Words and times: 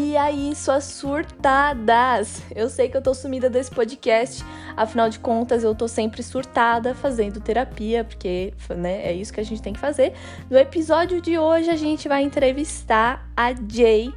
E 0.00 0.16
aí, 0.16 0.54
suas 0.54 0.84
surtadas? 0.84 2.40
Eu 2.54 2.70
sei 2.70 2.88
que 2.88 2.96
eu 2.96 3.02
tô 3.02 3.12
sumida 3.12 3.50
desse 3.50 3.68
podcast, 3.68 4.44
afinal 4.76 5.10
de 5.10 5.18
contas, 5.18 5.64
eu 5.64 5.74
tô 5.74 5.88
sempre 5.88 6.22
surtada 6.22 6.94
fazendo 6.94 7.40
terapia, 7.40 8.04
porque 8.04 8.54
né, 8.76 9.04
é 9.04 9.12
isso 9.12 9.32
que 9.32 9.40
a 9.40 9.44
gente 9.44 9.60
tem 9.60 9.72
que 9.72 9.78
fazer. 9.80 10.12
No 10.48 10.56
episódio 10.56 11.20
de 11.20 11.36
hoje, 11.36 11.68
a 11.68 11.74
gente 11.74 12.06
vai 12.06 12.22
entrevistar 12.22 13.28
a 13.36 13.52
Jay 13.52 14.14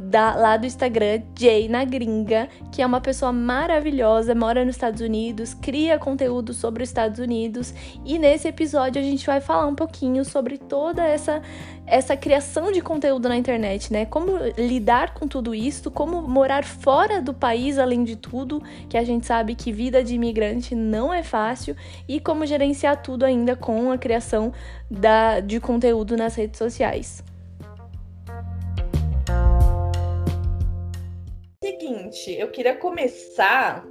da, 0.00 0.34
lá 0.34 0.56
do 0.56 0.66
Instagram, 0.66 1.22
Jay 1.38 1.68
na 1.68 1.84
Gringa, 1.84 2.48
que 2.72 2.80
é 2.80 2.86
uma 2.86 3.00
pessoa 3.00 3.32
maravilhosa, 3.32 4.34
mora 4.34 4.64
nos 4.64 4.76
Estados 4.76 5.02
Unidos, 5.02 5.52
cria 5.52 5.98
conteúdo 5.98 6.54
sobre 6.54 6.82
os 6.82 6.88
Estados 6.88 7.18
Unidos. 7.18 7.74
E 8.04 8.18
nesse 8.18 8.48
episódio 8.48 9.00
a 9.00 9.04
gente 9.04 9.26
vai 9.26 9.40
falar 9.40 9.66
um 9.66 9.74
pouquinho 9.74 10.24
sobre 10.24 10.56
toda 10.56 11.04
essa, 11.04 11.42
essa 11.86 12.16
criação 12.16 12.72
de 12.72 12.80
conteúdo 12.80 13.28
na 13.28 13.36
internet, 13.36 13.92
né? 13.92 14.06
Como 14.06 14.32
lidar 14.56 15.12
com 15.12 15.28
tudo 15.28 15.54
isso, 15.54 15.90
como 15.90 16.22
morar 16.22 16.64
fora 16.64 17.20
do 17.20 17.34
país, 17.34 17.78
além 17.78 18.02
de 18.02 18.16
tudo, 18.16 18.62
que 18.88 18.96
a 18.96 19.04
gente 19.04 19.26
sabe 19.26 19.54
que 19.54 19.70
vida 19.70 20.02
de 20.02 20.14
imigrante 20.14 20.74
não 20.74 21.12
é 21.12 21.22
fácil, 21.22 21.76
e 22.08 22.18
como 22.18 22.46
gerenciar 22.46 23.02
tudo 23.02 23.24
ainda 23.24 23.54
com 23.54 23.92
a 23.92 23.98
criação 23.98 24.52
da, 24.90 25.40
de 25.40 25.60
conteúdo 25.60 26.16
nas 26.16 26.34
redes 26.34 26.58
sociais. 26.58 27.29
Seguinte, 31.70 32.32
eu 32.38 32.48
queria 32.48 32.74
começar 32.74 33.86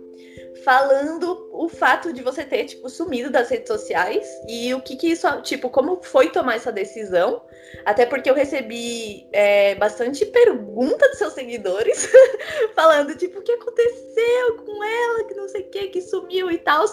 falando 0.63 1.49
o 1.53 1.69
fato 1.69 2.11
de 2.11 2.21
você 2.21 2.43
ter, 2.43 2.65
tipo, 2.65 2.89
sumido 2.89 3.29
das 3.29 3.49
redes 3.49 3.67
sociais 3.67 4.27
e 4.47 4.73
o 4.73 4.81
que 4.81 4.97
que 4.97 5.07
isso, 5.07 5.27
tipo, 5.41 5.69
como 5.69 6.01
foi 6.03 6.29
tomar 6.29 6.55
essa 6.55 6.71
decisão. 6.71 7.41
Até 7.85 8.05
porque 8.05 8.29
eu 8.29 8.33
recebi 8.33 9.27
é, 9.31 9.75
bastante 9.75 10.25
pergunta 10.25 11.07
dos 11.07 11.17
seus 11.17 11.33
seguidores 11.33 12.09
falando, 12.75 13.15
tipo, 13.15 13.39
o 13.39 13.41
que 13.41 13.51
aconteceu 13.51 14.57
com 14.65 14.83
ela, 14.83 15.23
que 15.25 15.35
não 15.35 15.47
sei 15.47 15.61
o 15.61 15.69
que, 15.69 15.87
que 15.87 16.01
sumiu 16.01 16.51
e 16.51 16.57
tal. 16.57 16.85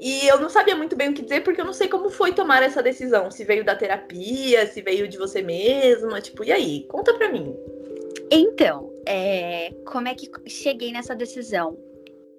E 0.00 0.26
eu 0.26 0.40
não 0.40 0.48
sabia 0.48 0.76
muito 0.76 0.96
bem 0.96 1.10
o 1.10 1.14
que 1.14 1.22
dizer, 1.22 1.42
porque 1.42 1.60
eu 1.60 1.66
não 1.66 1.72
sei 1.72 1.88
como 1.88 2.08
foi 2.08 2.32
tomar 2.32 2.62
essa 2.62 2.82
decisão. 2.82 3.30
Se 3.30 3.44
veio 3.44 3.64
da 3.64 3.76
terapia, 3.76 4.66
se 4.66 4.80
veio 4.80 5.06
de 5.08 5.18
você 5.18 5.42
mesma, 5.42 6.20
tipo, 6.20 6.44
e 6.44 6.52
aí? 6.52 6.86
Conta 6.88 7.12
pra 7.14 7.30
mim. 7.30 7.54
Então, 8.30 8.93
é, 9.06 9.72
como 9.86 10.08
é 10.08 10.14
que 10.14 10.30
cheguei 10.48 10.92
nessa 10.92 11.14
decisão? 11.14 11.78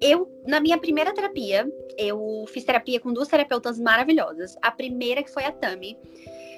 Eu, 0.02 0.30
na 0.45 0.59
minha 0.59 0.77
primeira 0.77 1.13
terapia, 1.13 1.67
eu 1.97 2.45
fiz 2.47 2.63
terapia 2.63 2.99
com 2.99 3.13
duas 3.13 3.27
terapeutas 3.27 3.80
maravilhosas. 3.80 4.55
A 4.61 4.71
primeira, 4.71 5.23
que 5.23 5.31
foi 5.31 5.45
a 5.45 5.52
Tami, 5.52 5.97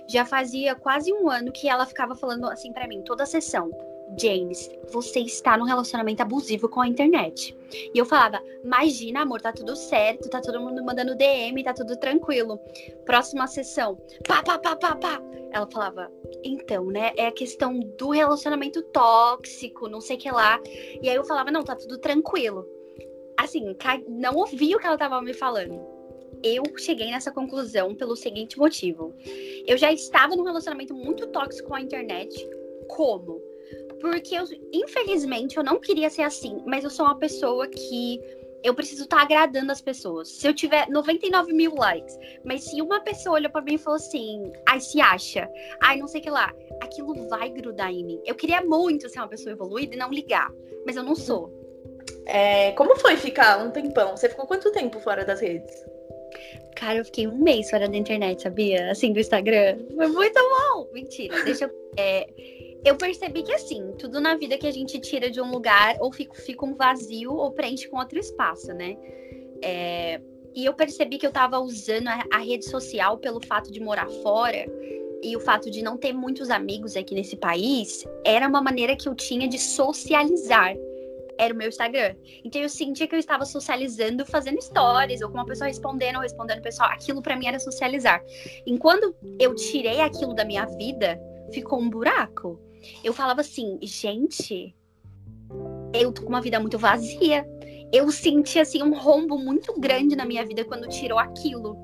já 0.10 0.26
fazia 0.26 0.76
quase 0.76 1.14
um 1.14 1.30
ano 1.30 1.52
que 1.52 1.70
ela 1.70 1.86
ficava 1.86 2.16
falando 2.16 2.46
assim 2.48 2.74
para 2.74 2.88
mim, 2.88 3.04
toda 3.04 3.24
a 3.24 3.28
sessão. 3.28 3.70
James, 4.20 4.70
você 4.92 5.20
está 5.20 5.58
num 5.58 5.66
relacionamento 5.66 6.22
abusivo 6.22 6.70
com 6.70 6.82
a 6.82 6.88
internet. 6.88 7.58
E 7.94 7.98
eu 7.98 8.06
falava, 8.06 8.42
imagina, 8.64 9.22
amor, 9.22 9.42
tá 9.42 9.52
tudo 9.52 9.76
certo, 9.76 10.30
tá 10.30 10.40
todo 10.40 10.62
mundo 10.62 10.84
mandando 10.84 11.16
DM, 11.16 11.64
tá 11.64 11.74
tudo 11.74 11.98
tranquilo. 11.98 12.60
Próxima 13.06 13.48
sessão, 13.48 13.98
pá, 14.28 14.42
pá, 14.42 14.58
pá, 14.58 14.76
pá, 14.76 14.96
pá. 14.96 15.22
Ela 15.52 15.68
falava, 15.72 16.12
então, 16.44 16.86
né, 16.86 17.12
é 17.18 17.28
a 17.28 17.32
questão 17.32 17.80
do 17.80 18.10
relacionamento 18.10 18.82
tóxico, 18.84 19.90
não 19.90 20.00
sei 20.00 20.16
o 20.16 20.20
que 20.20 20.32
lá. 20.32 20.60
E 21.02 21.10
aí 21.10 21.16
eu 21.16 21.26
falava, 21.26 21.52
não, 21.52 21.64
tá 21.64 21.76
tudo 21.76 21.98
tranquilo. 21.98 22.66
Assim, 23.38 23.76
não 24.08 24.36
ouvi 24.36 24.76
o 24.76 24.80
que 24.80 24.88
ela 24.88 24.98
tava 24.98 25.22
me 25.22 25.34
falando. 25.34 25.80
Eu 26.44 26.64
cheguei 26.78 27.10
nessa 27.12 27.32
conclusão 27.32 27.96
pelo 27.96 28.16
seguinte 28.16 28.58
motivo. 28.58 29.14
Eu 29.66 29.78
já 29.78 29.92
estava 29.92 30.36
num 30.36 30.44
relacionamento 30.44 30.94
muito 30.94 31.28
tóxico 31.28 31.70
com 31.70 31.76
a 31.76 31.82
internet. 31.82 32.48
Como? 32.88 33.42
Porque, 34.00 34.36
eu, 34.36 34.44
infelizmente, 34.72 35.58
eu 35.58 35.64
não 35.64 35.80
queria 35.80 36.10
ser 36.10 36.22
assim, 36.22 36.62
mas 36.66 36.84
eu 36.84 36.90
sou 36.90 37.06
uma 37.06 37.18
pessoa 37.18 37.68
que 37.68 38.22
eu 38.64 38.74
preciso 38.74 39.04
estar 39.04 39.18
tá 39.18 39.24
agradando 39.24 39.72
as 39.72 39.82
pessoas. 39.82 40.30
Se 40.30 40.48
eu 40.48 40.54
tiver 40.54 40.88
99 40.90 41.54
mil 41.54 41.76
likes, 41.76 42.18
mas 42.44 42.64
se 42.64 42.82
uma 42.82 43.00
pessoa 43.00 43.36
olhou 43.36 43.52
para 43.52 43.62
mim 43.62 43.76
e 43.76 43.78
falou 43.78 43.98
assim, 43.98 44.52
ai, 44.68 44.80
se 44.80 45.00
acha, 45.00 45.50
ai, 45.82 45.98
não 45.98 46.08
sei 46.08 46.22
o 46.22 46.24
que 46.24 46.30
lá, 46.30 46.54
aquilo 46.82 47.28
vai 47.30 47.50
grudar 47.50 47.92
em 47.92 48.04
mim. 48.04 48.22
Eu 48.26 48.36
queria 48.36 48.62
muito 48.62 49.10
ser 49.10 49.20
uma 49.20 49.28
pessoa 49.28 49.54
evoluída 49.54 49.96
e 49.96 49.98
não 49.98 50.10
ligar, 50.10 50.52
mas 50.86 50.96
eu 50.96 51.04
não 51.04 51.16
sou. 51.16 51.52
É, 52.26 52.72
como 52.74 52.96
foi 52.98 53.16
ficar 53.16 53.64
um 53.66 53.72
tempão? 53.72 54.16
Você 54.16 54.28
ficou 54.28 54.46
quanto 54.46 54.72
tempo 54.72 55.00
fora 55.00 55.24
das 55.24 55.40
redes? 55.40 55.86
Cara, 56.76 57.00
eu 57.00 57.06
fiquei 57.06 57.28
um 57.28 57.38
mês 57.38 57.70
fora 57.70 57.88
da 57.88 57.98
internet, 57.98 58.44
sabia? 58.44 58.92
Assim, 58.92 59.12
do 59.12 59.20
Instagram. 59.20 59.80
Foi 59.96 60.08
muito 60.08 60.40
bom! 60.40 60.88
Mentira, 60.94 61.44
deixa 61.44 61.66
eu. 61.66 61.72
É 61.98 62.28
eu 62.86 62.96
percebi 62.96 63.44
que 63.44 63.54
assim, 63.54 63.94
tudo 63.98 64.20
na 64.20 64.36
vida 64.36 64.58
que 64.58 64.68
a 64.68 64.72
gente 64.72 65.00
tira 65.00 65.30
de 65.30 65.42
um 65.42 65.52
lugar 65.52 65.98
ou 66.00 66.12
fica, 66.12 66.34
fica 66.36 66.66
um 66.66 66.76
vazio 66.76 67.34
ou 67.34 67.52
preenche 67.52 67.88
com 67.88 67.98
outro 67.98 68.18
espaço, 68.18 68.74
né? 68.74 68.98
É, 69.62 70.22
e 70.56 70.66
eu 70.66 70.74
percebi 70.74 71.18
que 71.18 71.26
eu 71.26 71.32
tava 71.32 71.60
usando 71.60 72.08
a, 72.08 72.24
a, 72.32 72.38
rede 72.38 72.66
social 72.66 73.18
pelo 73.18 73.44
fato 73.46 73.72
de 73.72 73.80
morar 73.80 74.08
fora 74.24 74.66
e 75.22 75.36
o 75.36 75.40
fato 75.40 75.70
de 75.70 75.82
não 75.82 75.98
ter 75.98 76.14
muitos 76.14 76.50
amigos 76.50 76.96
aqui 76.96 77.16
nesse 77.16 77.36
país, 77.36 78.06
era 78.24 78.48
uma 78.48 78.62
maneira 78.62 78.96
que 78.96 79.10
eu 79.10 79.16
tinha 79.16 79.48
de 79.48 79.58
socializar. 79.58 80.76
Era 81.40 81.54
o 81.54 81.58
meu 81.58 81.68
Instagram. 81.68 82.16
Então 82.44 82.62
eu 82.62 82.70
sentia 82.70 83.08
que 83.08 83.14
eu 83.14 83.20
estava 83.20 83.46
socializando, 83.46 84.26
fazendo 84.26 84.62
stories, 84.62 85.22
ou 85.22 85.30
com 85.30 85.36
uma 85.36 85.46
pessoa 85.46 85.68
respondendo, 85.68 86.16
ou 86.16 86.22
respondendo 86.22 86.62
pessoal. 86.62 86.90
Aquilo 86.90 87.22
para 87.22 87.36
mim 87.36 87.48
era 87.48 87.60
socializar. 87.60 88.24
Enquanto 88.66 89.16
eu 89.40 89.54
tirei 89.54 90.02
aquilo 90.02 90.34
da 90.34 90.44
minha 90.44 90.66
vida, 90.66 91.20
ficou 91.52 91.80
um 91.80 91.90
buraco 91.90 92.60
eu 93.04 93.14
falava 93.14 93.42
assim, 93.42 93.80
gente, 93.82 94.76
eu 95.94 96.12
tô 96.12 96.24
com 96.24 96.30
uma 96.30 96.42
vida 96.42 96.60
muito 96.60 96.78
vazia. 96.78 97.46
Eu 97.92 98.12
senti 98.12 98.60
assim 98.60 98.84
um 98.84 98.98
rombo 98.98 99.38
muito 99.38 99.80
grande 99.80 100.16
na 100.16 100.26
minha 100.26 100.46
vida 100.46 100.66
quando 100.66 100.90
tirou 100.90 101.18
aquilo. 101.18 101.78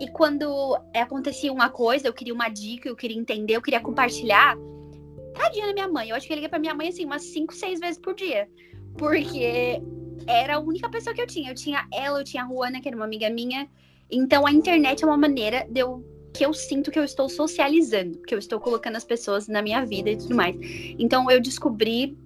E 0.00 0.08
quando 0.08 0.76
acontecia 0.94 1.52
uma 1.52 1.68
coisa, 1.68 2.08
eu 2.08 2.12
queria 2.12 2.34
uma 2.34 2.48
dica, 2.48 2.88
eu 2.88 2.96
queria 2.96 3.16
entender, 3.16 3.56
eu 3.56 3.62
queria 3.62 3.80
compartilhar. 3.80 4.56
Tadinha 5.34 5.66
da 5.66 5.72
minha 5.72 5.88
mãe. 5.88 6.08
Eu 6.08 6.16
acho 6.16 6.26
que 6.26 6.32
eu 6.32 6.36
liguei 6.36 6.48
pra 6.48 6.58
minha 6.58 6.74
mãe 6.74 6.88
assim 6.88 7.04
umas 7.04 7.22
5, 7.24 7.54
6 7.54 7.80
vezes 7.80 7.98
por 7.98 8.14
dia. 8.14 8.48
Porque 8.96 9.82
era 10.26 10.56
a 10.56 10.60
única 10.60 10.88
pessoa 10.88 11.14
que 11.14 11.20
eu 11.20 11.26
tinha. 11.26 11.50
Eu 11.50 11.54
tinha 11.54 11.86
ela, 11.92 12.20
eu 12.20 12.24
tinha 12.24 12.42
a 12.42 12.46
Ruana, 12.46 12.80
que 12.80 12.88
era 12.88 12.96
uma 12.96 13.04
amiga 13.04 13.28
minha. 13.30 13.68
Então 14.10 14.46
a 14.46 14.52
internet 14.52 15.04
é 15.04 15.06
uma 15.06 15.16
maneira 15.16 15.66
de 15.68 15.80
eu 15.80 16.04
que 16.34 16.44
eu 16.44 16.52
sinto 16.52 16.90
que 16.90 16.98
eu 16.98 17.04
estou 17.04 17.28
socializando, 17.28 18.20
que 18.22 18.34
eu 18.34 18.38
estou 18.38 18.58
colocando 18.58 18.96
as 18.96 19.04
pessoas 19.04 19.46
na 19.46 19.62
minha 19.62 19.86
vida 19.86 20.10
e 20.10 20.16
tudo 20.16 20.34
mais. 20.34 20.56
Então 20.98 21.30
eu 21.30 21.40
descobri 21.40 22.18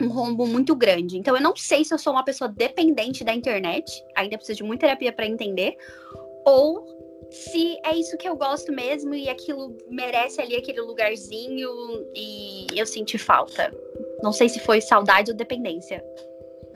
um 0.00 0.08
rombo 0.08 0.46
muito 0.46 0.76
grande. 0.76 1.16
Então 1.16 1.34
eu 1.34 1.42
não 1.42 1.56
sei 1.56 1.82
se 1.82 1.92
eu 1.92 1.98
sou 1.98 2.12
uma 2.12 2.22
pessoa 2.22 2.48
dependente 2.48 3.24
da 3.24 3.34
internet, 3.34 3.90
ainda 4.14 4.36
preciso 4.36 4.58
de 4.58 4.62
muita 4.62 4.86
terapia 4.86 5.10
para 5.10 5.26
entender, 5.26 5.74
ou 6.44 6.86
se 7.30 7.78
é 7.82 7.96
isso 7.96 8.16
que 8.18 8.28
eu 8.28 8.36
gosto 8.36 8.70
mesmo 8.70 9.14
e 9.14 9.28
aquilo 9.28 9.76
merece 9.88 10.40
ali 10.40 10.54
aquele 10.54 10.82
lugarzinho 10.82 11.70
e 12.14 12.66
eu 12.76 12.86
senti 12.86 13.16
falta. 13.16 13.74
Não 14.22 14.32
sei 14.32 14.50
se 14.50 14.60
foi 14.60 14.82
saudade 14.82 15.30
ou 15.30 15.36
dependência. 15.36 16.04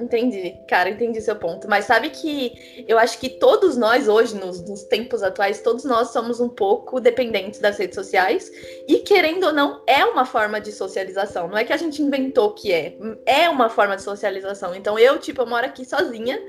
Entendi, 0.01 0.57
cara, 0.67 0.89
entendi 0.89 1.21
seu 1.21 1.37
ponto. 1.37 1.69
Mas 1.69 1.85
sabe 1.85 2.11
que 2.11 2.85
eu 2.89 2.99
acho 2.99 3.19
que 3.19 3.29
todos 3.29 3.77
nós 3.77 4.09
hoje, 4.09 4.35
nos, 4.35 4.61
nos, 4.63 4.85
tempos 4.85 5.23
atuais, 5.23 5.61
todos 5.61 5.85
nós 5.85 6.09
somos 6.09 6.41
um 6.41 6.49
pouco 6.49 7.01
dependentes 7.01 7.61
das 7.61 7.79
redes 7.79 7.95
sociais. 7.95 8.51
E 8.89 8.99
querendo 8.99 9.45
ou 9.45 9.53
não, 9.53 9.83
é 9.87 10.05
uma 10.05 10.25
forma 10.25 10.61
de 10.61 10.73
socialização. 10.73 11.49
Não 11.49 11.59
é 11.59 11.65
que 11.65 11.73
a 11.73 11.77
gente 11.77 12.03
inventou 12.03 12.55
que 12.55 12.73
é. 12.73 12.97
É 13.27 13.49
uma 13.49 13.69
forma 13.69 13.97
de 13.97 14.03
socialização. 14.03 14.75
Então 14.75 14.99
eu, 14.99 15.19
tipo, 15.19 15.43
eu 15.43 15.47
moro 15.47 15.67
aqui 15.67 15.85
sozinha. 15.85 16.41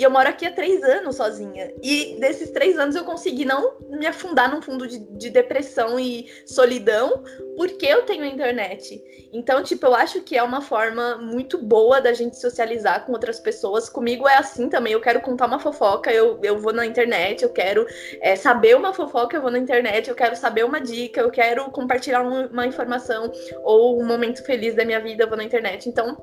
E 0.00 0.02
eu 0.02 0.10
moro 0.10 0.30
aqui 0.30 0.46
há 0.46 0.50
três 0.50 0.82
anos 0.82 1.16
sozinha. 1.16 1.74
E 1.82 2.16
desses 2.18 2.50
três 2.50 2.78
anos 2.78 2.96
eu 2.96 3.04
consegui 3.04 3.44
não 3.44 3.74
me 3.90 4.06
afundar 4.06 4.50
num 4.50 4.62
fundo 4.62 4.88
de, 4.88 4.98
de 4.98 5.28
depressão 5.28 6.00
e 6.00 6.26
solidão, 6.46 7.22
porque 7.54 7.84
eu 7.84 8.00
tenho 8.06 8.24
a 8.24 8.26
internet. 8.26 9.28
Então, 9.30 9.62
tipo, 9.62 9.84
eu 9.84 9.94
acho 9.94 10.22
que 10.22 10.38
é 10.38 10.42
uma 10.42 10.62
forma 10.62 11.18
muito 11.18 11.58
boa 11.58 12.00
da 12.00 12.14
gente 12.14 12.40
socializar 12.40 13.04
com 13.04 13.12
outras 13.12 13.38
pessoas. 13.38 13.90
Comigo 13.90 14.26
é 14.26 14.38
assim 14.38 14.70
também. 14.70 14.94
Eu 14.94 15.02
quero 15.02 15.20
contar 15.20 15.44
uma 15.44 15.58
fofoca, 15.58 16.10
eu, 16.10 16.40
eu 16.42 16.58
vou 16.58 16.72
na 16.72 16.86
internet, 16.86 17.42
eu 17.42 17.50
quero 17.50 17.86
é, 18.22 18.36
saber 18.36 18.74
uma 18.74 18.94
fofoca, 18.94 19.36
eu 19.36 19.42
vou 19.42 19.50
na 19.50 19.58
internet, 19.58 20.08
eu 20.08 20.16
quero 20.16 20.34
saber 20.34 20.64
uma 20.64 20.80
dica, 20.80 21.20
eu 21.20 21.30
quero 21.30 21.70
compartilhar 21.70 22.22
uma, 22.22 22.66
informação 22.66 23.30
ou 23.64 24.00
um 24.00 24.06
momento 24.06 24.42
feliz 24.46 24.74
da 24.74 24.82
minha 24.82 24.98
vida, 24.98 25.24
eu 25.24 25.28
vou 25.28 25.36
na 25.36 25.44
internet. 25.44 25.90
Então, 25.90 26.16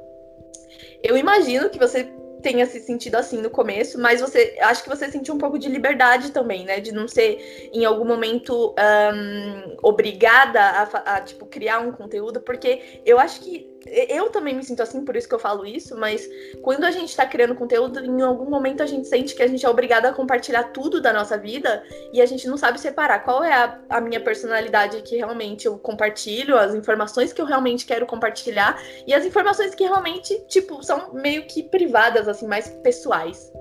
eu 1.04 1.16
imagino 1.16 1.70
que 1.70 1.78
você 1.78 2.12
tenha 2.42 2.66
se 2.66 2.80
sentido 2.80 3.16
assim 3.16 3.42
no 3.42 3.50
começo, 3.50 4.00
mas 4.00 4.22
você 4.22 4.56
acho 4.62 4.84
que 4.84 4.90
você 4.90 5.10
sentiu 5.10 5.34
um 5.34 5.38
pouco 5.38 5.58
de 5.58 5.68
liberdade 5.70 6.32
também, 6.32 6.66
né? 6.66 6.80
De 6.80 6.92
não 6.92 7.08
ser 7.08 7.70
em 7.74 7.86
algum 7.86 8.06
momento 8.06 8.74
um, 8.74 9.78
obrigada 9.82 10.62
a, 10.62 11.16
a, 11.16 11.22
tipo 11.22 11.46
criar 11.46 11.80
um 11.80 11.92
conteúdo, 11.92 12.42
porque 12.42 13.02
eu 13.06 13.20
acho 13.20 13.42
que 13.42 13.77
eu 13.92 14.30
também 14.30 14.56
me 14.56 14.64
sinto 14.64 14.82
assim, 14.82 15.04
por 15.04 15.16
isso 15.16 15.28
que 15.28 15.36
eu 15.36 15.40
falo 15.40 15.66
isso, 15.66 15.98
mas 15.98 16.28
quando 16.62 16.84
a 16.84 16.92
gente 16.92 17.16
tá 17.16 17.26
criando 17.26 17.56
conteúdo, 17.56 18.04
em 18.04 18.22
algum 18.22 18.50
momento 18.50 18.84
a 18.84 18.86
gente 18.86 19.08
sente 19.08 19.36
que 19.36 19.44
a 19.44 19.48
gente 19.48 19.66
é 19.66 19.70
obrigado 19.70 20.06
a 20.06 20.14
compartilhar 20.14 20.66
tudo 20.66 21.02
da 21.02 21.14
nossa 21.14 21.38
vida 21.38 21.84
e 22.14 22.22
a 22.22 22.26
gente 22.26 22.48
não 22.48 22.58
sabe 22.58 22.80
separar 22.80 23.20
qual 23.24 23.44
é 23.44 23.54
a, 23.54 23.80
a 23.90 24.02
minha 24.02 24.20
personalidade 24.20 25.02
que 25.02 25.16
realmente 25.16 25.66
eu 25.66 25.78
compartilho, 25.78 26.58
as 26.58 26.74
informações 26.74 27.34
que 27.34 27.42
eu 27.42 27.46
realmente 27.46 27.86
quero 27.86 28.06
compartilhar 28.06 28.82
e 29.06 29.14
as 29.14 29.26
informações 29.26 29.74
que 29.74 29.84
realmente, 29.84 30.40
tipo, 30.48 30.84
são 30.84 31.14
meio 31.14 31.46
que 31.48 31.64
privadas, 31.64 32.28
assim, 32.28 32.48
mais 32.48 32.70
pessoais. 32.84 33.52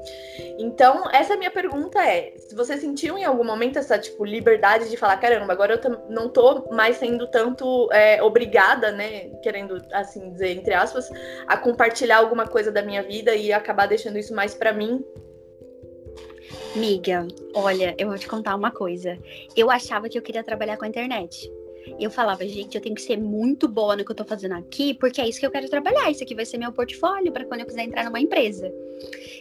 Então, 0.58 1.08
essa 1.12 1.36
minha 1.36 1.50
pergunta 1.50 2.02
é, 2.02 2.34
se 2.36 2.54
você 2.54 2.76
sentiu 2.76 3.16
em 3.18 3.24
algum 3.24 3.44
momento 3.44 3.78
essa, 3.78 3.98
tipo, 3.98 4.24
liberdade 4.24 4.88
de 4.88 4.96
falar, 4.96 5.16
caramba, 5.18 5.52
agora 5.52 5.80
eu 5.82 6.02
não 6.08 6.28
tô 6.28 6.68
mais 6.72 6.96
sendo 6.96 7.26
tanto 7.28 7.90
é, 7.92 8.22
obrigada, 8.22 8.90
né, 8.92 9.30
querendo, 9.42 9.82
assim 9.92 10.15
dizer, 10.18 10.50
entre 10.56 10.74
aspas, 10.74 11.10
a 11.46 11.56
compartilhar 11.56 12.18
alguma 12.18 12.46
coisa 12.46 12.70
da 12.70 12.82
minha 12.82 13.02
vida 13.02 13.34
e 13.34 13.52
acabar 13.52 13.86
deixando 13.86 14.18
isso 14.18 14.34
mais 14.34 14.54
para 14.54 14.72
mim 14.72 15.04
Miga, 16.76 17.26
olha, 17.54 17.94
eu 17.98 18.08
vou 18.08 18.18
te 18.18 18.28
contar 18.28 18.54
uma 18.54 18.70
coisa. 18.70 19.18
Eu 19.56 19.70
achava 19.70 20.08
que 20.08 20.18
eu 20.18 20.22
queria 20.22 20.44
trabalhar 20.44 20.76
com 20.76 20.84
a 20.84 20.88
internet 20.88 21.50
eu 21.98 22.10
falava, 22.10 22.46
gente, 22.46 22.74
eu 22.74 22.80
tenho 22.80 22.94
que 22.94 23.02
ser 23.02 23.16
muito 23.16 23.68
boa 23.68 23.96
no 23.96 24.04
que 24.04 24.10
eu 24.10 24.16
tô 24.16 24.24
fazendo 24.24 24.54
aqui, 24.54 24.94
porque 24.94 25.20
é 25.20 25.28
isso 25.28 25.38
que 25.38 25.46
eu 25.46 25.50
quero 25.50 25.68
trabalhar. 25.68 26.10
Isso 26.10 26.22
aqui 26.22 26.34
vai 26.34 26.44
ser 26.44 26.58
meu 26.58 26.72
portfólio 26.72 27.32
para 27.32 27.44
quando 27.44 27.60
eu 27.60 27.66
quiser 27.66 27.84
entrar 27.84 28.04
numa 28.04 28.20
empresa. 28.20 28.72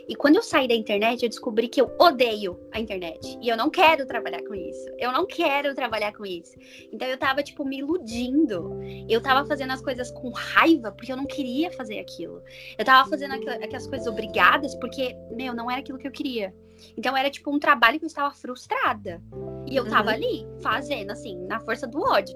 E 0.07 0.15
quando 0.15 0.35
eu 0.35 0.43
saí 0.43 0.67
da 0.67 0.73
internet, 0.75 1.23
eu 1.23 1.29
descobri 1.29 1.67
que 1.67 1.81
eu 1.81 1.91
odeio 1.99 2.59
a 2.71 2.79
internet. 2.79 3.37
E 3.41 3.47
eu 3.47 3.57
não 3.57 3.69
quero 3.69 4.05
trabalhar 4.05 4.43
com 4.43 4.53
isso. 4.53 4.85
Eu 4.99 5.11
não 5.11 5.25
quero 5.25 5.73
trabalhar 5.73 6.13
com 6.13 6.25
isso. 6.25 6.53
Então 6.91 7.07
eu 7.07 7.17
tava, 7.17 7.41
tipo, 7.41 7.65
me 7.65 7.79
iludindo. 7.79 8.79
Eu 9.09 9.21
tava 9.21 9.47
fazendo 9.47 9.71
as 9.71 9.81
coisas 9.81 10.11
com 10.11 10.29
raiva, 10.29 10.91
porque 10.91 11.11
eu 11.11 11.17
não 11.17 11.25
queria 11.25 11.71
fazer 11.71 11.99
aquilo. 11.99 12.43
Eu 12.77 12.85
tava 12.85 13.09
fazendo 13.09 13.33
aquelas 13.33 13.87
coisas 13.87 14.07
obrigadas, 14.07 14.75
porque, 14.75 15.15
meu, 15.31 15.53
não 15.53 15.71
era 15.71 15.79
aquilo 15.79 15.97
que 15.97 16.07
eu 16.07 16.11
queria. 16.11 16.53
Então 16.97 17.15
era 17.15 17.29
tipo 17.29 17.53
um 17.53 17.59
trabalho 17.59 17.99
que 17.99 18.05
eu 18.05 18.07
estava 18.07 18.33
frustrada. 18.33 19.21
E 19.67 19.75
eu 19.75 19.87
tava 19.87 20.09
uhum. 20.09 20.15
ali, 20.15 20.47
fazendo, 20.61 21.11
assim, 21.11 21.37
na 21.47 21.59
força 21.59 21.87
do 21.87 21.99
ódio. 22.01 22.35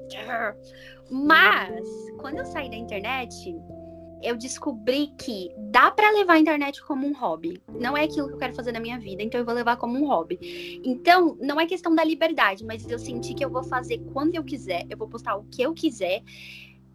Mas, 1.09 1.87
quando 2.17 2.37
eu 2.37 2.45
saí 2.45 2.69
da 2.69 2.75
internet, 2.75 3.55
eu 4.21 4.35
descobri 4.35 5.13
que 5.17 5.51
dá 5.57 5.91
para 5.91 6.11
levar 6.11 6.33
a 6.33 6.39
internet 6.39 6.83
como 6.83 7.07
um 7.07 7.13
hobby. 7.13 7.61
Não 7.79 7.95
é 7.95 8.03
aquilo 8.03 8.27
que 8.27 8.33
eu 8.33 8.37
quero 8.37 8.53
fazer 8.53 8.71
na 8.71 8.79
minha 8.79 8.99
vida, 8.99 9.23
então 9.23 9.39
eu 9.39 9.45
vou 9.45 9.53
levar 9.53 9.77
como 9.77 9.97
um 9.97 10.07
hobby. 10.07 10.81
Então, 10.83 11.37
não 11.39 11.59
é 11.59 11.65
questão 11.65 11.93
da 11.95 12.03
liberdade, 12.03 12.65
mas 12.65 12.87
eu 12.89 12.99
senti 12.99 13.33
que 13.33 13.43
eu 13.43 13.49
vou 13.49 13.63
fazer 13.63 13.99
quando 14.13 14.35
eu 14.35 14.43
quiser, 14.43 14.85
eu 14.89 14.97
vou 14.97 15.07
postar 15.07 15.35
o 15.35 15.43
que 15.45 15.61
eu 15.61 15.73
quiser. 15.73 16.21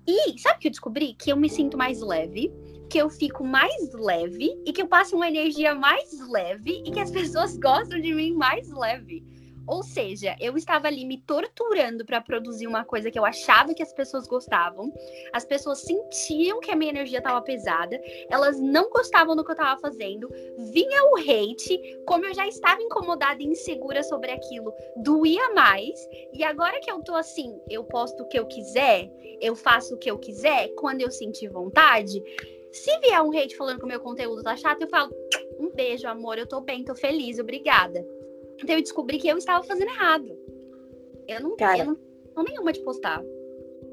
E 0.06 0.38
sabe 0.38 0.56
o 0.56 0.60
que 0.60 0.68
eu 0.68 0.72
descobri? 0.72 1.14
Que 1.14 1.32
eu 1.32 1.36
me 1.36 1.48
sinto 1.48 1.78
mais 1.78 2.00
leve 2.00 2.52
que 2.94 2.98
eu 2.98 3.10
fico 3.10 3.42
mais 3.42 3.92
leve 3.92 4.56
e 4.64 4.72
que 4.72 4.80
eu 4.80 4.86
passo 4.86 5.16
uma 5.16 5.26
energia 5.26 5.74
mais 5.74 6.16
leve 6.28 6.80
e 6.86 6.92
que 6.92 7.00
as 7.00 7.10
pessoas 7.18 7.56
gostam 7.56 8.00
de 8.00 8.14
mim 8.14 8.32
mais 8.34 8.70
leve. 8.70 9.20
Ou 9.66 9.82
seja, 9.82 10.36
eu 10.38 10.56
estava 10.56 10.86
ali 10.86 11.04
me 11.04 11.18
torturando 11.18 12.04
para 12.04 12.20
produzir 12.20 12.68
uma 12.68 12.84
coisa 12.84 13.10
que 13.10 13.18
eu 13.18 13.24
achava 13.24 13.74
que 13.74 13.82
as 13.82 13.92
pessoas 13.92 14.28
gostavam. 14.28 14.92
As 15.32 15.44
pessoas 15.44 15.80
sentiam 15.80 16.60
que 16.60 16.70
a 16.70 16.76
minha 16.76 16.92
energia 16.92 17.18
estava 17.18 17.42
pesada, 17.42 18.00
elas 18.30 18.60
não 18.60 18.88
gostavam 18.90 19.34
do 19.34 19.42
que 19.42 19.50
eu 19.50 19.56
estava 19.56 19.80
fazendo. 19.80 20.30
Vinha 20.72 21.04
o 21.10 21.16
hate, 21.16 21.76
como 22.06 22.26
eu 22.26 22.34
já 22.34 22.46
estava 22.46 22.80
incomodada 22.80 23.42
e 23.42 23.46
insegura 23.46 24.04
sobre 24.04 24.30
aquilo, 24.30 24.72
doía 24.98 25.52
mais. 25.52 25.98
E 26.32 26.44
agora 26.44 26.78
que 26.78 26.92
eu 26.92 27.02
tô 27.02 27.16
assim, 27.16 27.58
eu 27.68 27.82
posto 27.82 28.22
o 28.22 28.28
que 28.28 28.38
eu 28.38 28.46
quiser, 28.46 29.10
eu 29.40 29.56
faço 29.56 29.96
o 29.96 29.98
que 29.98 30.08
eu 30.08 30.16
quiser, 30.16 30.68
quando 30.76 31.00
eu 31.00 31.10
sentir 31.10 31.48
vontade, 31.48 32.22
se 32.74 32.98
vier 32.98 33.22
um 33.22 33.30
hate 33.30 33.56
falando 33.56 33.78
que 33.78 33.84
o 33.84 33.88
meu 33.88 34.00
conteúdo 34.00 34.42
tá 34.42 34.56
chato, 34.56 34.82
eu 34.82 34.88
falo: 34.88 35.12
um 35.58 35.70
beijo, 35.70 36.08
amor, 36.08 36.38
eu 36.38 36.46
tô 36.46 36.60
bem, 36.60 36.84
tô 36.84 36.94
feliz, 36.94 37.38
obrigada. 37.38 38.04
Então 38.60 38.74
eu 38.74 38.82
descobri 38.82 39.18
que 39.18 39.28
eu 39.28 39.38
estava 39.38 39.64
fazendo 39.64 39.88
errado. 39.88 40.36
Eu 41.28 41.40
não, 41.40 41.56
Cara, 41.56 41.78
eu 41.78 41.86
não, 41.86 41.98
não 42.36 42.44
nenhuma 42.44 42.72
de 42.72 42.80
postar. 42.80 43.22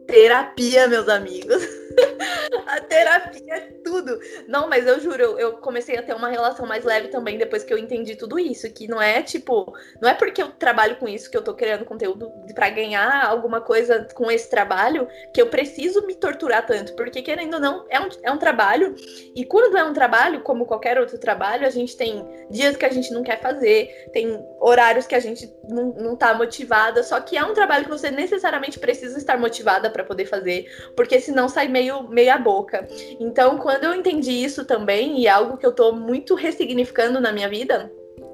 Terapia, 0.07 0.87
meus 0.87 1.07
amigos. 1.07 1.81
a 2.67 2.81
terapia 2.81 3.55
é 3.55 3.59
tudo. 3.83 4.19
Não, 4.47 4.67
mas 4.69 4.87
eu 4.87 4.99
juro, 4.99 5.39
eu 5.39 5.53
comecei 5.57 5.97
a 5.97 6.03
ter 6.03 6.13
uma 6.13 6.29
relação 6.29 6.65
mais 6.65 6.83
leve 6.83 7.09
também 7.09 7.37
depois 7.37 7.63
que 7.63 7.73
eu 7.73 7.77
entendi 7.77 8.15
tudo 8.15 8.39
isso. 8.39 8.69
Que 8.71 8.87
não 8.87 9.01
é 9.01 9.21
tipo, 9.21 9.73
não 10.01 10.09
é 10.09 10.13
porque 10.13 10.41
eu 10.41 10.49
trabalho 10.51 10.95
com 10.97 11.07
isso 11.07 11.29
que 11.29 11.37
eu 11.37 11.43
tô 11.43 11.53
criando 11.53 11.85
conteúdo 11.85 12.31
para 12.53 12.69
ganhar 12.69 13.25
alguma 13.25 13.61
coisa 13.61 14.07
com 14.13 14.29
esse 14.31 14.49
trabalho 14.49 15.07
que 15.33 15.41
eu 15.41 15.47
preciso 15.47 16.05
me 16.05 16.15
torturar 16.15 16.65
tanto. 16.65 16.93
Porque, 16.95 17.21
querendo 17.21 17.55
ou 17.55 17.59
não, 17.59 17.85
é 17.89 17.99
um, 17.99 18.09
é 18.23 18.31
um 18.31 18.37
trabalho. 18.37 18.95
E 19.35 19.45
quando 19.45 19.77
é 19.77 19.83
um 19.83 19.93
trabalho, 19.93 20.41
como 20.41 20.65
qualquer 20.65 20.99
outro 20.99 21.17
trabalho, 21.17 21.65
a 21.65 21.69
gente 21.69 21.95
tem 21.95 22.25
dias 22.49 22.75
que 22.75 22.85
a 22.85 22.91
gente 22.91 23.13
não 23.13 23.23
quer 23.23 23.39
fazer, 23.41 24.09
tem 24.13 24.43
horários 24.59 25.07
que 25.07 25.15
a 25.15 25.19
gente 25.19 25.51
não, 25.67 25.93
não 25.93 26.15
tá 26.15 26.33
motivada. 26.33 27.03
Só 27.03 27.19
que 27.19 27.37
é 27.37 27.43
um 27.43 27.53
trabalho 27.53 27.85
que 27.85 27.91
você 27.91 28.11
necessariamente 28.11 28.79
precisa 28.79 29.17
estar 29.17 29.37
motivada 29.37 29.89
para 29.91 30.03
poder 30.03 30.25
fazer. 30.25 30.65
Porque 30.95 31.19
senão 31.19 31.47
sai 31.47 31.67
meio 31.67 32.03
meia 32.09 32.37
boca. 32.37 32.87
Então, 33.19 33.57
quando 33.57 33.83
eu 33.83 33.93
entendi 33.93 34.31
isso 34.31 34.65
também, 34.65 35.19
e 35.19 35.27
é 35.27 35.29
algo 35.29 35.57
que 35.57 35.65
eu 35.65 35.71
tô 35.71 35.91
muito 35.91 36.35
ressignificando 36.35 37.19
na 37.19 37.31
minha 37.31 37.49
vida, 37.49 37.91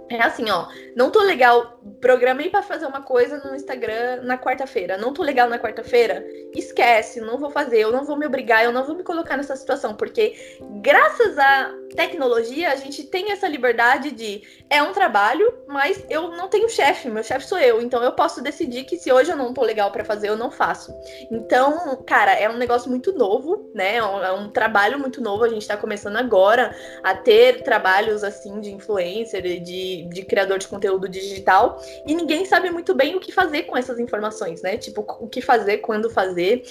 é 0.10 0.22
assim, 0.22 0.50
ó, 0.50 0.68
não 0.96 1.12
tô 1.12 1.22
legal, 1.22 1.82
programei 2.00 2.50
para 2.50 2.62
fazer 2.62 2.86
uma 2.86 3.02
coisa 3.02 3.38
no 3.40 3.56
Instagram 3.56 4.22
na 4.24 4.38
quarta-feira, 4.38 4.98
não 4.98 5.14
tô 5.14 5.22
legal 5.22 5.50
na 5.50 5.60
quarta-feira, 5.60 6.26
esquece, 6.56 7.20
não 7.20 7.38
vou 7.38 7.50
fazer, 7.50 7.80
eu 7.80 7.92
não 7.92 8.06
vou 8.06 8.18
me 8.18 8.26
obrigar, 8.26 8.64
eu 8.64 8.72
não 8.72 8.86
vou 8.86 8.96
me 8.96 9.04
colocar 9.04 9.36
nessa 9.36 9.56
situação, 9.56 9.96
porque 9.96 10.34
graças 10.82 11.38
à 11.38 11.74
tecnologia 11.98 12.72
a 12.72 12.76
gente 12.76 13.04
tem 13.04 13.32
essa 13.32 13.48
liberdade 13.48 14.12
de 14.12 14.44
é 14.70 14.82
um 14.82 14.94
trabalho, 14.94 15.52
mas 15.68 16.06
eu 16.10 16.30
não 16.30 16.48
tenho 16.48 16.70
chefe, 16.70 17.10
meu 17.10 17.24
chefe 17.24 17.48
sou 17.48 17.58
eu, 17.58 17.82
então 17.82 18.04
eu 18.04 18.14
posso 18.14 18.42
decidir 18.42 18.86
que 18.86 18.98
se 18.98 19.12
hoje 19.12 19.32
eu 19.32 19.36
não 19.36 19.54
tô 19.54 19.64
legal 19.64 19.92
para 19.92 20.06
fazer, 20.06 20.30
eu 20.30 20.38
não 20.38 20.52
faço. 20.52 20.94
Então, 21.32 22.02
cara, 22.06 22.34
é 22.34 22.50
um 22.50 22.58
negócio 22.58 22.90
muito 22.90 23.12
novo, 23.12 23.72
né? 23.74 23.96
É 23.96 24.04
um, 24.04 24.24
é 24.24 24.32
um 24.32 24.50
trabalho 24.50 25.00
muito 25.00 25.20
novo, 25.22 25.44
a 25.44 25.50
gente 25.50 25.68
tá 25.68 25.76
começando 25.76 26.18
agora 26.18 26.76
a 27.04 27.16
ter 27.16 27.64
trabalhos 27.64 28.24
assim 28.24 28.62
de 28.62 28.72
influencer, 28.72 29.42
de 29.42 29.98
de, 30.04 30.24
criador 30.24 30.58
de 30.58 30.68
conteúdo 30.68 31.08
digital 31.08 31.82
e 32.06 32.16
ninguém 32.16 32.46
sabe 32.46 32.70
muito 32.70 32.94
bem 32.94 33.16
o 33.16 33.20
que 33.20 33.32
fazer 33.32 33.64
com 33.64 33.78
essas 33.78 34.00
informações, 34.00 34.62
né? 34.62 34.78
Tipo, 34.78 35.06
o 35.20 35.28
que 35.28 35.42
fazer, 35.42 35.80
quando 35.80 36.10
fazer. 36.10 36.64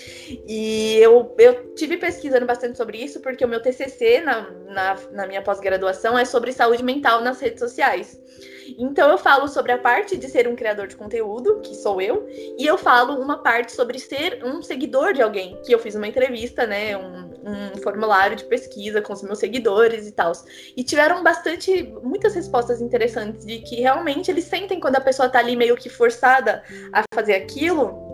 E 0.47 0.99
eu, 0.99 1.35
eu 1.39 1.75
tive 1.75 1.97
pesquisando 1.97 2.47
bastante 2.47 2.77
sobre 2.77 2.99
isso, 2.99 3.21
porque 3.21 3.45
o 3.45 3.49
meu 3.49 3.61
TCC 3.61 4.21
na, 4.21 4.51
na, 4.67 4.97
na 5.17 5.27
minha 5.27 5.43
pós-graduação 5.43 6.17
é 6.17 6.25
sobre 6.25 6.53
saúde 6.53 6.85
mental 6.85 7.23
nas 7.23 7.41
redes 7.41 7.59
sociais. 7.59 8.21
Então 8.79 9.09
eu 9.11 9.17
falo 9.17 9.49
sobre 9.49 9.73
a 9.73 9.79
parte 9.79 10.17
de 10.17 10.29
ser 10.29 10.47
um 10.47 10.55
criador 10.55 10.87
de 10.87 10.97
conteúdo, 10.97 11.61
que 11.61 11.75
sou 11.75 12.01
eu, 12.01 12.27
e 12.29 12.67
eu 12.67 12.77
falo 12.77 13.21
uma 13.21 13.43
parte 13.43 13.73
sobre 13.73 13.99
ser 13.99 14.45
um 14.45 14.61
seguidor 14.63 15.13
de 15.13 15.23
alguém, 15.23 15.61
que 15.65 15.73
eu 15.73 15.79
fiz 15.79 15.95
uma 15.95 16.07
entrevista, 16.07 16.67
né, 16.67 16.97
um, 16.97 17.31
um 17.45 17.77
formulário 17.83 18.37
de 18.37 18.45
pesquisa 18.45 19.01
com 19.01 19.13
os 19.13 19.23
meus 19.23 19.39
seguidores 19.39 20.07
e 20.07 20.13
tal. 20.13 20.33
E 20.77 20.83
tiveram 20.83 21.23
bastante, 21.23 21.83
muitas 22.03 22.35
respostas 22.35 22.83
interessantes 22.83 23.47
de 23.47 23.61
que 23.61 23.77
realmente 23.77 24.31
eles 24.31 24.45
sentem 24.45 24.81
quando 24.81 24.97
a 24.97 25.01
pessoa 25.01 25.29
tá 25.29 25.39
ali 25.39 25.57
meio 25.57 25.77
que 25.77 25.89
forçada 25.89 26.63
a 26.93 27.03
fazer 27.15 27.35
aquilo 27.35 28.05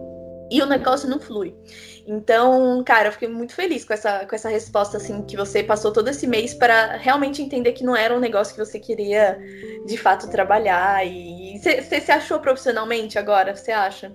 e 0.50 0.60
o 0.60 0.66
negócio 0.66 1.08
não 1.08 1.18
flui. 1.18 1.54
Então, 2.06 2.82
cara, 2.84 3.08
eu 3.08 3.12
fiquei 3.12 3.28
muito 3.28 3.54
feliz 3.54 3.84
com 3.84 3.92
essa, 3.92 4.26
com 4.26 4.34
essa 4.34 4.48
resposta, 4.48 4.96
assim, 4.96 5.22
que 5.22 5.36
você 5.36 5.62
passou 5.62 5.92
todo 5.92 6.08
esse 6.08 6.26
mês 6.26 6.52
para 6.52 6.96
realmente 6.96 7.42
entender 7.42 7.72
que 7.72 7.84
não 7.84 7.96
era 7.96 8.14
um 8.14 8.20
negócio 8.20 8.54
que 8.54 8.64
você 8.64 8.78
queria 8.78 9.38
de 9.86 9.96
fato 9.96 10.28
trabalhar. 10.28 11.06
E 11.06 11.58
você 11.58 12.00
se 12.00 12.10
achou 12.10 12.40
profissionalmente 12.40 13.18
agora, 13.18 13.54
você 13.54 13.70
acha? 13.70 14.12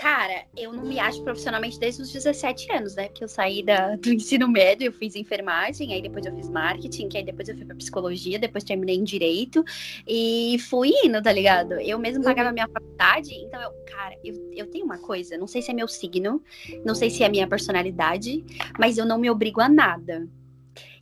Cara, 0.00 0.44
eu 0.54 0.74
não 0.74 0.84
me 0.84 1.00
acho 1.00 1.22
profissionalmente 1.22 1.80
desde 1.80 2.02
os 2.02 2.12
17 2.12 2.70
anos, 2.70 2.94
né? 2.94 3.08
Que 3.08 3.24
eu 3.24 3.28
saí 3.28 3.62
da, 3.62 3.96
do 3.96 4.12
ensino 4.12 4.46
médio, 4.46 4.84
eu 4.84 4.92
fiz 4.92 5.16
enfermagem, 5.16 5.94
aí 5.94 6.02
depois 6.02 6.26
eu 6.26 6.36
fiz 6.36 6.50
marketing, 6.50 7.08
aí 7.14 7.24
depois 7.24 7.48
eu 7.48 7.56
fui 7.56 7.64
pra 7.64 7.74
psicologia, 7.74 8.38
depois 8.38 8.62
terminei 8.62 8.96
em 8.96 9.04
direito 9.04 9.64
e 10.06 10.58
fui 10.68 10.90
indo, 11.02 11.22
tá 11.22 11.32
ligado? 11.32 11.80
Eu 11.80 11.98
mesmo 11.98 12.22
pagava 12.22 12.50
uhum. 12.50 12.54
minha 12.54 12.68
faculdade, 12.68 13.34
então 13.36 13.60
eu, 13.62 13.70
cara, 13.86 14.14
eu, 14.22 14.34
eu 14.52 14.66
tenho 14.66 14.84
uma 14.84 14.98
coisa, 14.98 15.38
não 15.38 15.46
sei 15.46 15.62
se 15.62 15.70
é 15.70 15.74
meu 15.74 15.88
signo, 15.88 16.42
não 16.84 16.94
sei 16.94 17.08
se 17.08 17.24
é 17.24 17.28
minha 17.30 17.48
personalidade, 17.48 18.44
mas 18.78 18.98
eu 18.98 19.06
não 19.06 19.18
me 19.18 19.30
obrigo 19.30 19.62
a 19.62 19.68
nada. 19.68 20.28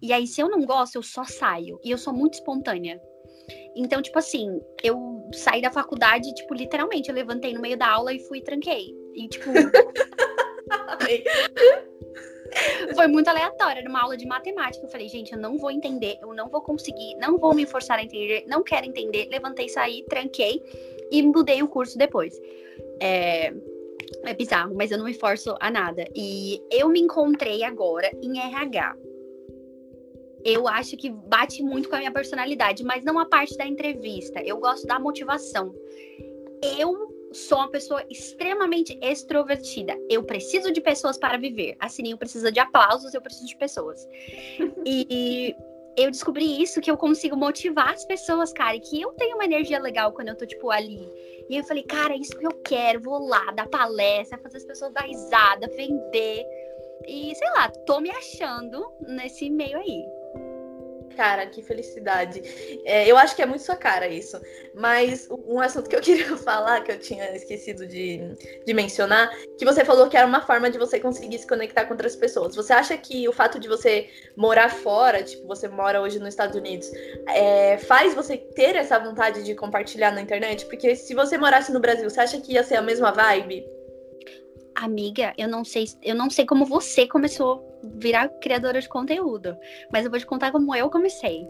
E 0.00 0.12
aí, 0.12 0.26
se 0.26 0.40
eu 0.40 0.48
não 0.48 0.64
gosto, 0.64 0.96
eu 0.96 1.02
só 1.02 1.24
saio. 1.24 1.80
E 1.82 1.90
eu 1.90 1.98
sou 1.98 2.12
muito 2.12 2.34
espontânea. 2.34 3.00
Então, 3.76 4.00
tipo 4.00 4.18
assim, 4.18 4.60
eu 4.82 5.28
saí 5.32 5.60
da 5.60 5.70
faculdade, 5.70 6.32
tipo, 6.34 6.54
literalmente, 6.54 7.08
eu 7.08 7.14
levantei 7.14 7.52
no 7.52 7.60
meio 7.60 7.76
da 7.76 7.88
aula 7.88 8.12
e 8.12 8.20
fui 8.20 8.38
e 8.38 8.42
tranquei. 8.42 8.94
E, 9.14 9.28
tipo. 9.28 9.50
Foi 12.94 13.06
muito 13.08 13.28
aleatório, 13.28 13.80
era 13.80 13.88
uma 13.88 14.02
aula 14.02 14.16
de 14.16 14.26
matemática. 14.26 14.84
Eu 14.84 14.90
falei, 14.90 15.08
gente, 15.08 15.32
eu 15.32 15.38
não 15.38 15.58
vou 15.58 15.70
entender, 15.70 16.18
eu 16.22 16.32
não 16.32 16.48
vou 16.48 16.60
conseguir, 16.60 17.16
não 17.16 17.38
vou 17.38 17.54
me 17.54 17.66
forçar 17.66 17.98
a 17.98 18.02
entender, 18.02 18.44
não 18.46 18.62
quero 18.62 18.86
entender. 18.86 19.28
Levantei, 19.28 19.68
saí, 19.68 20.04
tranquei 20.08 20.62
e 21.10 21.22
mudei 21.22 21.62
o 21.62 21.68
curso 21.68 21.98
depois. 21.98 22.40
É... 23.00 23.52
É 24.22 24.34
bizarro, 24.34 24.74
mas 24.74 24.90
eu 24.90 24.98
não 24.98 25.04
me 25.04 25.14
forço 25.14 25.56
a 25.60 25.70
nada. 25.70 26.04
E 26.14 26.62
eu 26.70 26.88
me 26.88 27.00
encontrei 27.00 27.64
agora 27.64 28.10
em 28.22 28.38
RH. 28.38 28.96
Eu 30.44 30.68
acho 30.68 30.96
que 30.96 31.10
bate 31.10 31.62
muito 31.62 31.88
com 31.88 31.96
a 31.96 31.98
minha 31.98 32.12
personalidade, 32.12 32.84
mas 32.84 33.04
não 33.04 33.18
a 33.18 33.26
parte 33.26 33.56
da 33.56 33.66
entrevista. 33.66 34.40
Eu 34.44 34.58
gosto 34.58 34.86
da 34.86 34.98
motivação. 34.98 35.74
Eu 36.78 37.14
sou 37.32 37.58
uma 37.58 37.70
pessoa 37.70 38.04
extremamente 38.10 38.98
extrovertida. 39.02 39.96
Eu 40.08 40.22
preciso 40.22 40.70
de 40.72 40.80
pessoas 40.80 41.18
para 41.18 41.36
viver. 41.36 41.76
A 41.80 41.88
Sininho 41.88 42.16
precisa 42.16 42.52
de 42.52 42.60
aplausos, 42.60 43.14
eu 43.14 43.22
preciso 43.22 43.46
de 43.46 43.56
pessoas. 43.56 44.06
e 44.86 45.54
eu 45.96 46.10
descobri 46.10 46.60
isso, 46.60 46.80
que 46.80 46.90
eu 46.90 46.96
consigo 46.96 47.36
motivar 47.36 47.90
as 47.90 48.04
pessoas, 48.04 48.52
cara, 48.52 48.76
e 48.76 48.80
que 48.80 49.00
eu 49.00 49.12
tenho 49.12 49.36
uma 49.36 49.44
energia 49.44 49.78
legal 49.78 50.12
quando 50.12 50.28
eu 50.28 50.36
tô, 50.36 50.44
tipo, 50.44 50.70
ali. 50.70 51.08
E 51.48 51.56
eu 51.56 51.64
falei, 51.64 51.84
cara, 51.84 52.14
é 52.14 52.18
isso 52.18 52.36
que 52.36 52.46
eu 52.46 52.52
quero, 52.62 53.00
vou 53.00 53.26
lá, 53.26 53.52
dar 53.52 53.68
palestra, 53.68 54.38
fazer 54.38 54.58
as 54.58 54.64
pessoas 54.64 54.92
dar 54.92 55.02
risada, 55.02 55.68
vender. 55.68 56.44
E, 57.06 57.34
sei 57.34 57.50
lá, 57.50 57.68
tô 57.86 58.00
me 58.00 58.10
achando 58.10 58.92
nesse 59.06 59.50
meio 59.50 59.76
aí. 59.78 60.04
Cara, 61.16 61.46
que 61.46 61.62
felicidade. 61.62 62.42
É, 62.84 63.06
eu 63.10 63.16
acho 63.16 63.36
que 63.36 63.42
é 63.42 63.46
muito 63.46 63.62
sua 63.62 63.76
cara 63.76 64.08
isso. 64.08 64.40
Mas 64.74 65.28
um 65.30 65.60
assunto 65.60 65.88
que 65.88 65.96
eu 65.96 66.00
queria 66.02 66.36
falar, 66.36 66.82
que 66.82 66.92
eu 66.92 66.98
tinha 66.98 67.34
esquecido 67.34 67.86
de, 67.86 68.20
de 68.66 68.74
mencionar, 68.74 69.30
que 69.56 69.64
você 69.64 69.84
falou 69.84 70.08
que 70.08 70.16
era 70.16 70.26
uma 70.26 70.40
forma 70.40 70.70
de 70.70 70.78
você 70.78 70.98
conseguir 70.98 71.38
se 71.38 71.46
conectar 71.46 71.84
com 71.84 71.92
outras 71.92 72.16
pessoas. 72.16 72.56
Você 72.56 72.72
acha 72.72 72.96
que 72.96 73.28
o 73.28 73.32
fato 73.32 73.58
de 73.58 73.68
você 73.68 74.08
morar 74.36 74.70
fora, 74.70 75.22
tipo, 75.22 75.46
você 75.46 75.68
mora 75.68 76.00
hoje 76.00 76.18
nos 76.18 76.28
Estados 76.28 76.56
Unidos, 76.56 76.90
é, 77.28 77.78
faz 77.78 78.14
você 78.14 78.36
ter 78.36 78.76
essa 78.76 78.98
vontade 78.98 79.44
de 79.44 79.54
compartilhar 79.54 80.10
na 80.10 80.20
internet? 80.20 80.66
Porque 80.66 80.96
se 80.96 81.14
você 81.14 81.38
morasse 81.38 81.72
no 81.72 81.80
Brasil, 81.80 82.08
você 82.08 82.20
acha 82.20 82.40
que 82.40 82.52
ia 82.52 82.62
ser 82.62 82.76
a 82.76 82.82
mesma 82.82 83.12
vibe? 83.12 83.64
Amiga, 84.74 85.32
eu 85.38 85.46
não 85.46 85.64
sei, 85.64 85.84
eu 86.02 86.16
não 86.16 86.28
sei 86.28 86.44
como 86.44 86.66
você 86.66 87.06
começou 87.06 87.73
virar 87.96 88.28
criadora 88.40 88.80
de 88.80 88.88
conteúdo, 88.88 89.56
mas 89.92 90.04
eu 90.04 90.10
vou 90.10 90.18
te 90.18 90.26
contar 90.26 90.52
como 90.52 90.74
eu 90.74 90.90
comecei. 90.90 91.46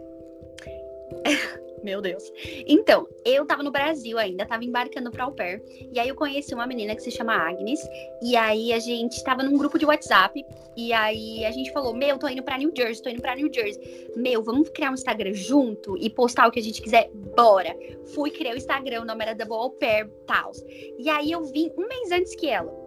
Meu 1.84 2.00
Deus. 2.00 2.32
Então, 2.66 3.06
eu 3.26 3.44
tava 3.44 3.62
no 3.62 3.70
Brasil 3.70 4.18
ainda, 4.18 4.46
tava 4.46 4.64
embarcando 4.64 5.10
pra 5.10 5.24
au 5.24 5.32
pair. 5.32 5.62
E 5.92 6.00
aí 6.00 6.08
eu 6.08 6.14
conheci 6.14 6.54
uma 6.54 6.66
menina 6.66 6.96
que 6.96 7.02
se 7.02 7.10
chama 7.10 7.34
Agnes. 7.34 7.78
E 8.22 8.34
aí 8.34 8.72
a 8.72 8.78
gente 8.78 9.22
tava 9.22 9.42
num 9.42 9.58
grupo 9.58 9.78
de 9.78 9.84
WhatsApp. 9.84 10.42
E 10.74 10.94
aí 10.94 11.44
a 11.44 11.50
gente 11.50 11.70
falou: 11.72 11.92
Meu, 11.92 12.18
tô 12.18 12.26
indo 12.26 12.42
pra 12.42 12.56
New 12.56 12.72
Jersey, 12.74 13.02
tô 13.02 13.10
indo 13.10 13.20
pra 13.20 13.36
New 13.36 13.52
Jersey. 13.52 14.10
Meu, 14.16 14.42
vamos 14.42 14.70
criar 14.70 14.90
um 14.90 14.94
Instagram 14.94 15.34
junto 15.34 15.94
e 15.98 16.08
postar 16.08 16.48
o 16.48 16.50
que 16.50 16.58
a 16.58 16.62
gente 16.62 16.80
quiser? 16.80 17.10
Bora. 17.36 17.76
Fui 18.14 18.30
criar 18.30 18.54
o 18.54 18.56
Instagram, 18.56 19.02
o 19.02 19.04
nome 19.04 19.22
era 19.22 19.34
Double 19.34 19.54
Au 19.54 19.70
Pair 19.72 20.08
Tals. 20.26 20.64
E 20.98 21.10
aí 21.10 21.32
eu 21.32 21.44
vim 21.44 21.70
um 21.76 21.86
mês 21.86 22.10
antes 22.10 22.34
que 22.34 22.48
ela. 22.48 22.83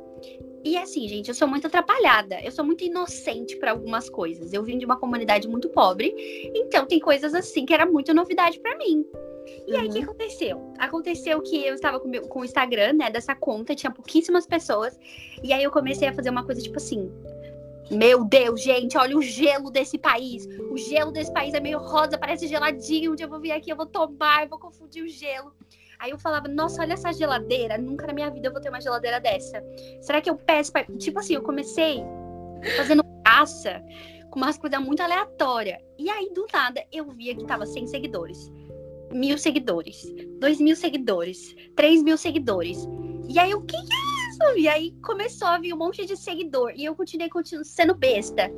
E 0.68 0.78
assim, 0.78 1.08
gente, 1.08 1.30
eu 1.30 1.34
sou 1.34 1.48
muito 1.48 1.66
atrapalhada. 1.66 2.42
Eu 2.44 2.52
sou 2.52 2.66
muito 2.66 2.84
inocente 2.84 3.56
para 3.56 3.72
algumas 3.72 4.10
coisas. 4.10 4.52
Eu 4.52 4.62
vim 4.64 4.78
de 4.78 4.84
uma 4.84 5.00
comunidade 5.00 5.48
muito 5.48 5.70
pobre, 5.70 6.14
então 6.54 6.86
tem 6.86 7.00
coisas 7.00 7.34
assim 7.34 7.66
que 7.66 7.74
era 7.74 7.86
muito 7.86 8.14
novidade 8.14 8.60
para 8.60 8.78
mim. 8.78 9.06
E 9.66 9.72
uhum. 9.72 9.80
aí, 9.80 9.88
o 9.88 9.92
que 9.94 10.04
aconteceu? 10.04 10.74
Aconteceu 10.78 11.42
que 11.42 11.66
eu 11.66 11.74
estava 11.74 12.02
com, 12.02 12.12
com 12.12 12.42
o 12.42 12.44
Instagram, 12.44 12.92
né, 12.92 13.10
dessa 13.10 13.34
conta, 13.34 13.74
tinha 13.74 13.90
pouquíssimas 13.90 14.46
pessoas. 14.46 15.00
E 15.42 15.54
aí 15.54 15.64
eu 15.64 15.72
comecei 15.72 16.10
a 16.10 16.14
fazer 16.14 16.32
uma 16.32 16.44
coisa 16.44 16.62
tipo 16.62 16.76
assim. 16.76 17.10
Meu 17.90 18.26
Deus, 18.26 18.62
gente, 18.62 18.98
olha 18.98 19.18
o 19.18 19.22
gelo 19.22 19.72
desse 19.72 19.98
país. 19.98 20.46
O 20.70 20.76
gelo 20.76 21.14
desse 21.14 21.32
país 21.32 21.54
é 21.54 21.62
meio 21.62 21.80
rosa, 21.80 22.18
parece 22.18 22.46
geladinho. 22.46 23.14
Um 23.14 23.16
dia 23.16 23.26
eu 23.26 23.30
vou 23.30 23.40
vir 23.40 23.54
aqui, 23.54 23.70
eu 23.70 23.78
vou 23.78 23.86
tomar, 23.86 24.44
eu 24.44 24.50
vou 24.50 24.60
confundir 24.60 25.02
o 25.02 25.08
gelo. 25.08 25.54
Aí 26.00 26.12
eu 26.12 26.18
falava, 26.20 26.48
nossa, 26.48 26.82
olha 26.82 26.94
essa 26.94 27.12
geladeira, 27.12 27.78
nunca 27.78 28.06
na 28.06 28.14
minha 28.14 28.30
vida 28.30 28.48
eu 28.48 28.52
vou 28.52 28.62
ter 28.62 28.70
uma 28.70 28.82
geladeira 28.82 29.20
dessa. 29.20 29.64
Será 30.02 30.22
que 30.22 30.30
eu 30.30 30.36
peço 30.36 30.72
pra... 30.72 30.84
Tipo 30.98 31.20
assim, 31.20 31.36
eu 31.36 31.42
comecei 31.42 32.04
fazendo 32.76 33.04
caça 33.24 33.82
com 34.30 34.40
umas 34.40 34.58
coisas 34.58 34.80
muito 34.80 35.02
aleatórias. 35.02 35.80
E 35.98 36.10
aí, 36.10 36.32
do 36.34 36.46
nada, 36.54 36.84
eu 36.92 37.06
via 37.12 37.36
que 37.36 37.46
tava 37.46 37.66
100 37.66 37.88
seguidores. 37.88 38.52
Mil 39.12 39.38
seguidores, 39.38 40.06
dois 40.38 40.60
mil 40.60 40.76
seguidores, 40.76 41.56
três 41.76 42.04
mil 42.04 42.18
seguidores. 42.18 42.88
E 43.30 43.40
aí, 43.40 43.54
o 43.54 43.62
que 43.62 43.76
é 43.76 43.80
isso? 43.80 44.58
E 44.58 44.68
aí 44.68 44.92
começou 45.02 45.48
a 45.48 45.58
vir 45.58 45.74
um 45.74 45.78
monte 45.78 46.06
de 46.06 46.16
seguidor. 46.16 46.74
E 46.76 46.86
eu 46.86 46.96
continuei, 46.96 47.30
continuei 47.30 47.66
sendo 47.66 47.96
besta. 47.96 48.52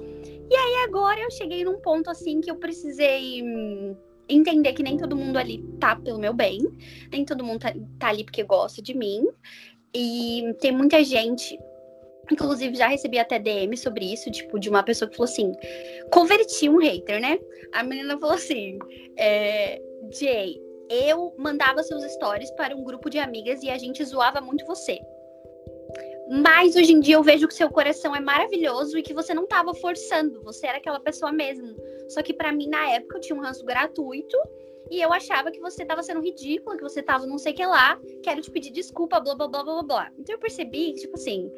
E 0.49 0.55
aí 0.55 0.83
agora 0.87 1.19
eu 1.19 1.31
cheguei 1.31 1.63
num 1.63 1.79
ponto 1.79 2.09
assim 2.09 2.41
que 2.41 2.49
eu 2.49 2.55
precisei 2.55 3.43
hum, 3.43 3.95
entender 4.29 4.73
que 4.73 4.83
nem 4.83 4.97
todo 4.97 5.15
mundo 5.15 5.37
ali 5.37 5.63
tá 5.79 5.95
pelo 5.95 6.19
meu 6.19 6.33
bem, 6.33 6.61
nem 7.11 7.25
todo 7.25 7.43
mundo 7.43 7.59
tá, 7.59 7.73
tá 7.97 8.09
ali 8.09 8.23
porque 8.23 8.43
gosta 8.43 8.81
de 8.81 8.95
mim. 8.95 9.27
E 9.93 10.55
tem 10.61 10.71
muita 10.71 11.03
gente 11.03 11.57
Inclusive, 12.31 12.75
já 12.75 12.87
recebi 12.87 13.17
até 13.17 13.39
DM 13.39 13.75
sobre 13.75 14.13
isso, 14.13 14.29
tipo, 14.29 14.59
de 14.59 14.69
uma 14.69 14.83
pessoa 14.83 15.09
que 15.09 15.17
falou 15.17 15.29
assim: 15.29 15.51
converti 16.11 16.69
um 16.69 16.77
hater, 16.77 17.19
né? 17.19 17.39
A 17.73 17.83
menina 17.83 18.17
falou 18.19 18.35
assim: 18.35 18.77
é, 19.17 19.81
Jay, 20.11 20.61
eu 20.89 21.33
mandava 21.37 21.81
seus 21.83 22.03
stories 22.13 22.51
para 22.51 22.75
um 22.75 22.83
grupo 22.83 23.09
de 23.09 23.17
amigas 23.17 23.63
e 23.63 23.69
a 23.69 23.77
gente 23.77 24.03
zoava 24.03 24.41
muito 24.41 24.65
você. 24.65 24.99
Mas 26.29 26.75
hoje 26.75 26.93
em 26.93 26.99
dia 26.99 27.15
eu 27.15 27.23
vejo 27.23 27.47
que 27.47 27.53
seu 27.55 27.69
coração 27.69 28.15
é 28.15 28.19
maravilhoso 28.19 28.97
e 28.97 29.01
que 29.01 29.15
você 29.15 29.33
não 29.33 29.45
estava 29.45 29.73
forçando, 29.73 30.43
você 30.43 30.67
era 30.67 30.77
aquela 30.77 30.99
pessoa 30.99 31.31
mesmo. 31.31 31.75
Só 32.07 32.21
que 32.21 32.33
para 32.33 32.51
mim, 32.51 32.69
na 32.69 32.87
época, 32.91 33.17
eu 33.17 33.21
tinha 33.21 33.35
um 33.35 33.41
ranço 33.41 33.65
gratuito 33.65 34.37
e 34.91 35.01
eu 35.01 35.11
achava 35.11 35.49
que 35.49 35.59
você 35.59 35.81
estava 35.81 36.03
sendo 36.03 36.21
ridícula, 36.21 36.77
que 36.77 36.83
você 36.83 36.99
estava 36.99 37.25
não 37.25 37.39
sei 37.39 37.53
o 37.53 37.55
que 37.55 37.65
lá, 37.65 37.99
quero 38.23 38.41
te 38.41 38.51
pedir 38.51 38.69
desculpa, 38.69 39.19
blá 39.19 39.33
blá 39.33 39.47
blá 39.47 39.63
blá 39.63 39.83
blá. 39.83 40.11
Então 40.19 40.35
eu 40.35 40.39
percebi 40.39 40.93
que, 40.93 41.01
tipo 41.01 41.15
assim, 41.15 41.51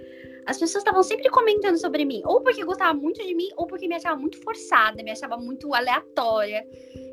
as 0.46 0.58
pessoas 0.58 0.84
estavam 0.84 1.04
sempre 1.04 1.30
comentando 1.30 1.78
sobre 1.78 2.06
mim, 2.06 2.22
ou 2.25 2.42
porque 2.42 2.63
gostavam 2.63 3.01
muito 3.01 3.22
de 3.25 3.36
mim, 3.36 3.50
ou 3.58 3.68
porque 3.68 3.90
me 3.90 3.96
achava 3.96 4.16
muito 4.16 4.42
forçada, 4.42 5.04
me 5.04 5.12
achava 5.12 5.38
muito 5.38 5.74
aleatória. 5.74 6.66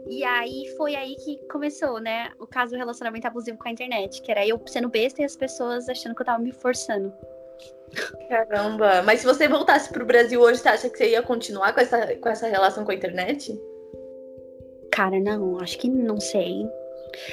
E 0.08 0.22
aí 0.24 0.74
foi 0.76 0.94
aí 0.94 1.16
que 1.16 1.36
começou, 1.48 2.00
né, 2.00 2.30
o 2.38 2.46
caso 2.46 2.72
do 2.72 2.78
relacionamento 2.78 3.26
abusivo 3.26 3.58
com 3.58 3.68
a 3.68 3.72
internet, 3.72 4.22
que 4.22 4.30
era 4.30 4.46
eu 4.46 4.60
sendo 4.66 4.88
besta 4.88 5.22
e 5.22 5.24
as 5.24 5.36
pessoas 5.36 5.88
achando 5.88 6.14
que 6.14 6.22
eu 6.22 6.26
tava 6.26 6.42
me 6.42 6.52
forçando. 6.52 7.12
Caramba, 8.28 9.02
mas 9.02 9.20
se 9.20 9.26
você 9.26 9.48
voltasse 9.48 9.90
pro 9.92 10.04
Brasil 10.04 10.40
hoje, 10.40 10.60
você 10.60 10.68
acha 10.68 10.90
que 10.90 10.98
você 10.98 11.10
ia 11.10 11.22
continuar 11.22 11.72
com 11.72 11.80
essa, 11.80 12.14
com 12.16 12.28
essa 12.28 12.46
relação 12.46 12.84
com 12.84 12.90
a 12.90 12.94
internet? 12.94 13.58
Cara, 14.90 15.18
não, 15.20 15.58
acho 15.60 15.78
que 15.78 15.88
não 15.88 16.20
sei. 16.20 16.66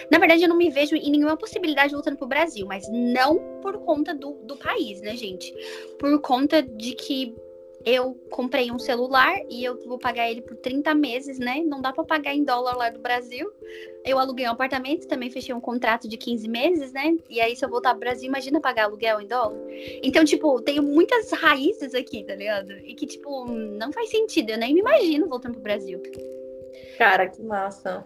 Na 0.09 0.17
verdade, 0.17 0.43
eu 0.43 0.49
não 0.49 0.57
me 0.57 0.69
vejo 0.69 0.95
em 0.95 1.11
nenhuma 1.11 1.37
possibilidade 1.37 1.93
voltando 1.93 2.17
pro 2.17 2.27
Brasil, 2.27 2.65
mas 2.65 2.87
não 2.89 3.59
por 3.61 3.77
conta 3.79 4.13
do, 4.13 4.33
do 4.43 4.55
país, 4.55 5.01
né, 5.01 5.15
gente? 5.15 5.53
Por 5.99 6.19
conta 6.21 6.61
de 6.61 6.93
que 6.93 7.35
eu 7.85 8.15
comprei 8.31 8.71
um 8.71 8.79
celular 8.79 9.37
e 9.47 9.63
eu 9.63 9.79
vou 9.85 9.99
pagar 9.99 10.29
ele 10.29 10.41
por 10.41 10.57
30 10.57 10.95
meses, 10.95 11.37
né? 11.37 11.61
Não 11.63 11.79
dá 11.79 11.93
para 11.93 12.03
pagar 12.03 12.33
em 12.33 12.43
dólar 12.43 12.75
lá 12.75 12.89
do 12.89 12.99
Brasil. 12.99 13.51
Eu 14.03 14.17
aluguei 14.17 14.47
um 14.47 14.51
apartamento, 14.51 15.07
também 15.07 15.29
fechei 15.29 15.53
um 15.53 15.61
contrato 15.61 16.07
de 16.07 16.17
15 16.17 16.47
meses, 16.47 16.91
né? 16.91 17.15
E 17.29 17.39
aí, 17.39 17.55
se 17.55 17.63
eu 17.63 17.69
voltar 17.69 17.91
pro 17.91 17.99
Brasil, 17.99 18.27
imagina 18.27 18.59
pagar 18.59 18.85
aluguel 18.85 19.21
em 19.21 19.27
dólar. 19.27 19.59
Então, 20.01 20.25
tipo, 20.25 20.59
tenho 20.61 20.81
muitas 20.81 21.31
raízes 21.31 21.93
aqui, 21.93 22.23
tá 22.23 22.33
ligado? 22.33 22.71
E 22.71 22.95
que, 22.95 23.05
tipo, 23.05 23.45
não 23.45 23.93
faz 23.93 24.09
sentido. 24.09 24.49
Eu 24.49 24.57
nem 24.57 24.73
me 24.73 24.79
imagino 24.79 25.29
voltando 25.29 25.53
pro 25.53 25.61
Brasil. 25.61 26.01
Cara, 26.97 27.29
que 27.29 27.43
massa. 27.43 28.03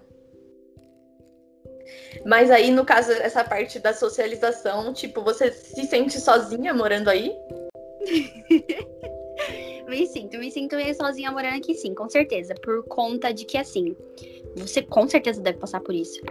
Mas 2.26 2.52
aí, 2.52 2.70
no 2.70 2.84
caso, 2.84 3.14
essa 3.14 3.46
parte 3.46 3.80
da 3.80 3.94
socialização, 3.94 4.94
tipo, 4.94 5.22
você 5.22 5.52
se 5.52 5.86
sente 5.86 6.20
sozinha 6.20 6.74
morando 6.74 7.10
aí? 7.10 7.34
me 9.90 10.08
sinto, 10.08 10.38
me 10.38 10.52
sinto 10.52 10.76
meio 10.76 10.94
sozinha 10.96 11.32
morando 11.32 11.58
aqui, 11.58 11.74
sim, 11.74 11.94
com 11.94 12.08
certeza. 12.10 12.54
Por 12.56 12.84
conta 12.86 13.34
de 13.34 13.46
que, 13.46 13.58
assim, 13.58 13.96
você 14.56 14.82
com 14.82 15.08
certeza 15.08 15.42
deve 15.42 15.58
passar 15.58 15.82
por 15.82 15.94
isso. 15.94 16.22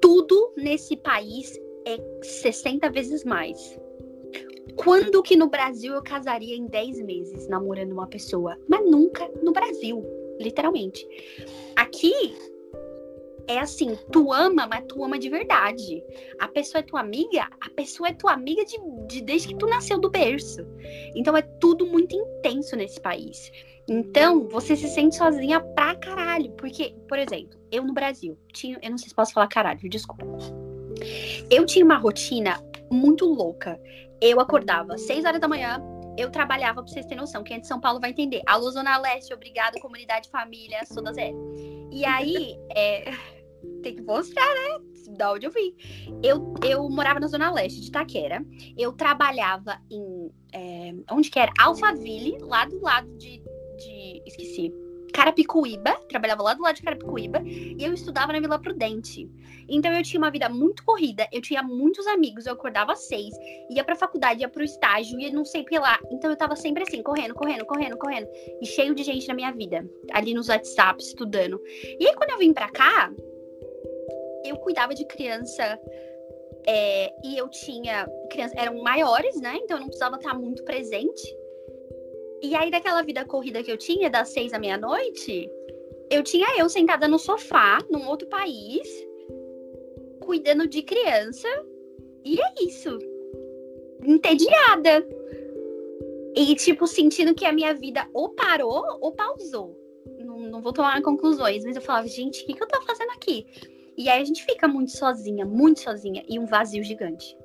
Tudo 0.00 0.52
nesse 0.56 0.96
país 0.96 1.58
é 1.86 1.98
60 2.22 2.90
vezes 2.90 3.24
mais. 3.24 3.78
Quando 4.76 5.22
que 5.22 5.36
no 5.36 5.48
Brasil 5.48 5.94
eu 5.94 6.02
casaria 6.02 6.56
em 6.56 6.66
10 6.66 7.02
meses 7.02 7.48
namorando 7.48 7.92
uma 7.92 8.06
pessoa? 8.06 8.58
Mas 8.68 8.84
nunca 8.88 9.30
no 9.42 9.52
Brasil, 9.52 10.04
literalmente. 10.38 11.06
Aqui 11.74 12.36
é 13.48 13.58
assim, 13.58 13.96
tu 14.10 14.32
ama, 14.32 14.66
mas 14.66 14.84
tu 14.88 15.02
ama 15.04 15.18
de 15.18 15.28
verdade. 15.28 16.02
A 16.38 16.48
pessoa 16.48 16.80
é 16.80 16.82
tua 16.82 17.00
amiga, 17.00 17.48
a 17.60 17.70
pessoa 17.70 18.08
é 18.08 18.12
tua 18.12 18.32
amiga 18.32 18.64
de, 18.64 18.78
de 19.06 19.20
desde 19.22 19.48
que 19.48 19.56
tu 19.56 19.66
nasceu 19.66 19.98
do 19.98 20.10
berço. 20.10 20.66
Então 21.14 21.36
é 21.36 21.42
tudo 21.42 21.86
muito 21.86 22.14
intenso 22.14 22.76
nesse 22.76 23.00
país. 23.00 23.50
Então, 23.88 24.48
você 24.48 24.74
se 24.74 24.88
sente 24.88 25.14
sozinha 25.14 25.60
pra 25.60 25.94
caralho. 25.94 26.50
Porque, 26.52 26.94
por 27.08 27.18
exemplo, 27.18 27.58
eu 27.70 27.84
no 27.84 27.94
Brasil, 27.94 28.36
tinha, 28.52 28.78
eu 28.82 28.90
não 28.90 28.98
sei 28.98 29.08
se 29.08 29.14
posso 29.14 29.32
falar 29.32 29.46
caralho, 29.46 29.78
desculpa. 29.88 30.24
Eu 31.48 31.64
tinha 31.64 31.84
uma 31.84 31.96
rotina 31.96 32.60
muito 32.90 33.26
louca. 33.26 33.80
Eu 34.20 34.40
acordava 34.40 34.94
às 34.94 35.02
6 35.02 35.24
horas 35.24 35.40
da 35.40 35.46
manhã, 35.46 35.80
eu 36.16 36.30
trabalhava, 36.30 36.82
pra 36.82 36.90
vocês 36.90 37.04
terem 37.04 37.20
noção, 37.20 37.44
quem 37.44 37.58
é 37.58 37.60
de 37.60 37.66
São 37.66 37.78
Paulo 37.78 38.00
vai 38.00 38.10
entender. 38.10 38.42
Alô, 38.46 38.70
Zona 38.70 38.96
Leste, 38.96 39.34
obrigado, 39.34 39.78
comunidade, 39.80 40.30
família, 40.30 40.80
da 41.02 41.12
Zé. 41.12 41.32
E 41.92 42.04
aí, 42.04 42.58
é, 42.74 43.12
tem 43.82 43.96
que 43.96 44.02
mostrar, 44.02 44.46
né? 44.46 44.86
da 45.10 45.32
onde 45.32 45.46
eu 45.46 45.50
vim. 45.50 45.74
Eu, 46.22 46.54
eu 46.64 46.88
morava 46.88 47.20
na 47.20 47.26
Zona 47.26 47.50
Leste 47.52 47.80
de 47.80 47.88
Itaquera. 47.88 48.44
Eu 48.76 48.92
trabalhava 48.92 49.80
em. 49.90 50.30
É, 50.52 50.94
onde 51.10 51.30
que 51.30 51.38
era? 51.38 51.52
Alphaville, 51.58 52.38
lá 52.40 52.64
do 52.64 52.80
lado 52.80 53.08
de. 53.16 53.42
de 53.78 54.22
esqueci. 54.26 54.72
Carapicuíba, 55.12 55.92
trabalhava 56.10 56.42
lá 56.42 56.52
do 56.52 56.62
lado 56.62 56.76
de 56.76 56.82
Carapicuíba, 56.82 57.40
e 57.46 57.82
eu 57.82 57.94
estudava 57.94 58.34
na 58.34 58.40
Vila 58.40 58.58
Prudente. 58.58 59.30
Então 59.66 59.90
eu 59.90 60.02
tinha 60.02 60.20
uma 60.20 60.30
vida 60.30 60.46
muito 60.46 60.84
corrida, 60.84 61.26
eu 61.32 61.40
tinha 61.40 61.62
muitos 61.62 62.06
amigos, 62.06 62.44
eu 62.44 62.52
acordava 62.52 62.92
às 62.92 63.08
seis, 63.08 63.34
ia 63.70 63.82
pra 63.82 63.96
faculdade, 63.96 64.42
ia 64.42 64.48
pro 64.48 64.62
estágio, 64.62 65.18
ia 65.18 65.32
não 65.32 65.44
sei 65.44 65.62
o 65.62 65.80
lá. 65.80 65.98
Então 66.10 66.28
eu 66.28 66.36
tava 66.36 66.54
sempre 66.54 66.82
assim, 66.82 67.02
correndo, 67.02 67.34
correndo, 67.34 67.64
correndo, 67.64 67.96
correndo. 67.96 68.28
E 68.60 68.66
cheio 68.66 68.94
de 68.94 69.02
gente 69.02 69.26
na 69.26 69.32
minha 69.32 69.52
vida, 69.52 69.88
ali 70.12 70.34
nos 70.34 70.50
WhatsApp, 70.50 71.02
estudando. 71.02 71.58
E 71.98 72.06
aí 72.06 72.14
quando 72.14 72.32
eu 72.32 72.38
vim 72.38 72.52
pra 72.52 72.68
cá, 72.68 73.10
eu 74.48 74.56
cuidava 74.56 74.94
de 74.94 75.04
criança 75.06 75.78
é, 76.66 77.12
e 77.24 77.38
eu 77.38 77.48
tinha 77.48 78.08
crianças 78.30 78.56
eram 78.58 78.82
maiores, 78.82 79.40
né? 79.40 79.56
Então 79.62 79.76
eu 79.76 79.80
não 79.80 79.88
precisava 79.88 80.16
estar 80.16 80.34
muito 80.34 80.64
presente. 80.64 81.36
E 82.42 82.54
aí, 82.54 82.70
daquela 82.70 83.02
vida 83.02 83.24
corrida 83.24 83.62
que 83.62 83.70
eu 83.70 83.78
tinha, 83.78 84.10
das 84.10 84.28
seis 84.28 84.52
à 84.52 84.58
meia-noite, 84.58 85.50
eu 86.10 86.22
tinha 86.22 86.46
eu 86.58 86.68
sentada 86.68 87.08
no 87.08 87.18
sofá, 87.18 87.78
num 87.90 88.06
outro 88.08 88.28
país, 88.28 88.88
cuidando 90.20 90.66
de 90.66 90.82
criança. 90.82 91.48
E 92.24 92.40
é 92.40 92.54
isso. 92.60 92.98
Entediada. 94.04 95.06
E, 96.36 96.54
tipo, 96.56 96.86
sentindo 96.86 97.34
que 97.34 97.46
a 97.46 97.52
minha 97.52 97.72
vida 97.72 98.06
ou 98.12 98.30
parou 98.30 98.84
ou 99.00 99.12
pausou. 99.12 99.74
Não, 100.18 100.38
não 100.38 100.60
vou 100.60 100.72
tomar 100.72 101.00
conclusões, 101.02 101.64
mas 101.64 101.76
eu 101.76 101.82
falava, 101.82 102.06
gente, 102.06 102.42
o 102.42 102.46
que, 102.46 102.54
que 102.54 102.62
eu 102.62 102.68
tô 102.68 102.82
fazendo 102.82 103.10
aqui? 103.10 103.46
E 103.96 104.08
aí 104.08 104.20
a 104.20 104.24
gente 104.24 104.44
fica 104.44 104.68
muito 104.68 104.90
sozinha, 104.90 105.44
muito 105.44 105.80
sozinha, 105.80 106.22
e 106.28 106.38
um 106.38 106.46
vazio 106.46 106.84
gigante. 106.84 107.36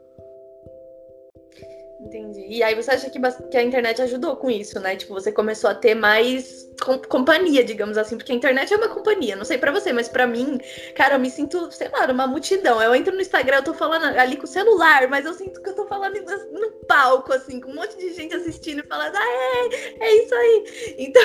Entendi. 2.03 2.47
E 2.49 2.63
aí 2.63 2.73
você 2.73 2.91
acha 2.91 3.09
que, 3.09 3.19
que 3.19 3.57
a 3.57 3.63
internet 3.63 4.01
ajudou 4.01 4.35
com 4.35 4.49
isso, 4.49 4.79
né? 4.79 4.95
Tipo, 4.95 5.13
você 5.13 5.31
começou 5.31 5.69
a 5.69 5.75
ter 5.75 5.93
mais 5.93 6.67
com 6.83 6.97
companhia, 6.97 7.63
digamos 7.63 7.95
assim, 7.95 8.17
porque 8.17 8.31
a 8.31 8.35
internet 8.35 8.73
é 8.73 8.77
uma 8.77 8.89
companhia. 8.89 9.35
Não 9.35 9.45
sei 9.45 9.59
para 9.59 9.71
você, 9.71 9.93
mas 9.93 10.09
para 10.09 10.25
mim, 10.25 10.59
cara, 10.95 11.15
eu 11.15 11.19
me 11.19 11.29
sinto, 11.29 11.71
sei 11.71 11.89
lá, 11.89 12.11
uma 12.11 12.25
multidão. 12.25 12.81
Eu 12.81 12.95
entro 12.95 13.13
no 13.13 13.21
Instagram, 13.21 13.57
eu 13.57 13.63
tô 13.63 13.73
falando 13.75 14.05
ali 14.17 14.35
com 14.35 14.45
o 14.45 14.47
celular, 14.47 15.07
mas 15.09 15.25
eu 15.25 15.33
sinto 15.33 15.61
que 15.61 15.69
eu 15.69 15.75
tô 15.75 15.85
falando 15.85 16.15
no 16.51 16.71
palco, 16.87 17.31
assim, 17.33 17.61
com 17.61 17.69
um 17.69 17.75
monte 17.75 17.95
de 17.97 18.13
gente 18.13 18.33
assistindo 18.35 18.79
e 18.79 18.87
falando, 18.87 19.15
ah, 19.15 19.69
é, 19.99 20.03
é 20.03 20.23
isso 20.23 20.33
aí. 20.33 20.95
Então, 21.11 21.23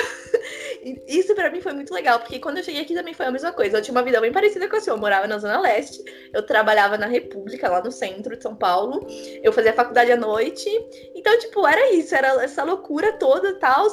isso 1.07 1.33
para 1.35 1.49
mim 1.49 1.61
foi 1.61 1.73
muito 1.73 1.93
legal, 1.93 2.19
porque 2.19 2.39
quando 2.39 2.57
eu 2.57 2.63
cheguei 2.63 2.81
aqui 2.81 2.93
também 2.93 3.13
foi 3.13 3.25
a 3.25 3.31
mesma 3.31 3.51
coisa. 3.51 3.77
Eu 3.77 3.81
tinha 3.81 3.93
uma 3.93 4.03
vida 4.03 4.19
bem 4.19 4.31
parecida 4.31 4.67
com 4.67 4.75
a 4.75 4.81
sua. 4.81 4.93
Eu 4.93 4.97
morava 4.97 5.27
na 5.27 5.37
Zona 5.37 5.59
Leste, 5.59 6.03
eu 6.33 6.43
trabalhava 6.43 6.97
na 6.97 7.07
República, 7.07 7.69
lá 7.69 7.81
no 7.81 7.91
centro 7.91 8.35
de 8.35 8.43
São 8.43 8.55
Paulo. 8.55 9.05
Eu 9.41 9.51
fazia 9.53 9.73
faculdade 9.73 10.11
à 10.11 10.17
noite 10.17 10.66
então, 11.15 11.37
tipo, 11.39 11.65
era 11.67 11.91
isso, 11.93 12.15
era 12.15 12.43
essa 12.43 12.63
loucura 12.63 13.13
toda 13.13 13.49
e 13.49 13.59
tal. 13.59 13.87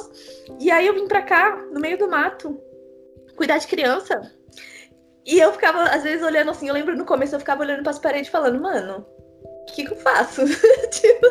E 0.59 0.71
aí 0.71 0.87
eu 0.87 0.93
vim 0.93 1.07
pra 1.07 1.21
cá, 1.21 1.55
no 1.71 1.79
meio 1.79 1.97
do 1.97 2.07
mato, 2.07 2.59
cuidar 3.35 3.57
de 3.57 3.67
criança. 3.67 4.31
E 5.25 5.39
eu 5.39 5.51
ficava, 5.53 5.83
às 5.83 6.03
vezes, 6.03 6.23
olhando 6.23 6.51
assim, 6.51 6.67
eu 6.67 6.73
lembro 6.73 6.95
no 6.95 7.05
começo, 7.05 7.35
eu 7.35 7.39
ficava 7.39 7.63
olhando 7.63 7.83
pras 7.83 7.99
paredes 7.99 8.29
falando, 8.29 8.61
mano, 8.61 9.05
o 9.43 9.65
que, 9.73 9.85
que 9.85 9.91
eu 9.91 9.97
faço? 9.97 10.41
tipo 10.91 11.27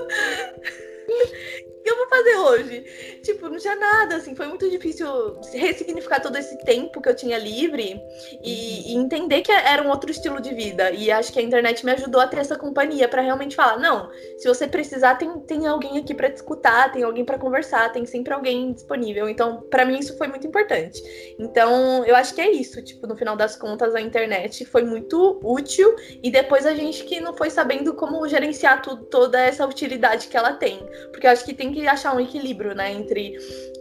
que 1.84 1.90
eu 1.90 1.96
vou 1.96 2.08
fazer 2.08 2.36
hoje? 2.36 3.20
Tipo, 3.22 3.48
não 3.48 3.58
tinha 3.58 3.76
nada, 3.76 4.16
assim, 4.16 4.34
foi 4.34 4.46
muito 4.46 4.68
difícil 4.70 5.06
ressignificar 5.52 6.20
todo 6.20 6.36
esse 6.36 6.58
tempo 6.64 7.00
que 7.00 7.08
eu 7.08 7.14
tinha 7.14 7.36
livre 7.38 8.00
e, 8.42 8.92
e, 8.92 8.96
entender 8.96 9.42
que 9.42 9.52
era 9.52 9.82
um 9.82 9.90
outro 9.90 10.10
estilo 10.10 10.40
de 10.40 10.54
vida. 10.54 10.90
E 10.90 11.10
acho 11.10 11.32
que 11.32 11.38
a 11.38 11.42
internet 11.42 11.84
me 11.84 11.92
ajudou 11.92 12.20
a 12.20 12.26
ter 12.26 12.38
essa 12.38 12.56
companhia 12.56 13.06
para 13.06 13.20
realmente 13.20 13.54
falar: 13.54 13.78
não, 13.78 14.10
se 14.38 14.48
você 14.48 14.66
precisar, 14.66 15.16
tem, 15.16 15.38
tem 15.40 15.66
alguém 15.66 15.98
aqui 15.98 16.14
para 16.14 16.30
te 16.30 16.36
escutar, 16.36 16.90
tem 16.90 17.02
alguém 17.02 17.24
para 17.24 17.38
conversar, 17.38 17.92
tem 17.92 18.06
sempre 18.06 18.32
alguém 18.32 18.72
disponível. 18.72 19.28
Então, 19.28 19.60
para 19.70 19.84
mim, 19.84 19.98
isso 19.98 20.16
foi 20.16 20.26
muito 20.26 20.46
importante. 20.46 21.02
Então, 21.38 22.04
eu 22.06 22.16
acho 22.16 22.34
que 22.34 22.40
é 22.40 22.50
isso. 22.50 22.82
Tipo, 22.82 23.06
no 23.06 23.16
final 23.16 23.36
das 23.36 23.56
contas, 23.56 23.94
a 23.94 24.00
internet 24.00 24.64
foi 24.64 24.84
muito 24.84 25.38
útil 25.42 25.94
e 26.22 26.30
depois 26.30 26.64
a 26.64 26.74
gente 26.74 27.04
que 27.04 27.20
não 27.20 27.36
foi 27.36 27.50
sabendo 27.50 27.92
como 27.92 28.26
gerenciar 28.26 28.80
tudo, 28.80 29.04
toda 29.04 29.38
essa 29.38 29.66
utilidade 29.66 30.28
que 30.28 30.36
ela 30.36 30.54
tem. 30.54 30.78
Porque 31.10 31.26
eu 31.26 31.30
acho 31.30 31.44
que 31.44 31.52
tem 31.52 31.73
que 31.74 31.86
achar 31.86 32.14
um 32.14 32.20
equilíbrio, 32.20 32.74
né? 32.74 32.92
Entre. 32.92 33.36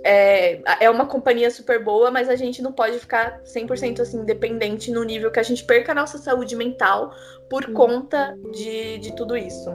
É, 0.05 0.61
é 0.81 0.89
uma 0.89 1.05
companhia 1.05 1.49
super 1.49 1.83
boa, 1.83 2.11
mas 2.11 2.27
a 2.27 2.35
gente 2.35 2.61
não 2.61 2.73
pode 2.73 2.99
ficar 2.99 3.41
100% 3.43 4.01
assim, 4.01 4.25
dependente 4.25 4.91
no 4.91 5.03
nível 5.03 5.31
que 5.31 5.39
a 5.39 5.43
gente 5.43 5.63
perca 5.63 5.93
a 5.93 5.95
nossa 5.95 6.17
saúde 6.17 6.55
mental 6.55 7.13
por 7.49 7.65
uhum. 7.65 7.73
conta 7.73 8.37
de, 8.51 8.97
de 8.97 9.15
tudo 9.15 9.37
isso. 9.37 9.69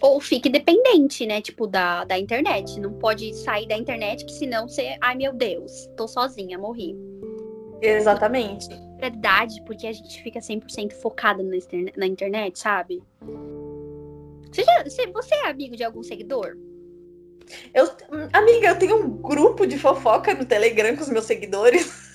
Ou 0.00 0.20
fique 0.20 0.48
dependente, 0.48 1.26
né? 1.26 1.40
Tipo, 1.40 1.66
da, 1.66 2.04
da 2.04 2.18
internet. 2.18 2.78
Não 2.80 2.92
pode 2.92 3.34
sair 3.34 3.66
da 3.66 3.76
internet, 3.76 4.24
que 4.24 4.32
senão 4.32 4.68
você. 4.68 4.96
Ai, 5.00 5.16
meu 5.16 5.32
Deus, 5.32 5.90
tô 5.96 6.06
sozinha, 6.06 6.56
morri. 6.56 6.96
Exatamente. 7.82 8.68
Verdade, 8.98 9.62
porque 9.64 9.86
a 9.86 9.92
gente 9.92 10.22
fica 10.22 10.40
100% 10.40 10.92
focada 10.94 11.42
na, 11.42 11.56
na 11.96 12.06
internet, 12.06 12.58
sabe? 12.58 13.02
Você, 14.50 14.62
já, 14.62 14.84
você, 15.12 15.34
é 15.34 15.50
amigo 15.50 15.76
de 15.76 15.84
algum 15.84 16.02
seguidor? 16.02 16.56
Eu, 17.72 17.88
amiga, 18.32 18.68
eu 18.68 18.78
tenho 18.78 18.96
um 18.96 19.08
grupo 19.08 19.66
de 19.66 19.78
fofoca 19.78 20.34
no 20.34 20.44
Telegram 20.44 20.94
com 20.96 21.02
os 21.02 21.08
meus 21.08 21.24
seguidores. 21.24 22.07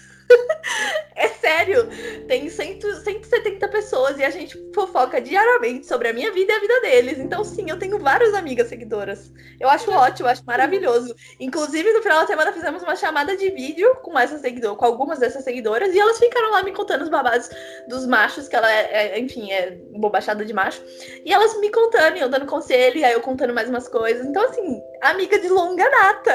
É 1.15 1.27
sério, 1.27 1.87
tem 2.27 2.49
100, 2.49 2.81
170 2.81 3.67
pessoas 3.67 4.17
e 4.17 4.23
a 4.23 4.29
gente 4.29 4.57
fofoca 4.73 5.21
diariamente 5.21 5.85
sobre 5.85 6.07
a 6.07 6.13
minha 6.13 6.31
vida 6.31 6.53
e 6.53 6.55
a 6.55 6.59
vida 6.59 6.81
deles. 6.81 7.19
Então, 7.19 7.43
sim, 7.43 7.69
eu 7.69 7.77
tenho 7.77 7.99
várias 7.99 8.33
amigas 8.33 8.67
seguidoras. 8.67 9.31
Eu 9.59 9.69
acho 9.69 9.91
ótimo, 9.91 10.27
eu 10.27 10.31
acho 10.31 10.45
maravilhoso. 10.45 11.15
Inclusive, 11.39 11.91
no 11.93 12.01
final 12.01 12.21
da 12.21 12.27
semana 12.27 12.51
fizemos 12.51 12.81
uma 12.83 12.95
chamada 12.95 13.35
de 13.37 13.49
vídeo 13.51 13.95
com 13.97 14.17
essa 14.17 14.37
seguidora, 14.37 14.75
com 14.75 14.85
algumas 14.85 15.19
dessas 15.19 15.43
seguidoras, 15.43 15.93
e 15.93 15.99
elas 15.99 16.17
ficaram 16.17 16.51
lá 16.51 16.63
me 16.63 16.71
contando 16.71 17.03
os 17.03 17.09
babados 17.09 17.49
dos 17.87 18.05
machos, 18.05 18.47
que 18.47 18.55
ela 18.55 18.71
é, 18.71 19.15
é 19.15 19.19
enfim, 19.19 19.51
é 19.51 19.71
bobachada 19.95 20.43
de 20.43 20.53
macho. 20.53 20.81
E 21.25 21.31
elas 21.31 21.59
me 21.59 21.69
contando, 21.69 22.17
e 22.17 22.21
eu 22.21 22.29
dando 22.29 22.45
conselho, 22.45 22.97
e 22.97 23.03
aí 23.03 23.13
eu 23.13 23.21
contando 23.21 23.53
mais 23.53 23.69
umas 23.69 23.87
coisas. 23.87 24.25
Então, 24.25 24.43
assim, 24.43 24.81
amiga 25.01 25.37
de 25.39 25.49
longa 25.49 25.89
data. 25.89 26.33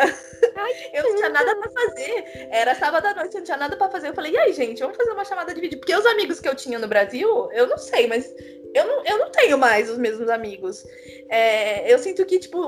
Ai, 0.57 0.72
eu 0.92 1.03
não 1.03 1.16
tinha 1.16 1.29
nada 1.31 1.57
para 1.57 1.70
fazer. 1.70 2.48
Era 2.51 2.74
sábado 2.74 3.07
à 3.07 3.14
noite, 3.14 3.35
eu 3.35 3.38
não 3.38 3.44
tinha 3.44 3.57
nada 3.57 3.77
para 3.77 3.88
fazer. 3.90 4.09
Eu 4.09 4.14
falei, 4.14 4.33
e 4.33 4.38
aí, 4.38 4.53
gente, 4.53 4.81
vamos 4.81 4.96
fazer 4.96 5.11
uma 5.11 5.24
chamada 5.24 5.55
de 5.55 5.61
vídeo? 5.61 5.79
Porque 5.79 5.94
os 5.94 6.07
amigos 6.07 6.40
que 6.40 6.48
eu 6.48 6.55
tinha 6.55 6.79
no 6.79 6.88
Brasil, 6.88 7.48
eu 7.53 7.66
não 7.66 7.79
sei, 7.79 8.07
mas 8.07 8.33
eu 8.74 8.87
não, 8.87 9.05
eu 9.05 9.18
não 9.18 9.31
tenho 9.31 9.59
mais 9.59 9.90
os 9.90 9.98
mesmos 9.98 10.29
amigos. 10.29 10.87
É, 11.29 11.92
eu 11.92 11.98
sinto 11.98 12.24
que, 12.24 12.38
tipo, 12.38 12.59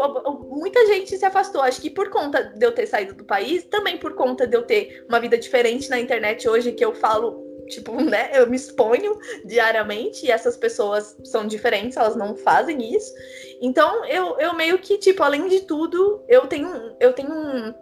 muita 0.48 0.86
gente 0.86 1.16
se 1.16 1.24
afastou. 1.24 1.62
Acho 1.62 1.80
que 1.80 1.90
por 1.90 2.10
conta 2.10 2.44
de 2.44 2.64
eu 2.64 2.72
ter 2.72 2.86
saído 2.86 3.14
do 3.14 3.24
país, 3.24 3.64
também 3.64 3.98
por 3.98 4.14
conta 4.14 4.46
de 4.46 4.56
eu 4.56 4.62
ter 4.62 5.04
uma 5.08 5.20
vida 5.20 5.36
diferente 5.36 5.90
na 5.90 6.00
internet 6.00 6.48
hoje, 6.48 6.72
que 6.72 6.84
eu 6.84 6.94
falo 6.94 7.50
tipo, 7.70 7.94
né, 8.02 8.30
eu 8.34 8.46
me 8.48 8.56
exponho 8.56 9.18
diariamente 9.44 10.26
e 10.26 10.30
essas 10.30 10.56
pessoas 10.56 11.16
são 11.24 11.46
diferentes, 11.46 11.96
elas 11.96 12.16
não 12.16 12.36
fazem 12.36 12.94
isso. 12.94 13.12
Então, 13.60 14.04
eu, 14.06 14.38
eu 14.38 14.54
meio 14.54 14.78
que, 14.78 14.98
tipo, 14.98 15.22
além 15.22 15.48
de 15.48 15.60
tudo, 15.60 16.22
eu 16.28 16.46
tenho, 16.46 16.96
eu 16.98 17.12
tenho 17.12 17.32
um, 17.32 17.74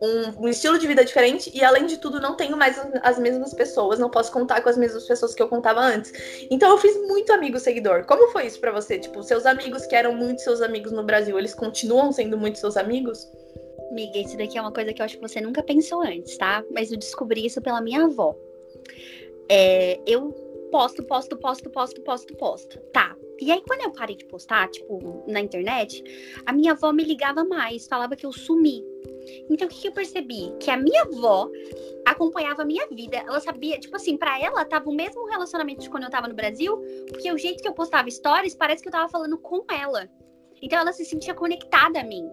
um, 0.00 0.44
um, 0.44 0.48
estilo 0.48 0.78
de 0.78 0.86
vida 0.86 1.04
diferente 1.04 1.50
e, 1.54 1.62
além 1.62 1.86
de 1.86 1.98
tudo, 1.98 2.20
não 2.20 2.34
tenho 2.34 2.56
mais 2.56 2.80
as 3.02 3.18
mesmas 3.18 3.52
pessoas, 3.52 3.98
não 3.98 4.10
posso 4.10 4.32
contar 4.32 4.62
com 4.62 4.68
as 4.68 4.76
mesmas 4.76 5.06
pessoas 5.06 5.34
que 5.34 5.42
eu 5.42 5.48
contava 5.48 5.80
antes. 5.80 6.12
Então, 6.50 6.70
eu 6.70 6.78
fiz 6.78 6.96
muito 7.06 7.32
amigo 7.32 7.58
seguidor. 7.58 8.04
Como 8.06 8.28
foi 8.28 8.46
isso 8.46 8.60
para 8.60 8.72
você? 8.72 8.98
Tipo, 8.98 9.22
seus 9.22 9.44
amigos 9.46 9.86
que 9.86 9.94
eram 9.94 10.14
muito 10.14 10.40
seus 10.40 10.62
amigos 10.62 10.92
no 10.92 11.02
Brasil, 11.02 11.38
eles 11.38 11.54
continuam 11.54 12.12
sendo 12.12 12.38
muito 12.38 12.58
seus 12.58 12.76
amigos? 12.76 13.28
Amiga, 13.90 14.18
isso 14.18 14.36
daqui 14.36 14.56
é 14.56 14.60
uma 14.60 14.72
coisa 14.72 14.92
que 14.92 15.02
eu 15.02 15.04
acho 15.04 15.16
que 15.16 15.22
você 15.22 15.40
nunca 15.40 15.62
pensou 15.62 16.00
antes, 16.00 16.36
tá? 16.38 16.64
Mas 16.70 16.90
eu 16.92 16.98
descobri 16.98 17.44
isso 17.44 17.60
pela 17.60 17.80
minha 17.80 18.04
avó. 18.04 18.36
É, 19.48 19.98
eu 20.06 20.32
posto, 20.70 21.02
posto, 21.02 21.36
posto, 21.36 21.68
posto, 21.70 22.00
posto, 22.02 22.36
posto. 22.36 22.78
Tá. 22.92 23.16
E 23.40 23.50
aí, 23.50 23.62
quando 23.66 23.80
eu 23.80 23.90
parei 23.90 24.16
de 24.16 24.24
postar, 24.26 24.68
tipo, 24.68 25.24
na 25.26 25.40
internet, 25.40 26.02
a 26.46 26.52
minha 26.52 26.72
avó 26.72 26.92
me 26.92 27.02
ligava 27.02 27.42
mais, 27.42 27.86
falava 27.86 28.14
que 28.14 28.24
eu 28.24 28.32
sumi. 28.32 28.84
Então, 29.50 29.66
o 29.66 29.70
que, 29.70 29.80
que 29.80 29.88
eu 29.88 29.92
percebi? 29.92 30.52
Que 30.58 30.70
a 30.70 30.76
minha 30.76 31.02
avó 31.02 31.48
acompanhava 32.06 32.62
a 32.62 32.64
minha 32.64 32.86
vida. 32.88 33.16
Ela 33.18 33.40
sabia, 33.40 33.78
tipo 33.78 33.96
assim, 33.96 34.16
para 34.16 34.40
ela 34.40 34.64
tava 34.64 34.88
o 34.88 34.94
mesmo 34.94 35.26
relacionamento 35.26 35.82
de 35.82 35.90
quando 35.90 36.04
eu 36.04 36.10
tava 36.10 36.28
no 36.28 36.34
Brasil, 36.34 36.76
porque 37.08 37.30
o 37.32 37.38
jeito 37.38 37.62
que 37.62 37.68
eu 37.68 37.74
postava 37.74 38.10
stories 38.10 38.54
parece 38.54 38.82
que 38.82 38.88
eu 38.88 38.92
tava 38.92 39.08
falando 39.08 39.38
com 39.38 39.64
ela. 39.70 40.08
Então, 40.62 40.78
ela 40.78 40.92
se 40.92 41.04
sentia 41.04 41.34
conectada 41.34 42.00
a 42.00 42.04
mim 42.04 42.28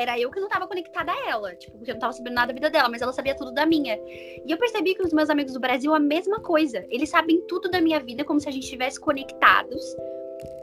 era 0.00 0.18
eu 0.18 0.30
que 0.30 0.40
não 0.40 0.48
tava 0.48 0.66
conectada 0.66 1.12
a 1.12 1.28
ela, 1.28 1.54
tipo, 1.54 1.76
porque 1.76 1.90
eu 1.90 1.94
não 1.94 2.00
tava 2.00 2.14
sabendo 2.14 2.34
nada 2.34 2.48
da 2.48 2.54
vida 2.54 2.70
dela, 2.70 2.88
mas 2.88 3.02
ela 3.02 3.12
sabia 3.12 3.34
tudo 3.34 3.52
da 3.52 3.66
minha. 3.66 3.96
E 3.96 4.44
eu 4.48 4.56
percebi 4.56 4.94
que 4.94 5.02
os 5.02 5.12
meus 5.12 5.28
amigos 5.28 5.52
do 5.52 5.60
Brasil, 5.60 5.94
a 5.94 6.00
mesma 6.00 6.40
coisa. 6.40 6.86
Eles 6.88 7.10
sabem 7.10 7.44
tudo 7.46 7.70
da 7.70 7.80
minha 7.82 8.00
vida, 8.00 8.24
como 8.24 8.40
se 8.40 8.48
a 8.48 8.52
gente 8.52 8.64
estivesse 8.64 8.98
conectados 8.98 9.82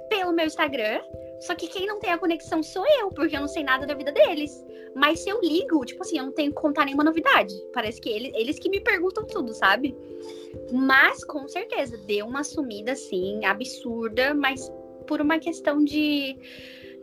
pelo 0.09 0.33
meu 0.33 0.47
Instagram, 0.47 1.01
Só 1.39 1.53
que 1.55 1.67
quem 1.67 1.85
não 1.85 1.99
tem 1.99 2.11
a 2.11 2.17
conexão 2.17 2.63
sou 2.63 2.85
eu, 2.99 3.09
porque 3.11 3.35
eu 3.35 3.41
não 3.41 3.47
sei 3.47 3.63
nada 3.63 3.85
da 3.85 3.93
vida 3.93 4.11
deles. 4.11 4.63
Mas 4.95 5.19
se 5.19 5.29
eu 5.29 5.39
ligo, 5.41 5.85
tipo 5.85 6.01
assim, 6.01 6.17
eu 6.17 6.25
não 6.25 6.31
tenho 6.31 6.51
que 6.51 6.59
contar 6.59 6.85
nenhuma 6.85 7.03
novidade. 7.03 7.53
Parece 7.73 8.01
que 8.01 8.09
eles, 8.09 8.31
eles 8.33 8.57
que 8.57 8.69
me 8.69 8.79
perguntam 8.79 9.25
tudo, 9.25 9.53
sabe? 9.53 9.95
Mas, 10.71 11.23
com 11.23 11.47
certeza, 11.47 11.97
deu 11.99 12.25
uma 12.25 12.43
sumida, 12.43 12.93
assim, 12.93 13.45
absurda, 13.45 14.33
mas 14.33 14.71
por 15.05 15.21
uma 15.21 15.37
questão 15.39 15.83
de. 15.83 16.37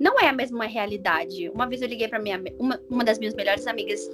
Não 0.00 0.18
é 0.18 0.26
a 0.26 0.32
mesma 0.32 0.66
realidade. 0.66 1.48
Uma 1.50 1.68
vez 1.68 1.80
eu 1.80 1.88
liguei 1.88 2.08
para 2.08 2.18
minha 2.18 2.42
uma, 2.58 2.80
uma 2.90 3.04
das 3.04 3.18
minhas 3.18 3.34
melhores 3.34 3.66
amigas 3.66 4.08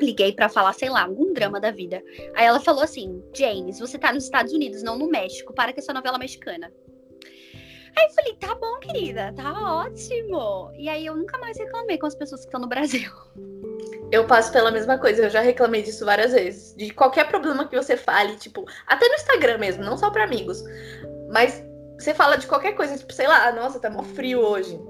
liguei 0.00 0.32
para 0.32 0.48
falar, 0.48 0.72
sei 0.72 0.88
lá, 0.88 1.02
algum 1.02 1.32
drama 1.32 1.60
da 1.60 1.70
vida. 1.70 2.02
Aí 2.34 2.46
ela 2.46 2.60
falou 2.60 2.82
assim: 2.82 3.22
James, 3.34 3.78
você 3.78 3.98
tá 3.98 4.12
nos 4.12 4.24
Estados 4.24 4.52
Unidos, 4.52 4.82
não 4.82 4.96
no 4.96 5.08
México. 5.08 5.52
Para 5.52 5.72
com 5.72 5.80
essa 5.80 5.92
novela 5.92 6.18
mexicana. 6.18 6.72
Aí 7.98 8.04
eu 8.06 8.10
falei, 8.10 8.34
tá 8.36 8.54
bom, 8.54 8.78
querida, 8.78 9.32
tá 9.34 9.82
ótimo. 9.82 10.70
E 10.76 10.88
aí 10.88 11.04
eu 11.04 11.16
nunca 11.16 11.36
mais 11.38 11.58
reclamei 11.58 11.98
com 11.98 12.06
as 12.06 12.14
pessoas 12.14 12.42
que 12.42 12.46
estão 12.46 12.60
no 12.60 12.68
Brasil. 12.68 13.10
Eu 14.10 14.26
passo 14.26 14.50
pela 14.50 14.70
mesma 14.70 14.96
coisa, 14.96 15.24
eu 15.24 15.28
já 15.28 15.42
reclamei 15.42 15.82
disso 15.82 16.06
várias 16.06 16.32
vezes. 16.32 16.74
De 16.74 16.88
qualquer 16.94 17.28
problema 17.28 17.68
que 17.68 17.76
você 17.76 17.94
fale, 17.94 18.36
tipo, 18.36 18.64
até 18.86 19.06
no 19.06 19.14
Instagram 19.16 19.58
mesmo, 19.58 19.84
não 19.84 19.98
só 19.98 20.10
para 20.10 20.24
amigos. 20.24 20.64
Mas 21.30 21.62
você 21.98 22.14
fala 22.14 22.38
de 22.38 22.46
qualquer 22.46 22.72
coisa, 22.72 22.96
tipo, 22.96 23.12
sei 23.12 23.26
lá, 23.26 23.52
nossa, 23.52 23.78
tá 23.78 23.90
mó 23.90 24.02
frio 24.02 24.40
hoje. 24.40 24.80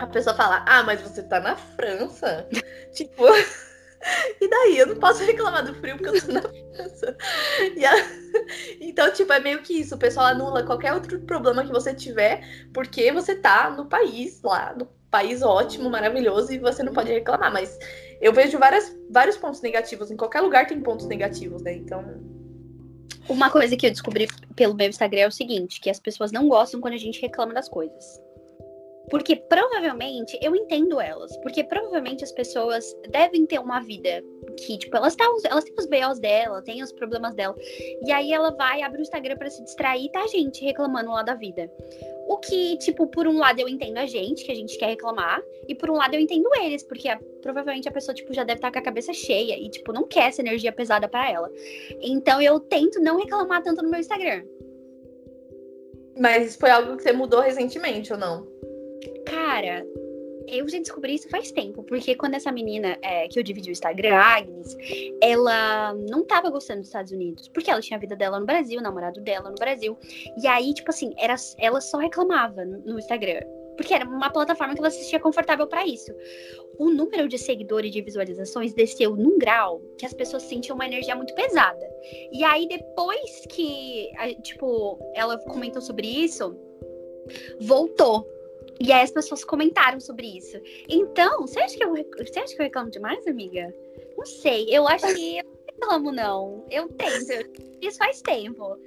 A 0.00 0.08
pessoa 0.08 0.34
fala, 0.34 0.64
ah, 0.66 0.82
mas 0.82 1.00
você 1.00 1.22
tá 1.22 1.38
na 1.38 1.54
França. 1.54 2.48
tipo. 2.92 3.22
E 4.40 4.48
daí? 4.48 4.78
Eu 4.78 4.86
não 4.86 4.96
posso 4.96 5.24
reclamar 5.24 5.64
do 5.64 5.74
frio 5.74 5.96
porque 5.96 6.16
eu 6.16 6.26
tô 6.26 6.32
na 6.32 6.42
França. 6.42 7.16
A... 7.16 8.18
Então, 8.80 9.12
tipo, 9.12 9.32
é 9.32 9.40
meio 9.40 9.62
que 9.62 9.80
isso. 9.80 9.94
O 9.94 9.98
pessoal 9.98 10.26
anula 10.26 10.64
qualquer 10.64 10.92
outro 10.92 11.18
problema 11.20 11.64
que 11.64 11.72
você 11.72 11.94
tiver 11.94 12.42
porque 12.72 13.10
você 13.12 13.34
tá 13.34 13.70
no 13.70 13.86
país 13.86 14.40
lá, 14.42 14.74
no 14.76 14.86
país 15.10 15.42
ótimo, 15.42 15.90
maravilhoso, 15.90 16.52
e 16.52 16.58
você 16.58 16.82
não 16.82 16.92
pode 16.92 17.12
reclamar. 17.12 17.52
Mas 17.52 17.78
eu 18.20 18.32
vejo 18.32 18.58
várias, 18.58 18.94
vários 19.10 19.36
pontos 19.36 19.60
negativos. 19.60 20.10
Em 20.10 20.16
qualquer 20.16 20.40
lugar 20.40 20.66
tem 20.66 20.80
pontos 20.80 21.06
negativos, 21.06 21.62
né? 21.62 21.74
Então. 21.74 22.04
Uma 23.28 23.50
coisa 23.50 23.76
que 23.76 23.86
eu 23.86 23.90
descobri 23.90 24.26
pelo 24.56 24.74
meu 24.74 24.88
Instagram 24.88 25.20
é 25.20 25.28
o 25.28 25.32
seguinte: 25.32 25.80
que 25.80 25.90
as 25.90 26.00
pessoas 26.00 26.32
não 26.32 26.48
gostam 26.48 26.80
quando 26.80 26.94
a 26.94 26.98
gente 26.98 27.20
reclama 27.20 27.52
das 27.52 27.68
coisas. 27.68 28.20
Porque 29.10 29.36
provavelmente, 29.36 30.38
eu 30.42 30.54
entendo 30.54 31.00
elas, 31.00 31.36
porque 31.38 31.64
provavelmente 31.64 32.24
as 32.24 32.32
pessoas 32.32 32.94
devem 33.10 33.46
ter 33.46 33.58
uma 33.58 33.80
vida 33.80 34.22
que, 34.56 34.76
tipo, 34.78 34.96
elas, 34.96 35.14
tá, 35.14 35.24
elas 35.44 35.64
têm 35.64 35.74
os 35.78 35.86
BOs 35.86 36.18
dela, 36.18 36.62
têm 36.62 36.82
os 36.82 36.92
problemas 36.92 37.34
dela. 37.34 37.54
E 38.04 38.12
aí 38.12 38.32
ela 38.32 38.50
vai, 38.50 38.82
abre 38.82 39.00
o 39.00 39.02
Instagram 39.02 39.36
para 39.36 39.50
se 39.50 39.62
distrair 39.62 40.10
tá 40.10 40.26
gente 40.26 40.64
reclamando 40.64 41.10
lá 41.10 41.22
da 41.22 41.34
vida. 41.34 41.70
O 42.26 42.36
que, 42.38 42.76
tipo, 42.78 43.06
por 43.06 43.26
um 43.26 43.38
lado 43.38 43.60
eu 43.60 43.68
entendo 43.68 43.98
a 43.98 44.06
gente, 44.06 44.44
que 44.44 44.52
a 44.52 44.54
gente 44.54 44.76
quer 44.76 44.86
reclamar, 44.86 45.42
e 45.66 45.74
por 45.74 45.90
um 45.90 45.94
lado 45.94 46.14
eu 46.14 46.20
entendo 46.20 46.48
eles, 46.56 46.82
porque 46.82 47.08
a, 47.08 47.18
provavelmente 47.40 47.88
a 47.88 47.92
pessoa, 47.92 48.14
tipo, 48.14 48.34
já 48.34 48.44
deve 48.44 48.58
estar 48.58 48.68
tá 48.68 48.72
com 48.72 48.78
a 48.78 48.82
cabeça 48.82 49.12
cheia 49.12 49.58
e, 49.58 49.70
tipo, 49.70 49.92
não 49.92 50.06
quer 50.06 50.28
essa 50.28 50.42
energia 50.42 50.72
pesada 50.72 51.08
para 51.08 51.30
ela. 51.30 51.50
Então 52.00 52.40
eu 52.42 52.60
tento 52.60 53.00
não 53.00 53.18
reclamar 53.18 53.62
tanto 53.62 53.82
no 53.82 53.90
meu 53.90 54.00
Instagram. 54.00 54.44
Mas 56.18 56.56
foi 56.56 56.70
algo 56.70 56.96
que 56.96 57.02
você 57.02 57.12
mudou 57.12 57.40
recentemente 57.40 58.12
ou 58.12 58.18
não? 58.18 58.57
Cara, 59.28 59.86
eu 60.48 60.66
já 60.68 60.78
descobri 60.78 61.14
isso 61.14 61.28
faz 61.28 61.52
tempo, 61.52 61.82
porque 61.82 62.14
quando 62.14 62.34
essa 62.34 62.50
menina 62.50 62.96
é, 63.02 63.28
que 63.28 63.38
eu 63.38 63.42
dividi 63.42 63.70
o 63.70 63.72
Instagram, 63.72 64.14
Agnes, 64.14 64.76
ela 65.22 65.94
não 66.08 66.24
tava 66.24 66.50
gostando 66.50 66.80
dos 66.80 66.88
Estados 66.88 67.12
Unidos, 67.12 67.48
porque 67.48 67.70
ela 67.70 67.80
tinha 67.80 67.96
a 67.96 68.00
vida 68.00 68.16
dela 68.16 68.40
no 68.40 68.46
Brasil, 68.46 68.80
o 68.80 68.82
namorado 68.82 69.20
dela 69.20 69.50
no 69.50 69.56
Brasil. 69.56 69.96
E 70.42 70.46
aí, 70.46 70.72
tipo 70.72 70.90
assim, 70.90 71.12
era, 71.18 71.34
ela 71.58 71.80
só 71.80 71.98
reclamava 71.98 72.64
no 72.64 72.98
Instagram. 72.98 73.40
Porque 73.76 73.94
era 73.94 74.04
uma 74.04 74.28
plataforma 74.28 74.74
que 74.74 74.80
ela 74.80 74.90
se 74.90 75.04
sentia 75.04 75.20
confortável 75.20 75.64
para 75.64 75.86
isso. 75.86 76.12
O 76.78 76.90
número 76.90 77.28
de 77.28 77.38
seguidores 77.38 77.90
e 77.90 77.92
de 77.92 78.02
visualizações 78.02 78.74
desceu 78.74 79.14
num 79.14 79.38
grau 79.38 79.80
que 79.96 80.04
as 80.04 80.12
pessoas 80.12 80.42
sentiam 80.42 80.74
uma 80.74 80.86
energia 80.86 81.14
muito 81.14 81.32
pesada. 81.34 81.88
E 82.32 82.42
aí, 82.42 82.66
depois 82.66 83.46
que, 83.48 84.08
tipo, 84.42 84.98
ela 85.14 85.38
comentou 85.38 85.80
sobre 85.80 86.08
isso, 86.08 86.56
voltou 87.60 88.26
e 88.80 88.92
aí 88.92 89.02
as 89.02 89.10
pessoas 89.10 89.44
comentaram 89.44 90.00
sobre 90.00 90.38
isso. 90.38 90.60
Então, 90.88 91.40
você 91.42 91.60
acha 91.60 91.76
que 91.76 91.84
eu, 91.84 91.90
você 91.90 92.38
acha 92.38 92.54
que 92.54 92.60
eu 92.60 92.64
reclamo 92.64 92.90
demais, 92.90 93.26
amiga? 93.26 93.74
Não 94.16 94.24
sei. 94.24 94.66
Eu 94.70 94.86
acho 94.86 95.06
que 95.14 95.38
eu 95.38 95.44
não 95.44 95.64
reclamo, 95.66 96.12
não. 96.12 96.66
Eu 96.70 96.88
tento. 96.88 97.50
Isso 97.80 97.98
faz 97.98 98.20
tempo. 98.22 98.78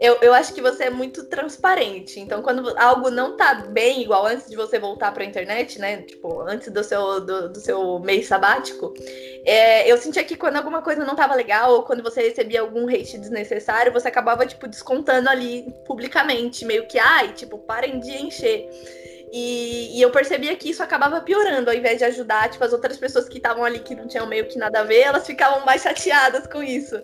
Eu, 0.00 0.18
eu 0.20 0.34
acho 0.34 0.52
que 0.52 0.60
você 0.60 0.84
é 0.84 0.90
muito 0.90 1.24
transparente. 1.26 2.18
Então, 2.18 2.42
quando 2.42 2.76
algo 2.78 3.10
não 3.10 3.36
tá 3.36 3.54
bem, 3.54 4.02
igual 4.02 4.26
antes 4.26 4.50
de 4.50 4.56
você 4.56 4.78
voltar 4.78 5.12
pra 5.12 5.24
internet, 5.24 5.78
né? 5.78 6.02
Tipo, 6.02 6.40
antes 6.40 6.70
do 6.70 6.82
seu, 6.82 7.20
do, 7.20 7.52
do 7.52 7.60
seu 7.60 8.00
mês 8.00 8.26
sabático, 8.26 8.92
é, 9.44 9.90
eu 9.90 9.96
sentia 9.96 10.24
que 10.24 10.36
quando 10.36 10.56
alguma 10.56 10.82
coisa 10.82 11.04
não 11.04 11.14
tava 11.14 11.34
legal, 11.34 11.72
ou 11.72 11.82
quando 11.84 12.02
você 12.02 12.22
recebia 12.22 12.60
algum 12.60 12.88
hate 12.88 13.18
desnecessário, 13.18 13.92
você 13.92 14.08
acabava, 14.08 14.44
tipo, 14.44 14.66
descontando 14.66 15.28
ali 15.28 15.72
publicamente, 15.86 16.64
meio 16.64 16.86
que, 16.88 16.98
ai, 16.98 17.32
tipo, 17.32 17.58
parem 17.58 18.00
de 18.00 18.10
encher. 18.10 18.68
E, 19.36 19.98
e, 19.98 20.00
eu 20.00 20.12
percebia 20.12 20.54
que 20.54 20.70
isso 20.70 20.80
acabava 20.80 21.20
piorando, 21.20 21.68
ao 21.68 21.74
invés 21.74 21.98
de 21.98 22.04
ajudar, 22.04 22.48
tipo, 22.48 22.62
as 22.62 22.72
outras 22.72 22.96
pessoas 22.96 23.28
que 23.28 23.38
estavam 23.38 23.64
ali 23.64 23.80
que 23.80 23.92
não 23.92 24.06
tinham 24.06 24.28
meio 24.28 24.46
que 24.46 24.56
nada 24.56 24.78
a 24.78 24.84
ver, 24.84 25.00
elas 25.00 25.26
ficavam 25.26 25.66
mais 25.66 25.82
chateadas 25.82 26.46
com 26.46 26.62
isso. 26.62 26.94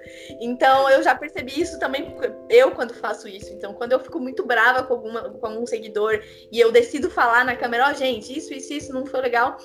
Então 0.41 0.89
eu 0.89 1.03
já 1.03 1.13
percebi 1.13 1.61
isso 1.61 1.77
também, 1.81 2.15
eu 2.49 2.71
quando 2.71 2.95
faço 2.95 3.27
isso. 3.27 3.53
Então, 3.53 3.75
quando 3.75 3.91
eu 3.95 3.99
fico 3.99 4.21
muito 4.21 4.47
brava 4.47 4.85
com, 4.85 4.95
alguma, 4.95 5.29
com 5.29 5.45
algum 5.45 5.67
seguidor 5.67 6.23
e 6.53 6.61
eu 6.61 6.71
decido 6.71 7.11
falar 7.11 7.45
na 7.45 7.57
câmera, 7.57 7.89
ó, 7.89 7.91
oh, 7.91 7.95
gente, 7.95 8.39
isso, 8.39 8.55
isso, 8.55 8.73
isso 8.73 8.93
não 8.93 9.05
foi 9.05 9.21
legal, 9.23 9.57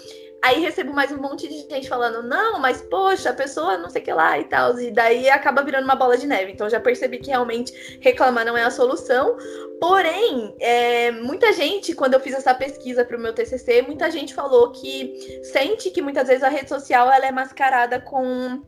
Aí 0.45 0.59
recebo 0.59 0.93
mais 0.93 1.11
um 1.11 1.17
monte 1.17 1.47
de 1.47 1.57
gente 1.57 1.89
falando, 1.89 2.21
não, 2.21 2.59
mas 2.59 2.79
poxa, 2.79 3.31
a 3.31 3.33
pessoa 3.33 3.79
não 3.79 3.89
sei 3.89 4.03
o 4.03 4.05
que 4.05 4.13
lá 4.13 4.37
e 4.37 4.43
tal. 4.43 4.79
E 4.79 4.91
daí 4.91 5.27
acaba 5.27 5.63
virando 5.63 5.85
uma 5.85 5.95
bola 5.95 6.15
de 6.19 6.27
neve. 6.27 6.51
Então 6.51 6.69
já 6.69 6.79
percebi 6.79 7.17
que 7.17 7.31
realmente 7.31 7.97
reclamar 7.99 8.45
não 8.45 8.55
é 8.55 8.63
a 8.63 8.69
solução. 8.69 9.37
Porém, 9.81 10.55
é, 10.59 11.09
muita 11.09 11.51
gente, 11.51 11.95
quando 11.95 12.13
eu 12.13 12.19
fiz 12.19 12.35
essa 12.35 12.53
pesquisa 12.53 13.03
para 13.03 13.17
o 13.17 13.19
meu 13.19 13.33
TCC, 13.33 13.81
muita 13.81 14.11
gente 14.11 14.35
falou 14.35 14.71
que 14.71 15.41
sente 15.51 15.89
que 15.89 15.99
muitas 15.99 16.27
vezes 16.27 16.43
a 16.43 16.49
rede 16.49 16.69
social 16.69 17.11
ela 17.11 17.25
é 17.25 17.31
mascarada 17.31 17.99
com 17.99 18.61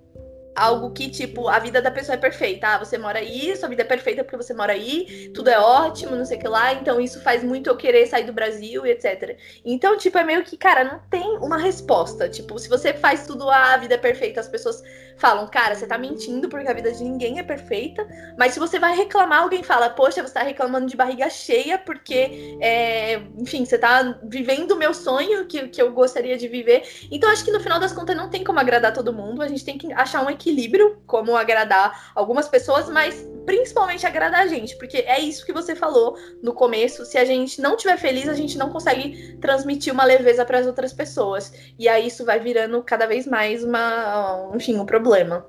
algo 0.58 0.89
que, 0.91 1.08
tipo, 1.08 1.48
a 1.48 1.60
vida 1.60 1.80
da 1.82 1.91
pessoa 1.91 2.15
é 2.15 2.17
perfeita. 2.17 2.67
Ah, 2.67 2.78
você 2.80 2.98
mora 2.98 3.20
aí, 3.20 3.56
sua 3.56 3.70
vida 3.70 3.84
é 3.84 3.86
perfeita 3.86 4.24
porque 4.24 4.36
você 4.38 4.54
mora 4.54 4.74
aí, 4.74 5.32
tudo 5.34 5.50
é 5.50 5.60
ótimo, 5.60 6.15
não 6.15 6.26
sei 6.26 6.38
o 6.38 6.39
que 6.39 6.48
lá. 6.48 6.74
Então, 6.74 7.00
isso 7.00 7.22
faz 7.22 7.43
muito 7.43 7.70
eu 7.70 7.78
querer 7.78 8.08
sair 8.08 8.26
do 8.26 8.34
Brasil 8.34 8.86
e 8.86 8.89
etc. 8.89 9.38
Então, 9.63 9.96
tipo, 9.98 10.17
é 10.17 10.24
meio 10.24 10.43
que, 10.43 10.58
cara, 10.58 10.84
não 10.84 11.00
tem 11.12 11.38
uma 11.38 11.58
resposta. 11.58 12.28
Tipo, 12.28 12.58
se 12.58 12.67
você 12.67 12.91
faz 12.91 13.28
tudo, 13.28 13.50
ah, 13.50 13.76
a 13.76 13.78
vida 13.78 13.93
é 13.93 13.98
perfeita, 13.98 14.39
as 14.39 14.48
pessoas 14.48 14.84
falam, 15.17 15.48
cara, 15.48 15.76
você 15.76 15.86
tá 15.86 15.98
mentindo 15.98 16.48
porque 16.48 16.67
a 16.67 16.74
vida 16.74 16.91
de 16.91 17.04
ninguém 17.04 17.39
é 17.39 17.43
perfeita. 17.43 18.08
Mas 18.38 18.54
se 18.54 18.60
você 18.60 18.80
vai 18.80 18.96
reclamar, 18.96 19.41
alguém 19.41 19.62
fala, 19.62 19.89
poxa, 19.89 20.22
você 20.22 20.34
tá 20.34 20.41
reclamando 20.41 20.88
de 20.88 20.98
barriga 20.98 21.30
cheia 21.30 21.78
porque, 21.78 22.58
é, 22.62 23.22
enfim, 23.38 23.63
você 23.65 23.78
tá 23.78 24.20
vivendo 24.24 24.72
o 24.72 24.76
meu 24.76 24.93
sonho 24.93 25.46
que, 25.46 25.67
que 25.67 25.82
eu 25.82 25.91
gostaria 25.91 26.38
de 26.38 26.48
viver. 26.48 26.84
Então, 27.12 27.30
acho 27.30 27.46
que 27.46 27.52
no 27.52 27.60
final 27.60 27.80
das 27.80 27.93
contas 27.93 28.15
não 28.15 28.30
tem 28.30 28.43
como 28.43 28.60
agradar 28.60 28.93
todo 28.93 29.13
mundo. 29.13 29.41
A 29.41 29.48
gente 29.48 29.63
tem 29.63 29.78
que 29.78 29.91
achar 29.93 30.24
um 30.24 30.30
equilíbrio 30.30 30.46
equilíbrio, 30.47 31.01
como 31.05 31.36
agradar 31.36 32.12
algumas 32.15 32.47
pessoas, 32.47 32.89
mas 32.89 33.27
principalmente 33.45 34.05
agradar 34.05 34.41
a 34.41 34.47
gente, 34.47 34.77
porque 34.77 34.97
é 34.97 35.19
isso 35.19 35.45
que 35.45 35.53
você 35.53 35.75
falou 35.75 36.17
no 36.41 36.53
começo. 36.53 37.05
Se 37.05 37.17
a 37.17 37.25
gente 37.25 37.62
não 37.62 37.75
estiver 37.75 37.97
feliz, 37.97 38.27
a 38.27 38.33
gente 38.33 38.57
não 38.57 38.69
consegue 38.69 39.38
transmitir 39.39 39.93
uma 39.93 40.05
leveza 40.05 40.45
para 40.45 40.60
as 40.60 40.67
outras 40.67 40.93
pessoas. 40.93 41.51
E 41.77 41.88
aí 41.88 42.07
isso 42.07 42.25
vai 42.25 42.39
virando 42.39 42.81
cada 42.83 43.05
vez 43.05 43.27
mais 43.27 43.63
uma, 43.63 44.51
enfim, 44.55 44.77
um 44.77 44.86
problema. 44.86 45.45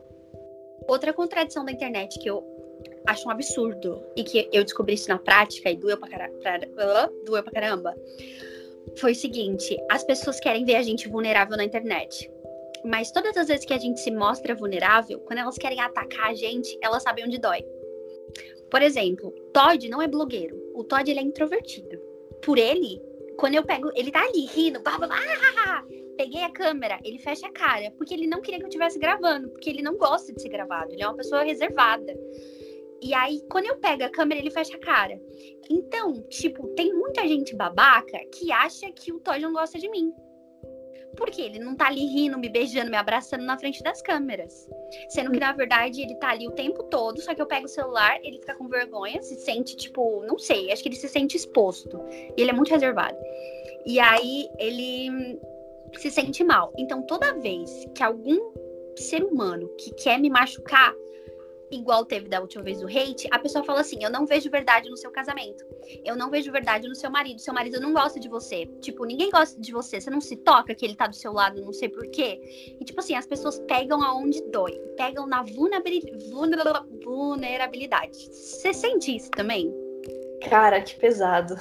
Outra 0.88 1.12
contradição 1.12 1.64
da 1.64 1.72
internet 1.72 2.18
que 2.18 2.28
eu 2.28 2.42
acho 3.06 3.26
um 3.26 3.30
absurdo 3.30 4.02
e 4.16 4.22
que 4.22 4.48
eu 4.52 4.62
descobri 4.64 4.94
isso 4.94 5.08
na 5.08 5.18
prática 5.18 5.70
e 5.70 5.76
doeu 5.76 5.98
pra, 5.98 6.28
cara... 6.42 6.68
doeu 7.24 7.42
caramba 7.52 7.94
foi 8.96 9.12
o 9.12 9.14
seguinte: 9.14 9.76
as 9.90 10.04
pessoas 10.04 10.40
querem 10.40 10.64
ver 10.64 10.76
a 10.76 10.82
gente 10.82 11.08
vulnerável 11.08 11.56
na 11.56 11.64
internet. 11.64 12.30
Mas 12.84 13.10
todas 13.10 13.36
as 13.36 13.48
vezes 13.48 13.66
que 13.66 13.74
a 13.74 13.78
gente 13.78 14.00
se 14.00 14.10
mostra 14.10 14.54
vulnerável, 14.54 15.18
quando 15.20 15.40
elas 15.40 15.58
querem 15.58 15.80
atacar 15.80 16.30
a 16.30 16.34
gente, 16.34 16.78
elas 16.82 17.02
sabem 17.02 17.24
onde 17.24 17.38
dói. 17.38 17.64
Por 18.70 18.82
exemplo, 18.82 19.30
Todd 19.52 19.88
não 19.88 20.02
é 20.02 20.06
blogueiro. 20.06 20.56
O 20.74 20.84
Todd 20.84 21.10
ele 21.10 21.20
é 21.20 21.22
introvertido. 21.22 21.98
Por 22.42 22.58
ele, 22.58 23.00
quando 23.36 23.54
eu 23.54 23.64
pego, 23.64 23.90
ele 23.94 24.10
tá 24.10 24.22
ali 24.22 24.46
rindo, 24.46 24.80
blá, 24.80 24.98
blá, 24.98 25.06
blá, 25.08 25.84
peguei 26.18 26.42
a 26.42 26.50
câmera, 26.50 26.98
ele 27.04 27.18
fecha 27.18 27.46
a 27.46 27.52
cara, 27.52 27.92
porque 27.96 28.12
ele 28.12 28.26
não 28.26 28.40
queria 28.40 28.58
que 28.58 28.64
eu 28.64 28.68
estivesse 28.68 28.98
gravando, 28.98 29.48
porque 29.50 29.70
ele 29.70 29.82
não 29.82 29.96
gosta 29.96 30.32
de 30.32 30.42
ser 30.42 30.48
gravado, 30.48 30.92
ele 30.92 31.02
é 31.02 31.06
uma 31.06 31.16
pessoa 31.16 31.44
reservada. 31.44 32.12
E 33.00 33.14
aí, 33.14 33.40
quando 33.48 33.66
eu 33.66 33.76
pego 33.76 34.02
a 34.02 34.10
câmera, 34.10 34.40
ele 34.40 34.50
fecha 34.50 34.76
a 34.76 34.80
cara. 34.80 35.20
Então, 35.70 36.20
tipo, 36.28 36.66
tem 36.74 36.92
muita 36.92 37.26
gente 37.28 37.54
babaca 37.54 38.18
que 38.34 38.50
acha 38.50 38.90
que 38.90 39.12
o 39.12 39.20
Todd 39.20 39.40
não 39.40 39.52
gosta 39.52 39.78
de 39.78 39.88
mim. 39.88 40.12
Porque 41.16 41.42
ele 41.42 41.58
não 41.58 41.74
tá 41.74 41.88
ali 41.88 42.06
rindo, 42.06 42.38
me 42.38 42.48
beijando, 42.48 42.90
me 42.90 42.96
abraçando 42.96 43.44
na 43.44 43.58
frente 43.58 43.82
das 43.82 44.00
câmeras. 44.00 44.68
Sendo 45.08 45.32
que, 45.32 45.40
na 45.40 45.52
verdade, 45.52 46.02
ele 46.02 46.14
tá 46.16 46.30
ali 46.30 46.46
o 46.46 46.52
tempo 46.52 46.84
todo, 46.84 47.20
só 47.20 47.34
que 47.34 47.42
eu 47.42 47.46
pego 47.46 47.66
o 47.66 47.68
celular, 47.68 48.18
ele 48.22 48.38
fica 48.38 48.54
com 48.54 48.68
vergonha, 48.68 49.20
se 49.22 49.34
sente, 49.36 49.76
tipo, 49.76 50.24
não 50.26 50.38
sei, 50.38 50.70
acho 50.70 50.82
que 50.82 50.88
ele 50.88 50.96
se 50.96 51.08
sente 51.08 51.36
exposto. 51.36 51.98
Ele 52.36 52.50
é 52.50 52.52
muito 52.52 52.70
reservado. 52.70 53.16
E 53.86 53.98
aí 53.98 54.48
ele 54.58 55.38
se 55.96 56.10
sente 56.10 56.44
mal. 56.44 56.72
Então, 56.78 57.02
toda 57.02 57.34
vez 57.34 57.86
que 57.94 58.02
algum 58.02 58.38
ser 58.96 59.22
humano 59.24 59.68
que 59.78 59.92
quer 59.94 60.18
me 60.18 60.28
machucar, 60.28 60.94
igual 61.70 62.04
teve 62.04 62.28
da 62.28 62.40
última 62.40 62.62
vez 62.62 62.82
o 62.82 62.86
hate, 62.86 63.28
a 63.30 63.38
pessoa 63.38 63.64
fala 63.64 63.80
assim: 63.80 64.02
Eu 64.02 64.10
não 64.10 64.26
vejo 64.26 64.50
verdade 64.50 64.90
no 64.90 64.96
seu 64.96 65.10
casamento. 65.10 65.64
Eu 66.04 66.16
não 66.16 66.30
vejo 66.30 66.52
verdade 66.52 66.88
no 66.88 66.94
seu 66.94 67.10
marido. 67.10 67.40
Seu 67.40 67.54
marido 67.54 67.80
não 67.80 67.92
gosta 67.92 68.18
de 68.18 68.28
você. 68.28 68.66
Tipo, 68.80 69.04
ninguém 69.04 69.30
gosta 69.30 69.60
de 69.60 69.72
você. 69.72 70.00
Você 70.00 70.10
não 70.10 70.20
se 70.20 70.36
toca 70.36 70.74
que 70.74 70.84
ele 70.84 70.94
tá 70.94 71.06
do 71.06 71.16
seu 71.16 71.32
lado, 71.32 71.62
não 71.62 71.72
sei 71.72 71.88
porquê. 71.88 72.76
E, 72.80 72.84
tipo 72.84 73.00
assim, 73.00 73.14
as 73.14 73.26
pessoas 73.26 73.58
pegam 73.60 74.02
aonde 74.02 74.42
dói. 74.50 74.78
Pegam 74.96 75.26
na 75.26 75.42
vulnerabilidade. 75.42 78.28
Você 78.32 78.72
sente 78.72 79.16
isso 79.16 79.30
também? 79.30 79.72
Cara, 80.48 80.80
que 80.80 80.96
pesado. 80.96 81.56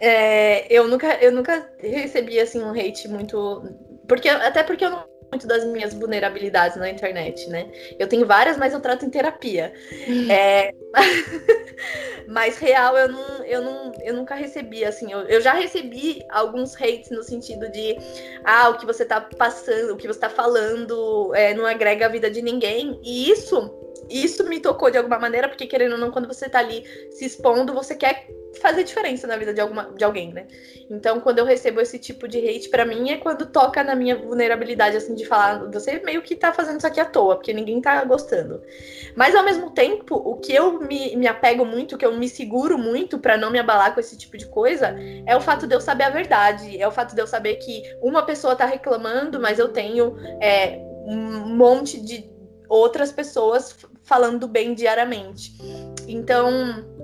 É, 0.00 0.72
eu, 0.72 0.88
nunca, 0.88 1.14
eu 1.22 1.30
nunca 1.30 1.70
recebi 1.78 2.40
assim 2.40 2.60
um 2.60 2.70
hate 2.70 3.08
muito. 3.08 3.62
Porque, 4.08 4.28
até 4.28 4.62
porque 4.62 4.84
eu 4.84 4.90
não 4.90 5.15
muito 5.36 5.46
das 5.46 5.64
minhas 5.64 5.92
vulnerabilidades 5.92 6.76
na 6.78 6.88
internet, 6.88 7.48
né? 7.50 7.68
Eu 7.98 8.08
tenho 8.08 8.26
várias, 8.26 8.56
mas 8.56 8.72
eu 8.72 8.80
trato 8.80 9.04
em 9.04 9.10
terapia. 9.10 9.72
Uhum. 10.08 10.30
É... 10.30 10.72
mas 12.26 12.58
real, 12.58 12.96
eu, 12.96 13.08
não, 13.08 13.44
eu, 13.44 13.62
não, 13.62 13.92
eu 14.02 14.14
nunca 14.14 14.34
recebi, 14.34 14.84
assim, 14.84 15.12
eu, 15.12 15.20
eu, 15.20 15.40
já 15.40 15.52
recebi 15.52 16.24
alguns 16.30 16.74
hates 16.74 17.10
no 17.10 17.22
sentido 17.22 17.70
de 17.70 17.96
ah, 18.44 18.70
o 18.70 18.78
que 18.78 18.86
você 18.86 19.04
tá 19.04 19.20
passando, 19.20 19.92
o 19.92 19.96
que 19.96 20.08
você 20.08 20.18
tá 20.18 20.30
falando 20.30 21.34
é, 21.34 21.52
não 21.52 21.66
agrega 21.66 22.06
a 22.06 22.08
vida 22.08 22.30
de 22.30 22.40
ninguém. 22.40 22.98
E 23.04 23.30
isso, 23.30 23.70
isso 24.08 24.42
me 24.48 24.58
tocou 24.58 24.90
de 24.90 24.96
alguma 24.96 25.18
maneira, 25.18 25.48
porque 25.48 25.66
querendo 25.66 25.92
ou 25.92 25.98
não, 25.98 26.10
quando 26.10 26.26
você 26.26 26.48
tá 26.48 26.60
ali 26.60 26.82
se 27.10 27.26
expondo, 27.26 27.74
você 27.74 27.94
quer 27.94 28.26
fazer 28.60 28.84
diferença 28.84 29.26
na 29.26 29.36
vida 29.36 29.52
de, 29.52 29.60
alguma, 29.60 29.92
de 29.96 30.04
alguém, 30.04 30.32
né? 30.32 30.46
Então, 30.88 31.20
quando 31.20 31.38
eu 31.38 31.44
recebo 31.44 31.80
esse 31.80 31.98
tipo 31.98 32.26
de 32.26 32.38
hate, 32.38 32.68
para 32.68 32.84
mim 32.84 33.10
é 33.10 33.16
quando 33.16 33.46
toca 33.46 33.82
na 33.82 33.94
minha 33.94 34.16
vulnerabilidade, 34.16 34.96
assim, 34.96 35.14
de 35.14 35.26
falar, 35.26 35.70
você 35.70 36.00
meio 36.04 36.22
que 36.22 36.34
tá 36.34 36.52
fazendo 36.52 36.78
isso 36.78 36.86
aqui 36.86 37.00
à 37.00 37.04
toa, 37.04 37.36
porque 37.36 37.52
ninguém 37.52 37.80
tá 37.80 38.02
gostando. 38.04 38.62
Mas, 39.14 39.34
ao 39.34 39.44
mesmo 39.44 39.70
tempo, 39.70 40.14
o 40.14 40.36
que 40.36 40.54
eu 40.54 40.80
me, 40.80 41.16
me 41.16 41.26
apego 41.26 41.64
muito, 41.64 41.98
que 41.98 42.06
eu 42.06 42.16
me 42.16 42.28
seguro 42.28 42.78
muito 42.78 43.18
para 43.18 43.36
não 43.36 43.50
me 43.50 43.58
abalar 43.58 43.94
com 43.94 44.00
esse 44.00 44.16
tipo 44.16 44.36
de 44.36 44.46
coisa, 44.46 44.96
é 45.26 45.36
o 45.36 45.40
fato 45.40 45.66
de 45.66 45.74
eu 45.74 45.80
saber 45.80 46.04
a 46.04 46.10
verdade, 46.10 46.80
é 46.80 46.86
o 46.86 46.92
fato 46.92 47.14
de 47.14 47.20
eu 47.20 47.26
saber 47.26 47.56
que 47.56 47.82
uma 48.00 48.24
pessoa 48.24 48.56
tá 48.56 48.64
reclamando, 48.64 49.40
mas 49.40 49.58
eu 49.58 49.68
tenho 49.68 50.16
é, 50.40 50.78
um 51.06 51.56
monte 51.56 52.00
de 52.00 52.28
outras 52.68 53.12
pessoas 53.12 53.76
falando 54.02 54.46
bem 54.46 54.74
diariamente. 54.74 55.52
Então 56.08 56.95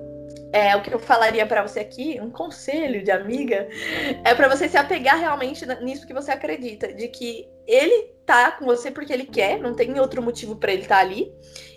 é, 0.53 0.75
o 0.75 0.81
que 0.83 0.93
eu 0.93 0.99
falaria 0.99 1.45
para 1.47 1.67
você 1.67 1.79
aqui, 1.79 2.19
um 2.21 2.29
conselho 2.29 3.03
de 3.03 3.09
amiga, 3.09 3.67
é 4.23 4.35
para 4.35 4.47
você 4.47 4.69
se 4.69 4.77
apegar 4.77 5.19
realmente 5.19 5.65
nisso 5.81 6.05
que 6.05 6.13
você 6.13 6.29
acredita, 6.29 6.93
de 6.93 7.07
que 7.07 7.49
ele 7.65 8.13
tá 8.23 8.51
com 8.51 8.65
você 8.65 8.91
porque 8.91 9.11
ele 9.11 9.25
quer, 9.25 9.59
não 9.59 9.75
tem 9.75 9.99
outro 9.99 10.21
motivo 10.21 10.55
para 10.55 10.71
ele 10.71 10.83
estar 10.83 10.97
tá 10.97 11.01
ali. 11.01 11.33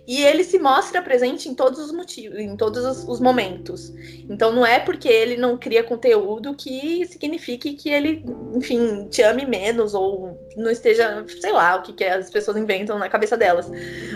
E 0.06 0.22
ele 0.22 0.44
se 0.44 0.58
mostra 0.58 1.02
presente 1.02 1.48
em 1.48 1.54
todos 1.54 1.80
os 1.80 1.90
motivos, 1.90 2.38
em 2.38 2.56
todos 2.56 3.04
os, 3.08 3.20
momentos. 3.20 3.92
Então 4.28 4.52
não 4.52 4.64
é 4.64 4.78
porque 4.78 5.08
ele 5.08 5.36
não 5.36 5.58
cria 5.58 5.82
conteúdo 5.82 6.54
que 6.54 7.04
signifique 7.06 7.74
que 7.74 7.90
ele, 7.90 8.24
enfim, 8.54 9.08
te 9.08 9.22
ame 9.22 9.44
menos 9.44 9.94
ou 9.94 10.38
não 10.56 10.70
esteja, 10.70 11.24
sei 11.40 11.52
lá, 11.52 11.76
o 11.76 11.82
que, 11.82 11.92
que 11.92 12.04
as 12.04 12.30
pessoas 12.30 12.56
inventam 12.56 12.98
na 12.98 13.08
cabeça 13.08 13.36
delas. 13.36 13.68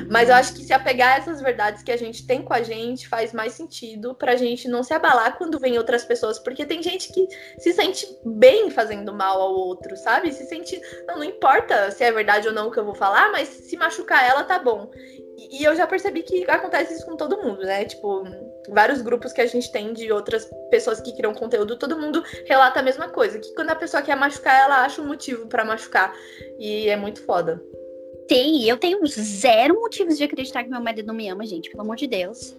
Mas 0.09 0.29
eu 0.29 0.37
acho 0.37 0.55
que 0.55 0.63
se 0.63 0.73
apegar 0.73 1.15
a 1.15 1.19
essas 1.19 1.41
verdades 1.41 1.83
que 1.83 1.91
a 1.91 1.97
gente 1.97 2.25
tem 2.27 2.43
com 2.43 2.55
a 2.55 2.63
gente 2.63 3.09
faz 3.09 3.33
mais 3.33 3.53
sentido 3.53 4.15
pra 4.15 4.37
gente 4.37 4.69
não 4.69 4.83
se 4.85 4.95
abalar 4.95 5.37
quando 5.37 5.59
vem 5.59 5.77
outras 5.77 6.05
pessoas, 6.05 6.39
porque 6.39 6.65
tem 6.65 6.83
gente 6.83 7.13
que 7.13 7.27
se 7.59 7.73
sente 7.73 8.07
bem 8.25 8.71
fazendo 8.71 9.13
mal 9.13 9.41
ao 9.41 9.53
outro, 9.53 9.97
sabe? 9.97 10.33
Se 10.33 10.45
sente, 10.45 10.81
não, 11.07 11.17
não 11.17 11.25
importa 11.25 11.91
se 11.91 12.05
é 12.05 12.13
verdade 12.13 12.47
ou 12.47 12.55
não 12.55 12.69
o 12.69 12.71
que 12.71 12.79
eu 12.79 12.85
vou 12.85 12.95
falar, 12.95 13.33
mas 13.33 13.49
se 13.49 13.77
machucar 13.77 14.25
ela 14.29 14.45
tá 14.45 14.59
bom. 14.59 14.91
E 15.49 15.65
eu 15.65 15.75
já 15.75 15.87
percebi 15.87 16.23
que 16.23 16.45
acontece 16.51 16.95
isso 16.95 17.07
com 17.07 17.17
todo 17.17 17.39
mundo, 17.39 17.63
né? 17.63 17.85
Tipo, 17.85 18.25
vários 18.69 19.01
grupos 19.01 19.33
que 19.33 19.41
a 19.41 19.47
gente 19.47 19.73
tem 19.73 19.93
de 19.93 20.13
outras 20.13 20.51
pessoas 20.71 21.01
que 21.01 21.17
criam 21.17 21.33
conteúdo, 21.33 21.79
todo 21.79 21.99
mundo 21.99 22.23
relata 22.47 22.81
a 22.81 22.83
mesma 22.83 23.09
coisa. 23.09 23.39
Que 23.39 23.55
quando 23.55 23.71
a 23.71 23.75
pessoa 23.75 24.03
quer 24.03 24.17
machucar, 24.17 24.61
ela 24.61 24.85
acha 24.85 25.01
um 25.01 25.07
motivo 25.07 25.47
para 25.47 25.65
machucar. 25.65 26.15
E 26.59 26.89
é 26.89 26.97
muito 26.97 27.23
foda. 27.23 27.63
Sim, 28.31 28.69
eu 28.69 28.77
tenho 28.77 29.05
zero 29.07 29.75
motivos 29.75 30.19
de 30.19 30.25
acreditar 30.25 30.63
que 30.63 30.71
meu 30.71 30.81
marido 30.81 31.07
não 31.07 31.15
me 31.15 31.29
ama, 31.29 31.45
gente, 31.47 31.71
pelo 31.71 31.83
amor 31.83 31.97
de 31.97 32.07
Deus. 32.07 32.57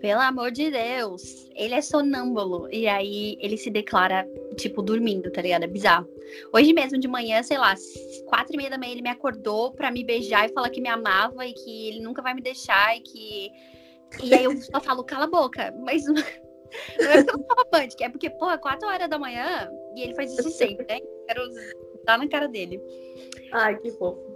Pelo 0.00 0.20
amor 0.20 0.50
de 0.50 0.70
Deus. 0.70 1.48
Ele 1.56 1.74
é 1.74 1.80
sonâmbulo. 1.80 2.68
E 2.70 2.86
aí 2.86 3.36
ele 3.40 3.56
se 3.56 3.70
declara, 3.70 4.28
tipo, 4.56 4.82
dormindo, 4.82 5.30
tá 5.30 5.42
ligado? 5.42 5.64
É 5.64 5.66
bizarro. 5.66 6.08
Hoje 6.52 6.72
mesmo 6.72 6.98
de 6.98 7.08
manhã, 7.08 7.42
sei 7.42 7.58
lá, 7.58 7.74
quatro 8.26 8.54
e 8.54 8.56
meia 8.56 8.70
da 8.70 8.78
manhã, 8.78 8.92
ele 8.92 9.02
me 9.02 9.08
acordou 9.08 9.72
pra 9.72 9.90
me 9.90 10.04
beijar 10.04 10.48
e 10.48 10.52
falar 10.52 10.70
que 10.70 10.80
me 10.80 10.88
amava 10.88 11.46
e 11.46 11.52
que 11.52 11.88
ele 11.88 12.00
nunca 12.00 12.22
vai 12.22 12.34
me 12.34 12.40
deixar 12.40 12.96
e 12.96 13.00
que. 13.00 13.50
E 14.22 14.34
aí 14.34 14.44
eu 14.44 14.56
só 14.60 14.80
falo, 14.80 15.04
cala 15.04 15.24
a 15.24 15.28
boca. 15.28 15.74
Mas 15.80 16.04
não 16.04 16.14
é 16.98 17.22
porque 17.22 17.34
eu 17.34 17.44
tava 17.44 17.64
pânico, 17.66 18.02
é 18.02 18.08
porque, 18.08 18.30
porra, 18.30 18.58
quatro 18.58 18.88
horas 18.88 19.08
da 19.08 19.18
manhã 19.18 19.70
e 19.96 20.02
ele 20.02 20.14
faz 20.14 20.32
isso 20.32 20.50
sempre, 20.50 20.86
né? 20.88 21.00
Quero 21.26 21.42
dar 22.04 22.18
na 22.18 22.28
cara 22.28 22.48
dele. 22.48 22.80
Ai, 23.52 23.76
que 23.78 23.90
fofo. 23.92 24.34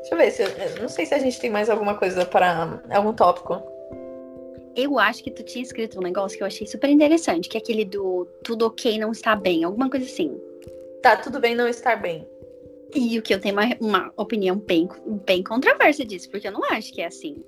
Deixa 0.00 0.14
eu 0.14 0.18
ver 0.18 0.30
se. 0.30 0.42
Eu, 0.42 0.82
não 0.82 0.88
sei 0.88 1.06
se 1.06 1.14
a 1.14 1.18
gente 1.18 1.40
tem 1.40 1.50
mais 1.50 1.68
alguma 1.68 1.96
coisa 1.96 2.24
para. 2.24 2.82
algum 2.90 3.12
tópico. 3.12 3.62
Eu 4.76 4.98
acho 4.98 5.22
que 5.22 5.30
tu 5.30 5.42
tinha 5.42 5.62
escrito 5.62 5.98
um 5.98 6.02
negócio 6.02 6.36
que 6.36 6.42
eu 6.42 6.46
achei 6.46 6.66
super 6.66 6.88
interessante, 6.88 7.48
que 7.48 7.56
é 7.56 7.60
aquele 7.60 7.84
do 7.84 8.26
tudo 8.44 8.66
ok 8.66 8.98
não 8.98 9.12
está 9.12 9.34
bem, 9.34 9.64
alguma 9.64 9.90
coisa 9.90 10.06
assim. 10.06 10.40
Tá, 11.02 11.16
tudo 11.16 11.40
bem 11.40 11.54
não 11.54 11.68
estar 11.68 11.96
bem. 11.96 12.26
E 12.94 13.18
o 13.18 13.22
que 13.22 13.34
eu 13.34 13.40
tenho 13.40 13.54
uma, 13.54 13.76
uma 13.80 14.12
opinião 14.16 14.56
bem, 14.56 14.88
bem 15.24 15.42
controversa 15.42 16.04
disso, 16.04 16.30
porque 16.30 16.48
eu 16.48 16.52
não 16.52 16.64
acho 16.64 16.92
que 16.92 17.00
é 17.00 17.06
assim. 17.06 17.42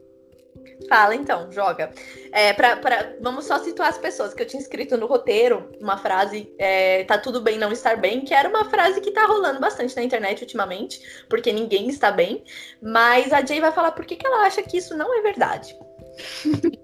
Fala 0.89 1.15
então, 1.15 1.51
joga. 1.51 1.93
É, 2.33 2.53
pra, 2.53 2.77
pra, 2.77 3.15
vamos 3.21 3.47
só 3.47 3.59
situar 3.59 3.89
as 3.89 3.99
pessoas, 3.99 4.35
que 4.35 4.43
eu 4.43 4.47
tinha 4.47 4.61
escrito 4.61 4.97
no 4.97 5.07
roteiro 5.07 5.71
uma 5.81 5.97
frase, 5.97 6.53
é, 6.59 7.05
tá 7.05 7.19
tudo 7.19 7.41
bem 7.41 7.59
não 7.59 7.73
estar 7.73 7.97
bem, 7.97 8.23
que 8.23 8.35
era 8.35 8.49
uma 8.49 8.69
frase 8.69 9.01
que 9.01 9.11
tá 9.11 9.27
rolando 9.27 9.61
bastante 9.61 9.95
na 9.97 10.03
internet 10.03 10.43
ultimamente, 10.43 11.01
porque 11.29 11.53
ninguém 11.53 11.89
está 11.89 12.11
bem. 12.11 12.45
Mas 12.81 13.33
a 13.33 13.45
Jay 13.45 13.61
vai 13.61 13.73
falar 13.73 13.93
por 13.93 14.05
que, 14.05 14.17
que 14.17 14.27
ela 14.27 14.47
acha 14.47 14.63
que 14.63 14.77
isso 14.77 14.97
não 14.97 15.17
é 15.19 15.23
verdade. 15.23 15.77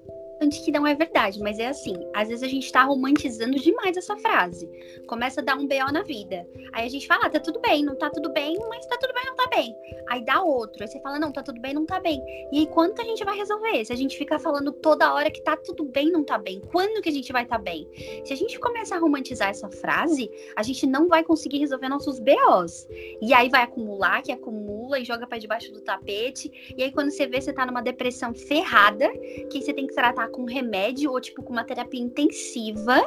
que 0.68 0.70
não 0.70 0.86
é 0.86 0.94
verdade, 0.94 1.40
mas 1.40 1.58
é 1.58 1.68
assim, 1.68 1.94
às 2.14 2.28
vezes 2.28 2.42
a 2.42 2.48
gente 2.48 2.70
tá 2.70 2.84
romantizando 2.84 3.58
demais 3.58 3.96
essa 3.96 4.16
frase. 4.16 4.68
Começa 5.06 5.40
a 5.40 5.44
dar 5.44 5.56
um 5.56 5.66
BO 5.66 5.92
na 5.92 6.02
vida. 6.02 6.46
Aí 6.72 6.86
a 6.86 6.90
gente 6.90 7.06
fala, 7.06 7.26
ah, 7.26 7.30
tá 7.30 7.40
tudo 7.40 7.60
bem, 7.60 7.84
não 7.84 7.96
tá 7.96 8.10
tudo 8.10 8.32
bem, 8.32 8.56
mas 8.68 8.86
tá 8.86 8.96
tudo 8.98 9.14
bem, 9.14 9.24
não 9.26 9.34
tá 9.34 9.46
bem. 9.48 9.74
Aí 10.08 10.24
dá 10.24 10.42
outro, 10.42 10.82
aí 10.82 10.88
você 10.88 11.00
fala, 11.00 11.18
não, 11.18 11.32
tá 11.32 11.42
tudo 11.42 11.60
bem, 11.60 11.74
não 11.74 11.84
tá 11.84 11.98
bem. 11.98 12.22
E 12.52 12.58
aí 12.60 12.66
quando 12.66 12.94
que 12.94 13.02
a 13.02 13.04
gente 13.04 13.24
vai 13.24 13.36
resolver? 13.36 13.84
Se 13.84 13.92
a 13.92 13.96
gente 13.96 14.16
ficar 14.16 14.38
falando 14.38 14.72
toda 14.72 15.12
hora 15.12 15.30
que 15.30 15.42
tá 15.42 15.56
tudo 15.56 15.84
bem, 15.84 16.10
não 16.10 16.24
tá 16.24 16.38
bem, 16.38 16.60
quando 16.70 17.02
que 17.02 17.08
a 17.08 17.12
gente 17.12 17.32
vai 17.32 17.44
tá 17.44 17.58
bem? 17.58 17.88
Se 18.24 18.32
a 18.32 18.36
gente 18.36 18.58
começar 18.58 18.96
a 18.96 18.98
romantizar 19.00 19.48
essa 19.48 19.68
frase, 19.70 20.30
a 20.54 20.62
gente 20.62 20.86
não 20.86 21.08
vai 21.08 21.24
conseguir 21.24 21.58
resolver 21.58 21.88
nossos 21.88 22.20
BOs. 22.20 22.86
E 23.20 23.32
aí 23.34 23.48
vai 23.48 23.62
acumular, 23.62 24.22
que 24.22 24.32
acumula 24.32 25.00
e 25.00 25.04
joga 25.04 25.26
para 25.26 25.38
debaixo 25.38 25.72
do 25.72 25.80
tapete. 25.80 26.74
E 26.76 26.82
aí 26.82 26.92
quando 26.92 27.10
você 27.10 27.26
vê, 27.26 27.40
você 27.40 27.52
tá 27.52 27.66
numa 27.66 27.82
depressão 27.82 28.34
ferrada, 28.34 29.08
que 29.50 29.60
você 29.60 29.72
tem 29.72 29.86
que 29.86 29.94
tratar 29.94 30.27
com 30.28 30.44
remédio 30.44 31.10
ou 31.10 31.20
tipo 31.20 31.42
com 31.42 31.52
uma 31.52 31.64
terapia 31.64 32.00
intensiva, 32.00 33.00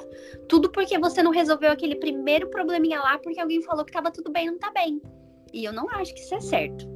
tudo 0.47 0.69
porque 0.69 0.97
você 0.97 1.21
não 1.23 1.31
resolveu 1.31 1.71
aquele 1.71 1.95
primeiro 1.95 2.49
probleminha 2.49 2.99
lá 2.99 3.17
porque 3.17 3.39
alguém 3.39 3.61
falou 3.61 3.85
que 3.85 3.91
tava 3.91 4.11
tudo 4.11 4.31
bem, 4.31 4.47
não 4.47 4.59
tá 4.59 4.71
bem. 4.71 5.01
E 5.53 5.63
eu 5.63 5.73
não 5.73 5.89
acho 5.89 6.13
que 6.13 6.21
isso 6.21 6.35
é 6.35 6.41
certo. 6.41 6.89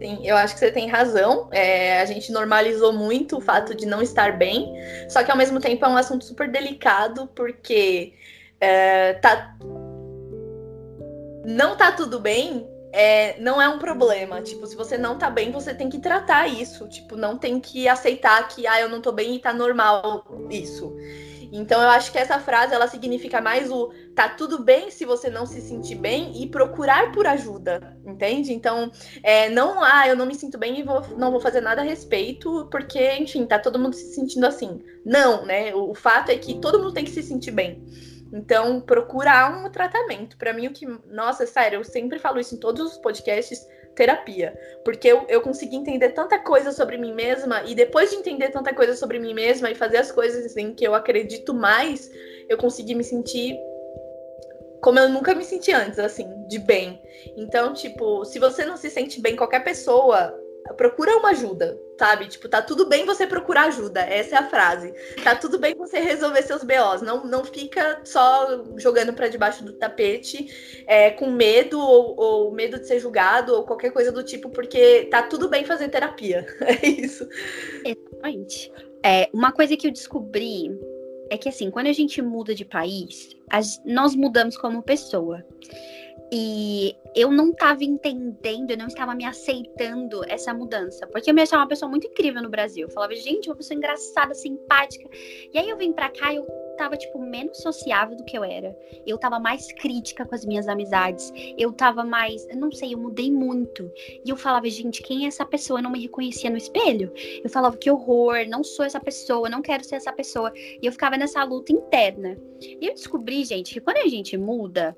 Sim, 0.00 0.20
eu 0.24 0.36
acho 0.36 0.54
que 0.54 0.60
você 0.60 0.70
tem 0.70 0.86
razão. 0.88 1.48
É, 1.50 2.00
a 2.00 2.04
gente 2.04 2.30
normalizou 2.30 2.92
muito 2.92 3.38
o 3.38 3.40
fato 3.40 3.74
de 3.74 3.84
não 3.84 4.00
estar 4.00 4.38
bem, 4.38 4.72
só 5.08 5.24
que 5.24 5.30
ao 5.30 5.36
mesmo 5.36 5.60
tempo 5.60 5.84
é 5.84 5.88
um 5.88 5.96
assunto 5.96 6.24
super 6.24 6.50
delicado 6.50 7.26
porque 7.34 8.14
é, 8.60 9.14
tá 9.14 9.56
não 11.44 11.76
tá 11.76 11.90
tudo 11.92 12.20
bem 12.20 12.68
é, 12.92 13.38
não 13.40 13.60
é 13.60 13.68
um 13.68 13.78
problema. 13.78 14.40
Tipo, 14.40 14.66
se 14.66 14.76
você 14.76 14.96
não 14.96 15.18
tá 15.18 15.30
bem, 15.30 15.50
você 15.50 15.74
tem 15.74 15.88
que 15.88 15.98
tratar 15.98 16.48
isso. 16.48 16.88
Tipo, 16.88 17.16
não 17.16 17.36
tem 17.36 17.60
que 17.60 17.88
aceitar 17.88 18.46
que, 18.48 18.66
ah, 18.66 18.80
eu 18.80 18.88
não 18.88 19.00
tô 19.00 19.12
bem 19.12 19.36
e 19.36 19.38
tá 19.38 19.52
normal 19.52 20.24
isso. 20.50 20.94
Então 21.52 21.80
eu 21.80 21.88
acho 21.88 22.12
que 22.12 22.18
essa 22.18 22.38
frase 22.38 22.74
ela 22.74 22.86
significa 22.86 23.40
mais 23.40 23.70
o 23.70 23.90
tá 24.14 24.28
tudo 24.28 24.62
bem 24.62 24.90
se 24.90 25.04
você 25.04 25.30
não 25.30 25.46
se 25.46 25.60
sentir 25.60 25.94
bem 25.94 26.42
e 26.42 26.46
procurar 26.46 27.12
por 27.12 27.26
ajuda, 27.26 27.96
entende? 28.04 28.52
Então, 28.52 28.90
é, 29.22 29.48
não, 29.48 29.82
ah, 29.82 30.06
eu 30.06 30.16
não 30.16 30.26
me 30.26 30.34
sinto 30.34 30.58
bem 30.58 30.80
e 30.80 30.82
vou, 30.82 31.02
não 31.16 31.30
vou 31.30 31.40
fazer 31.40 31.60
nada 31.60 31.80
a 31.80 31.84
respeito, 31.84 32.68
porque, 32.70 33.12
enfim, 33.16 33.46
tá 33.46 33.58
todo 33.58 33.78
mundo 33.78 33.94
se 33.94 34.12
sentindo 34.14 34.44
assim. 34.46 34.80
Não, 35.04 35.46
né? 35.46 35.74
O, 35.74 35.90
o 35.90 35.94
fato 35.94 36.30
é 36.30 36.36
que 36.36 36.60
todo 36.60 36.78
mundo 36.78 36.92
tem 36.92 37.04
que 37.04 37.10
se 37.10 37.22
sentir 37.22 37.52
bem. 37.52 37.82
Então, 38.32 38.80
procurar 38.80 39.64
um 39.64 39.70
tratamento. 39.70 40.36
Para 40.36 40.52
mim, 40.52 40.66
o 40.66 40.72
que. 40.72 40.86
Nossa, 41.06 41.46
sério, 41.46 41.80
eu 41.80 41.84
sempre 41.84 42.18
falo 42.18 42.38
isso 42.38 42.54
em 42.54 42.58
todos 42.58 42.92
os 42.92 42.98
podcasts. 42.98 43.66
terapia. 43.94 44.56
Porque 44.84 45.08
eu, 45.08 45.26
eu 45.28 45.40
consegui 45.40 45.76
entender 45.76 46.10
tanta 46.10 46.38
coisa 46.38 46.70
sobre 46.70 46.96
mim 46.96 47.12
mesma, 47.12 47.64
e 47.64 47.74
depois 47.74 48.10
de 48.10 48.16
entender 48.16 48.50
tanta 48.50 48.72
coisa 48.72 48.94
sobre 48.94 49.18
mim 49.18 49.34
mesma 49.34 49.70
e 49.70 49.74
fazer 49.74 49.96
as 49.96 50.12
coisas 50.12 50.56
em 50.56 50.72
que 50.72 50.84
eu 50.86 50.94
acredito 50.94 51.52
mais, 51.52 52.10
eu 52.48 52.56
consegui 52.56 52.94
me 52.94 53.02
sentir 53.02 53.58
como 54.80 54.98
eu 54.98 55.08
nunca 55.08 55.34
me 55.34 55.44
senti 55.44 55.72
antes, 55.72 55.98
assim, 55.98 56.46
de 56.46 56.58
bem. 56.58 57.02
Então, 57.36 57.72
tipo, 57.72 58.24
se 58.24 58.38
você 58.38 58.64
não 58.64 58.76
se 58.76 58.90
sente 58.90 59.20
bem, 59.20 59.36
qualquer 59.36 59.64
pessoa 59.64 60.32
procura 60.76 61.16
uma 61.16 61.30
ajuda, 61.30 61.80
sabe? 61.98 62.26
Tipo, 62.26 62.48
tá 62.48 62.62
tudo 62.62 62.88
bem 62.88 63.04
você 63.04 63.26
procurar 63.26 63.64
ajuda. 63.64 64.00
Essa 64.00 64.36
é 64.36 64.38
a 64.38 64.48
frase. 64.48 64.94
Tá 65.22 65.34
tudo 65.34 65.58
bem 65.58 65.74
você 65.74 65.98
resolver 65.98 66.42
seus 66.42 66.62
BOs. 66.62 67.02
Não, 67.02 67.24
não 67.24 67.44
fica 67.44 68.00
só 68.04 68.64
jogando 68.76 69.12
para 69.12 69.28
debaixo 69.28 69.64
do 69.64 69.72
tapete 69.72 70.84
é, 70.86 71.10
com 71.10 71.30
medo 71.30 71.78
ou, 71.78 72.14
ou, 72.18 72.52
medo 72.52 72.78
de 72.78 72.86
ser 72.86 72.98
julgado 72.98 73.54
ou 73.54 73.64
qualquer 73.64 73.90
coisa 73.90 74.12
do 74.12 74.22
tipo, 74.22 74.50
porque 74.50 75.06
tá 75.10 75.22
tudo 75.22 75.48
bem 75.48 75.64
fazer 75.64 75.88
terapia. 75.88 76.46
É 76.68 76.86
isso. 76.86 77.26
Exatamente. 77.84 78.70
É, 79.02 79.28
uma 79.32 79.52
coisa 79.52 79.76
que 79.76 79.86
eu 79.86 79.90
descobri 79.90 80.70
é 81.30 81.36
que, 81.36 81.48
assim, 81.48 81.70
quando 81.70 81.86
a 81.86 81.92
gente 81.92 82.20
muda 82.22 82.54
de 82.54 82.64
país, 82.64 83.36
as, 83.50 83.80
nós 83.84 84.14
mudamos 84.14 84.56
como 84.56 84.82
pessoa. 84.82 85.44
E 86.30 86.94
eu 87.14 87.30
não 87.30 87.50
estava 87.50 87.82
entendendo, 87.82 88.70
eu 88.70 88.76
não 88.76 88.86
estava 88.86 89.14
me 89.14 89.24
aceitando 89.24 90.22
essa 90.28 90.52
mudança. 90.52 91.06
Porque 91.06 91.30
eu 91.30 91.34
me 91.34 91.42
achava 91.42 91.62
uma 91.62 91.68
pessoa 91.68 91.88
muito 91.88 92.06
incrível 92.06 92.42
no 92.42 92.50
Brasil. 92.50 92.86
Eu 92.86 92.92
falava, 92.92 93.14
gente, 93.14 93.48
uma 93.48 93.56
pessoa 93.56 93.76
engraçada, 93.76 94.34
simpática. 94.34 95.08
E 95.52 95.58
aí 95.58 95.68
eu 95.68 95.76
vim 95.76 95.92
pra 95.92 96.10
cá 96.10 96.32
e 96.32 96.36
eu 96.36 96.46
tava, 96.76 96.96
tipo, 96.96 97.18
menos 97.18 97.58
sociável 97.58 98.16
do 98.16 98.24
que 98.24 98.36
eu 98.36 98.44
era. 98.44 98.76
Eu 99.06 99.18
tava 99.18 99.40
mais 99.40 99.72
crítica 99.72 100.24
com 100.24 100.34
as 100.34 100.44
minhas 100.44 100.68
amizades. 100.68 101.32
Eu 101.56 101.72
tava 101.72 102.04
mais. 102.04 102.46
Eu 102.48 102.56
não 102.56 102.70
sei, 102.70 102.94
eu 102.94 102.98
mudei 102.98 103.30
muito. 103.30 103.90
E 104.24 104.28
eu 104.28 104.36
falava, 104.36 104.68
gente, 104.68 105.02
quem 105.02 105.24
é 105.24 105.28
essa 105.28 105.46
pessoa? 105.46 105.80
Eu 105.80 105.84
não 105.84 105.90
me 105.90 106.00
reconhecia 106.00 106.50
no 106.50 106.56
espelho. 106.56 107.10
Eu 107.42 107.48
falava, 107.48 107.76
que 107.76 107.90
horror, 107.90 108.46
não 108.48 108.62
sou 108.62 108.84
essa 108.84 109.00
pessoa, 109.00 109.48
não 109.48 109.62
quero 109.62 109.82
ser 109.82 109.96
essa 109.96 110.12
pessoa. 110.12 110.52
E 110.54 110.80
eu 110.82 110.92
ficava 110.92 111.16
nessa 111.16 111.42
luta 111.42 111.72
interna. 111.72 112.38
E 112.60 112.86
eu 112.86 112.94
descobri, 112.94 113.44
gente, 113.44 113.74
que 113.74 113.80
quando 113.80 113.98
a 113.98 114.08
gente 114.08 114.36
muda 114.36 114.96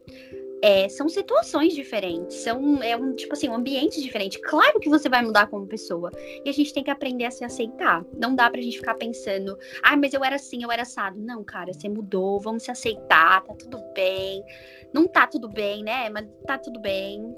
é, 0.63 0.89
são 0.89 1.09
situações 1.09 1.75
diferentes, 1.75 2.37
são 2.37 2.83
é 2.83 2.97
um 2.97 3.15
tipo 3.15 3.33
assim, 3.33 3.49
um 3.49 3.55
ambiente 3.55 4.01
diferente. 4.01 4.39
Claro 4.41 4.79
que 4.79 4.89
você 4.89 5.09
vai 5.09 5.23
mudar 5.23 5.47
como 5.47 5.67
pessoa. 5.67 6.11
E 6.45 6.49
a 6.49 6.53
gente 6.53 6.73
tem 6.73 6.85
que 6.85 6.91
aprender 6.91 7.25
a 7.25 7.31
se 7.31 7.45
aceitar. 7.45 8.05
Não 8.17 8.35
dá 8.35 8.51
pra 8.51 8.61
gente 8.61 8.79
ficar 8.79 8.95
pensando, 8.95 9.59
ah, 9.83 9.97
mas 9.97 10.13
eu 10.13 10.25
era 10.25 10.37
assim, 10.37 10.63
eu 10.63 10.71
era 10.71 10.83
assado. 10.83 11.19
Não, 11.19 11.43
cara, 11.43 11.73
você 11.73 11.89
mudou, 11.89 12.41
vamos 12.41 12.63
se 12.63 12.71
aceitar, 12.71 13.43
tá 13.43 13.55
tudo 13.55 13.79
bem. 13.95 14.45
Não 14.93 15.07
tá 15.07 15.27
tudo 15.27 15.49
bem, 15.49 15.83
né? 15.83 16.11
Mas 16.11 16.27
tá 16.47 16.59
tudo 16.59 16.81
bem. 16.81 17.35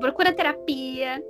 Procura 0.00 0.32
terapia. 0.32 1.22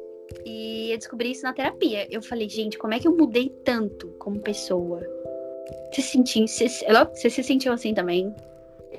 E 0.45 0.91
eu 0.91 0.99
descobri 0.99 1.33
isso 1.33 1.43
na 1.43 1.53
terapia. 1.53 2.07
Eu 2.11 2.23
falei, 2.23 2.49
gente, 2.49 2.79
como 2.79 2.95
é 2.95 2.99
que 2.99 3.07
eu 3.07 3.17
mudei 3.17 3.49
tanto 3.65 4.09
como 4.19 4.41
pessoa? 4.41 5.01
Você, 5.93 6.03
sentiu, 6.03 6.47
você, 6.47 6.69
você 6.69 7.31
se 7.31 7.43
sentiu 7.43 7.73
assim 7.73 7.95
também? 7.95 8.35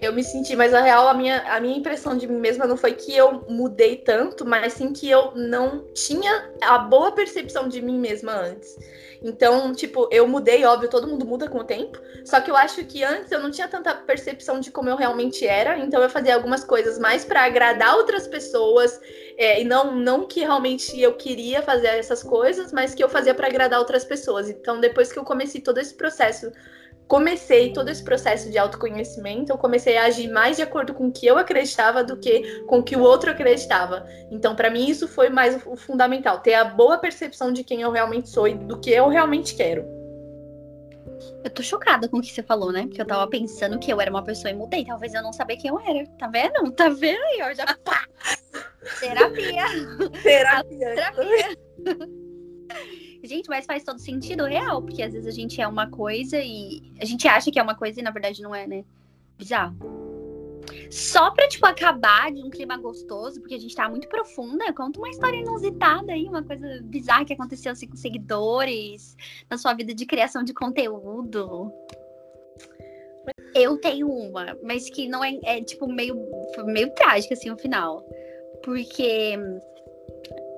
Eu 0.01 0.13
me 0.13 0.23
senti, 0.23 0.55
mas 0.55 0.73
a 0.73 0.81
real, 0.81 1.07
a 1.07 1.13
minha, 1.13 1.41
a 1.53 1.59
minha 1.59 1.77
impressão 1.77 2.17
de 2.17 2.27
mim 2.27 2.39
mesma 2.39 2.65
não 2.67 2.77
foi 2.77 2.93
que 2.93 3.15
eu 3.15 3.43
mudei 3.49 3.95
tanto, 3.95 4.45
mas 4.45 4.73
sim 4.73 4.93
que 4.93 5.09
eu 5.09 5.31
não 5.35 5.85
tinha 5.93 6.51
a 6.61 6.77
boa 6.77 7.11
percepção 7.11 7.67
de 7.67 7.81
mim 7.81 7.97
mesma 7.97 8.33
antes. 8.33 8.77
Então, 9.21 9.73
tipo, 9.73 10.07
eu 10.11 10.27
mudei, 10.27 10.63
óbvio, 10.65 10.89
todo 10.89 11.07
mundo 11.07 11.25
muda 11.25 11.49
com 11.49 11.59
o 11.59 11.63
tempo. 11.63 11.99
Só 12.23 12.39
que 12.39 12.51
eu 12.51 12.55
acho 12.55 12.83
que 12.85 13.03
antes 13.03 13.31
eu 13.31 13.39
não 13.39 13.49
tinha 13.49 13.67
tanta 13.67 13.93
percepção 13.95 14.59
de 14.59 14.69
como 14.69 14.89
eu 14.89 14.95
realmente 14.95 15.45
era. 15.45 15.77
Então 15.79 16.01
eu 16.01 16.09
fazia 16.09 16.35
algumas 16.35 16.63
coisas 16.63 16.99
mais 16.99 17.25
para 17.25 17.43
agradar 17.43 17.95
outras 17.95 18.27
pessoas. 18.27 18.99
É, 19.37 19.61
e 19.61 19.63
não, 19.63 19.95
não 19.95 20.27
que 20.27 20.41
realmente 20.41 20.99
eu 20.99 21.13
queria 21.13 21.61
fazer 21.61 21.87
essas 21.87 22.21
coisas, 22.21 22.71
mas 22.71 22.93
que 22.93 23.03
eu 23.03 23.09
fazia 23.09 23.33
para 23.33 23.47
agradar 23.47 23.79
outras 23.79 24.05
pessoas. 24.05 24.49
Então, 24.49 24.79
depois 24.79 25.11
que 25.11 25.17
eu 25.17 25.23
comecei 25.23 25.61
todo 25.61 25.79
esse 25.79 25.93
processo 25.93 26.51
comecei 27.07 27.71
todo 27.71 27.89
esse 27.89 28.03
processo 28.03 28.51
de 28.51 28.57
autoconhecimento, 28.57 29.51
eu 29.51 29.57
comecei 29.57 29.97
a 29.97 30.05
agir 30.05 30.29
mais 30.29 30.57
de 30.57 30.63
acordo 30.63 30.93
com 30.93 31.07
o 31.07 31.11
que 31.11 31.25
eu 31.25 31.37
acreditava 31.37 32.03
do 32.03 32.17
que 32.17 32.61
com 32.65 32.79
o 32.79 32.83
que 32.83 32.95
o 32.95 33.01
outro 33.01 33.31
acreditava. 33.31 34.05
Então, 34.29 34.55
para 34.55 34.69
mim, 34.69 34.87
isso 34.87 35.07
foi 35.07 35.29
mais 35.29 35.59
o 35.65 35.75
fundamental, 35.75 36.39
ter 36.39 36.55
a 36.55 36.65
boa 36.65 36.97
percepção 36.97 37.53
de 37.53 37.63
quem 37.63 37.81
eu 37.81 37.91
realmente 37.91 38.29
sou 38.29 38.47
e 38.47 38.53
do 38.53 38.79
que 38.79 38.91
eu 38.91 39.07
realmente 39.07 39.55
quero. 39.55 39.85
Eu 41.43 41.49
tô 41.49 41.63
chocada 41.63 42.09
com 42.09 42.17
o 42.17 42.21
que 42.21 42.31
você 42.31 42.43
falou, 42.43 42.71
né? 42.71 42.83
Porque 42.83 43.01
eu 43.01 43.05
tava 43.05 43.27
pensando 43.27 43.79
que 43.79 43.91
eu 43.91 44.01
era 44.01 44.11
uma 44.11 44.23
pessoa 44.23 44.51
e 44.51 44.53
mudei. 44.53 44.83
Talvez 44.83 45.13
eu 45.13 45.23
não 45.23 45.31
sabia 45.31 45.57
quem 45.57 45.69
eu 45.69 45.79
era. 45.79 46.05
Tá 46.19 46.27
vendo? 46.27 46.71
Tá 46.71 46.89
vendo 46.89 47.23
aí? 47.23 47.39
Eu 47.39 47.55
já. 47.55 47.65
Pá! 47.83 48.05
Terapia! 48.99 49.65
Terapia! 50.21 50.95
Terapia! 50.95 51.57
Gente, 53.27 53.49
mas 53.49 53.65
faz 53.65 53.83
todo 53.83 53.99
sentido 53.99 54.45
real, 54.45 54.81
porque 54.81 55.03
às 55.03 55.11
vezes 55.11 55.27
a 55.27 55.31
gente 55.31 55.61
é 55.61 55.67
uma 55.67 55.89
coisa 55.89 56.39
e 56.39 56.81
a 56.99 57.03
gente 57.03 57.27
acha 57.27 57.51
que 57.51 57.59
é 57.59 57.63
uma 57.63 57.75
coisa 57.75 57.99
e 57.99 58.03
na 58.03 58.11
verdade 58.11 58.41
não 58.41 58.55
é, 58.55 58.65
né? 58.65 58.85
Bizarro. 59.37 59.75
Só 60.89 61.31
pra, 61.31 61.47
tipo, 61.47 61.65
acabar 61.65 62.31
de 62.31 62.41
um 62.41 62.49
clima 62.49 62.77
gostoso, 62.77 63.41
porque 63.41 63.55
a 63.55 63.59
gente 63.59 63.75
tá 63.75 63.89
muito 63.89 64.07
profunda, 64.07 64.71
conta 64.73 64.99
uma 64.99 65.09
história 65.09 65.37
inusitada 65.37 66.13
aí, 66.13 66.25
uma 66.25 66.41
coisa 66.41 66.79
bizarra 66.83 67.25
que 67.25 67.33
aconteceu 67.33 67.73
assim, 67.73 67.87
com 67.87 67.97
seguidores, 67.97 69.15
na 69.49 69.57
sua 69.57 69.73
vida 69.73 69.93
de 69.93 70.05
criação 70.05 70.43
de 70.43 70.53
conteúdo. 70.53 71.71
Eu 73.53 73.77
tenho 73.77 74.09
uma, 74.09 74.57
mas 74.63 74.89
que 74.89 75.09
não 75.09 75.23
é, 75.23 75.37
é 75.43 75.61
tipo, 75.61 75.87
meio, 75.87 76.15
meio 76.65 76.93
trágica, 76.93 77.33
assim, 77.33 77.51
o 77.51 77.57
final. 77.57 78.01
Porque 78.63 79.37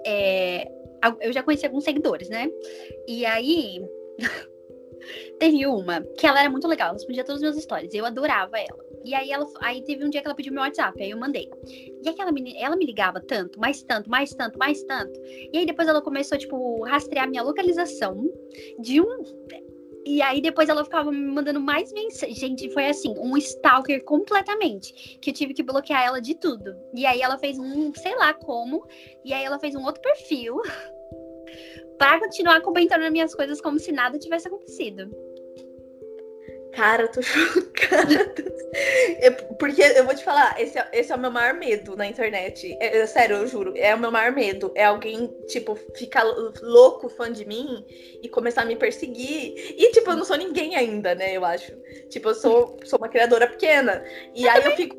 é, 0.06 0.72
eu 1.22 1.34
já 1.34 1.44
conheci 1.44 1.66
alguns 1.66 1.84
seguidores, 1.84 2.30
né? 2.30 2.50
E 3.08 3.26
aí. 3.26 3.82
teve 5.40 5.66
uma 5.66 6.02
que 6.18 6.28
ela 6.28 6.42
era 6.42 6.50
muito 6.50 6.68
legal, 6.68 6.90
ela 6.90 6.98
respondia 6.98 7.24
todas 7.24 7.38
as 7.38 7.42
minhas 7.42 7.58
histórias. 7.58 7.94
Eu 7.94 8.06
adorava 8.06 8.58
ela. 8.58 8.86
E 9.04 9.14
aí 9.16 9.32
ela 9.32 9.48
aí 9.62 9.82
teve 9.84 10.04
um 10.04 10.10
dia 10.10 10.22
que 10.22 10.28
ela 10.28 10.36
pediu 10.36 10.54
meu 10.54 10.62
WhatsApp, 10.62 11.02
aí 11.02 11.12
eu 11.12 11.18
mandei. 11.18 11.50
E 12.04 12.10
aquela 12.10 12.32
menina, 12.32 12.60
ela 12.60 12.76
me 12.76 12.86
ligava 12.86 13.22
tanto, 13.22 13.60
mais 13.60 13.82
tanto, 13.84 14.10
mais 14.10 14.34
tanto, 14.34 14.60
mais 14.60 14.84
tanto. 14.84 15.20
E 15.54 15.58
aí 15.58 15.66
depois 15.66 15.88
ela 15.88 16.02
começou 16.02 16.38
tipo 16.38 16.84
rastrear 16.84 17.30
minha 17.30 17.42
localização 17.42 18.30
de 18.80 19.00
um 19.00 19.24
e 20.06 20.22
aí 20.22 20.42
depois 20.42 20.70
ela 20.70 20.84
ficava 20.84 21.12
me 21.12 21.18
mandando 21.18 21.60
mais 21.60 21.92
mensagens. 21.92 22.38
Gente, 22.38 22.70
foi 22.72 22.88
assim, 22.88 23.14
um 23.18 23.36
stalker 23.38 24.04
completamente. 24.04 25.18
Que 25.22 25.30
eu 25.30 25.34
tive 25.34 25.54
que 25.54 25.64
bloquear 25.64 26.04
ela 26.04 26.22
de 26.22 26.36
tudo. 26.36 26.76
E 26.96 27.06
aí 27.06 27.22
ela 27.22 27.38
fez 27.38 27.58
um, 27.60 27.94
sei 27.94 28.16
lá 28.16 28.34
como. 28.34 28.86
E 29.24 29.34
aí 29.34 29.44
ela 29.44 29.60
fez 29.60 29.76
um 29.76 29.84
outro 29.84 30.02
perfil. 30.02 30.62
para 31.98 32.20
continuar 32.20 32.62
comentando 32.62 33.04
as 33.04 33.12
minhas 33.12 33.36
coisas 33.36 33.60
como 33.60 33.78
se 33.78 33.92
nada 33.92 34.18
tivesse 34.18 34.48
acontecido. 34.48 35.12
Cara, 36.74 37.04
eu 37.04 37.12
tô 37.12 37.22
chocada. 37.24 38.34
É, 38.74 39.32
porque 39.32 39.82
eu 39.82 40.06
vou 40.06 40.16
te 40.16 40.24
falar, 40.24 40.60
esse 40.62 40.78
é, 40.78 40.88
esse 40.94 41.12
é 41.12 41.16
o 41.16 41.20
meu 41.20 41.32
maior 41.32 41.54
medo 41.54 41.96
na 41.96 42.06
internet. 42.06 42.78
É, 42.80 43.00
é, 43.00 43.06
sério, 43.08 43.38
eu 43.38 43.48
juro. 43.48 43.74
É 43.76 43.94
o 43.96 44.00
meu 44.00 44.12
maior 44.12 44.32
medo. 44.32 44.72
É 44.76 44.86
alguém, 44.86 45.28
tipo, 45.48 45.76
ficar 45.96 46.24
louco, 46.62 47.10
fã 47.10 47.32
de 47.32 47.46
mim 47.46 47.86
e 48.22 48.30
começar 48.30 48.62
a 48.62 48.66
me 48.66 48.76
perseguir. 48.76 49.54
E, 49.78 49.92
tipo, 49.92 50.12
eu 50.12 50.18
não 50.18 50.26
sou 50.26 50.38
ninguém 50.38 50.76
ainda, 50.76 51.16
né? 51.16 51.36
Eu 51.36 51.44
acho. 51.44 51.72
Tipo, 52.10 52.30
eu 52.30 52.36
sou, 52.36 52.78
sou 52.86 53.00
uma 53.00 53.10
criadora 53.10 53.48
pequena. 53.48 54.04
E 54.36 54.46
eu 54.46 54.52
aí 54.52 54.66
eu 54.66 54.76
fico. 54.76 54.96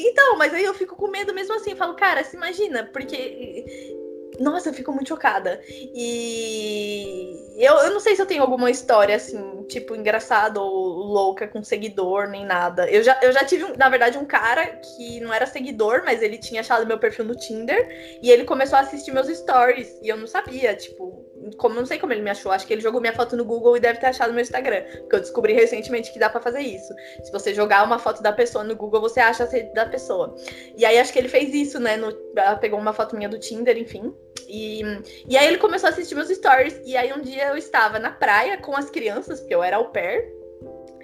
Então, 0.00 0.36
mas 0.36 0.54
aí 0.54 0.62
eu 0.64 0.74
fico 0.74 0.94
com 0.94 1.08
medo 1.08 1.34
mesmo 1.34 1.54
assim. 1.54 1.72
Eu 1.72 1.76
falo, 1.76 1.94
cara, 1.94 2.22
se 2.22 2.36
imagina, 2.36 2.88
porque 2.92 3.96
nossa, 4.38 4.68
eu 4.68 4.74
fico 4.74 4.92
muito 4.92 5.08
chocada. 5.08 5.60
E 5.68 7.54
eu, 7.58 7.74
eu 7.74 7.90
não 7.90 8.00
sei 8.00 8.14
se 8.14 8.22
eu 8.22 8.26
tenho 8.26 8.42
alguma 8.42 8.70
história 8.70 9.16
assim, 9.16 9.64
tipo, 9.64 9.94
engraçada 9.94 10.60
ou 10.60 10.70
louca 11.08 11.48
com 11.48 11.62
seguidor, 11.62 12.28
nem 12.28 12.44
nada. 12.44 12.88
Eu 12.90 13.02
já, 13.02 13.18
eu 13.22 13.32
já 13.32 13.44
tive, 13.44 13.76
na 13.76 13.88
verdade, 13.88 14.18
um 14.18 14.24
cara 14.24 14.66
que 14.66 15.20
não 15.20 15.32
era 15.32 15.46
seguidor, 15.46 16.02
mas 16.04 16.22
ele 16.22 16.38
tinha 16.38 16.60
achado 16.60 16.86
meu 16.86 16.98
perfil 16.98 17.24
no 17.24 17.34
Tinder 17.34 18.18
e 18.22 18.30
ele 18.30 18.44
começou 18.44 18.78
a 18.78 18.82
assistir 18.82 19.12
meus 19.12 19.28
stories. 19.28 19.98
E 20.02 20.08
eu 20.08 20.16
não 20.16 20.26
sabia, 20.26 20.74
tipo, 20.74 21.24
como 21.56 21.74
não 21.74 21.86
sei 21.86 21.98
como 21.98 22.12
ele 22.12 22.22
me 22.22 22.30
achou, 22.30 22.52
acho 22.52 22.66
que 22.66 22.72
ele 22.72 22.82
jogou 22.82 23.00
minha 23.00 23.12
foto 23.12 23.36
no 23.36 23.44
Google 23.44 23.76
e 23.76 23.80
deve 23.80 23.98
ter 23.98 24.06
achado 24.06 24.32
meu 24.32 24.42
Instagram, 24.42 24.82
porque 25.00 25.16
eu 25.16 25.20
descobri 25.20 25.52
recentemente 25.52 26.12
que 26.12 26.18
dá 26.18 26.28
para 26.28 26.40
fazer 26.40 26.60
isso. 26.60 26.92
Se 27.22 27.32
você 27.32 27.54
jogar 27.54 27.84
uma 27.84 27.98
foto 27.98 28.22
da 28.22 28.32
pessoa 28.32 28.64
no 28.64 28.76
Google, 28.76 29.00
você 29.00 29.20
acha 29.20 29.44
a 29.44 29.46
rede 29.46 29.72
da 29.72 29.86
pessoa. 29.86 30.34
E 30.76 30.84
aí 30.84 30.98
acho 30.98 31.12
que 31.12 31.18
ele 31.18 31.28
fez 31.28 31.54
isso, 31.54 31.80
né? 31.80 31.96
No, 31.96 32.12
pegou 32.60 32.78
uma 32.78 32.92
foto 32.92 33.16
minha 33.16 33.28
do 33.28 33.38
Tinder, 33.38 33.76
enfim. 33.76 34.14
E, 34.48 34.82
e 35.28 35.36
aí 35.36 35.46
ele 35.46 35.58
começou 35.58 35.88
a 35.88 35.90
assistir 35.90 36.14
meus 36.14 36.28
stories. 36.28 36.80
E 36.84 36.96
aí 36.96 37.12
um 37.12 37.20
dia 37.20 37.48
eu 37.48 37.56
estava 37.56 37.98
na 37.98 38.10
praia 38.10 38.56
com 38.56 38.74
as 38.76 38.90
crianças, 38.90 39.40
porque 39.40 39.54
eu 39.54 39.62
era 39.62 39.76
au 39.76 39.90
pair. 39.90 40.38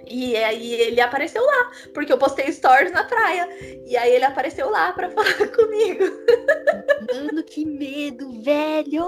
E 0.07 0.35
aí 0.37 0.73
ele 0.73 1.01
apareceu 1.01 1.43
lá, 1.43 1.71
porque 1.93 2.13
eu 2.13 2.17
postei 2.17 2.51
stories 2.51 2.91
na 2.91 3.03
praia. 3.03 3.47
E 3.85 3.97
aí 3.97 4.13
ele 4.13 4.25
apareceu 4.25 4.69
lá 4.69 4.93
para 4.93 5.09
falar 5.11 5.47
comigo. 5.49 6.05
Mano, 7.13 7.43
que 7.43 7.65
medo, 7.65 8.31
velho! 8.41 9.05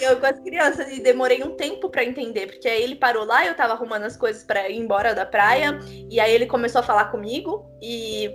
Eu 0.00 0.18
com 0.18 0.26
as 0.26 0.38
crianças 0.40 0.88
e 0.90 1.00
demorei 1.00 1.42
um 1.42 1.56
tempo 1.56 1.90
para 1.90 2.04
entender, 2.04 2.46
porque 2.46 2.68
aí 2.68 2.82
ele 2.82 2.96
parou 2.96 3.24
lá, 3.24 3.46
eu 3.46 3.54
tava 3.54 3.74
arrumando 3.74 4.04
as 4.04 4.16
coisas 4.16 4.42
para 4.42 4.68
ir 4.68 4.76
embora 4.76 5.14
da 5.14 5.26
praia, 5.26 5.78
e 6.10 6.18
aí 6.18 6.32
ele 6.32 6.46
começou 6.46 6.80
a 6.80 6.82
falar 6.82 7.06
comigo 7.06 7.70
e 7.82 8.34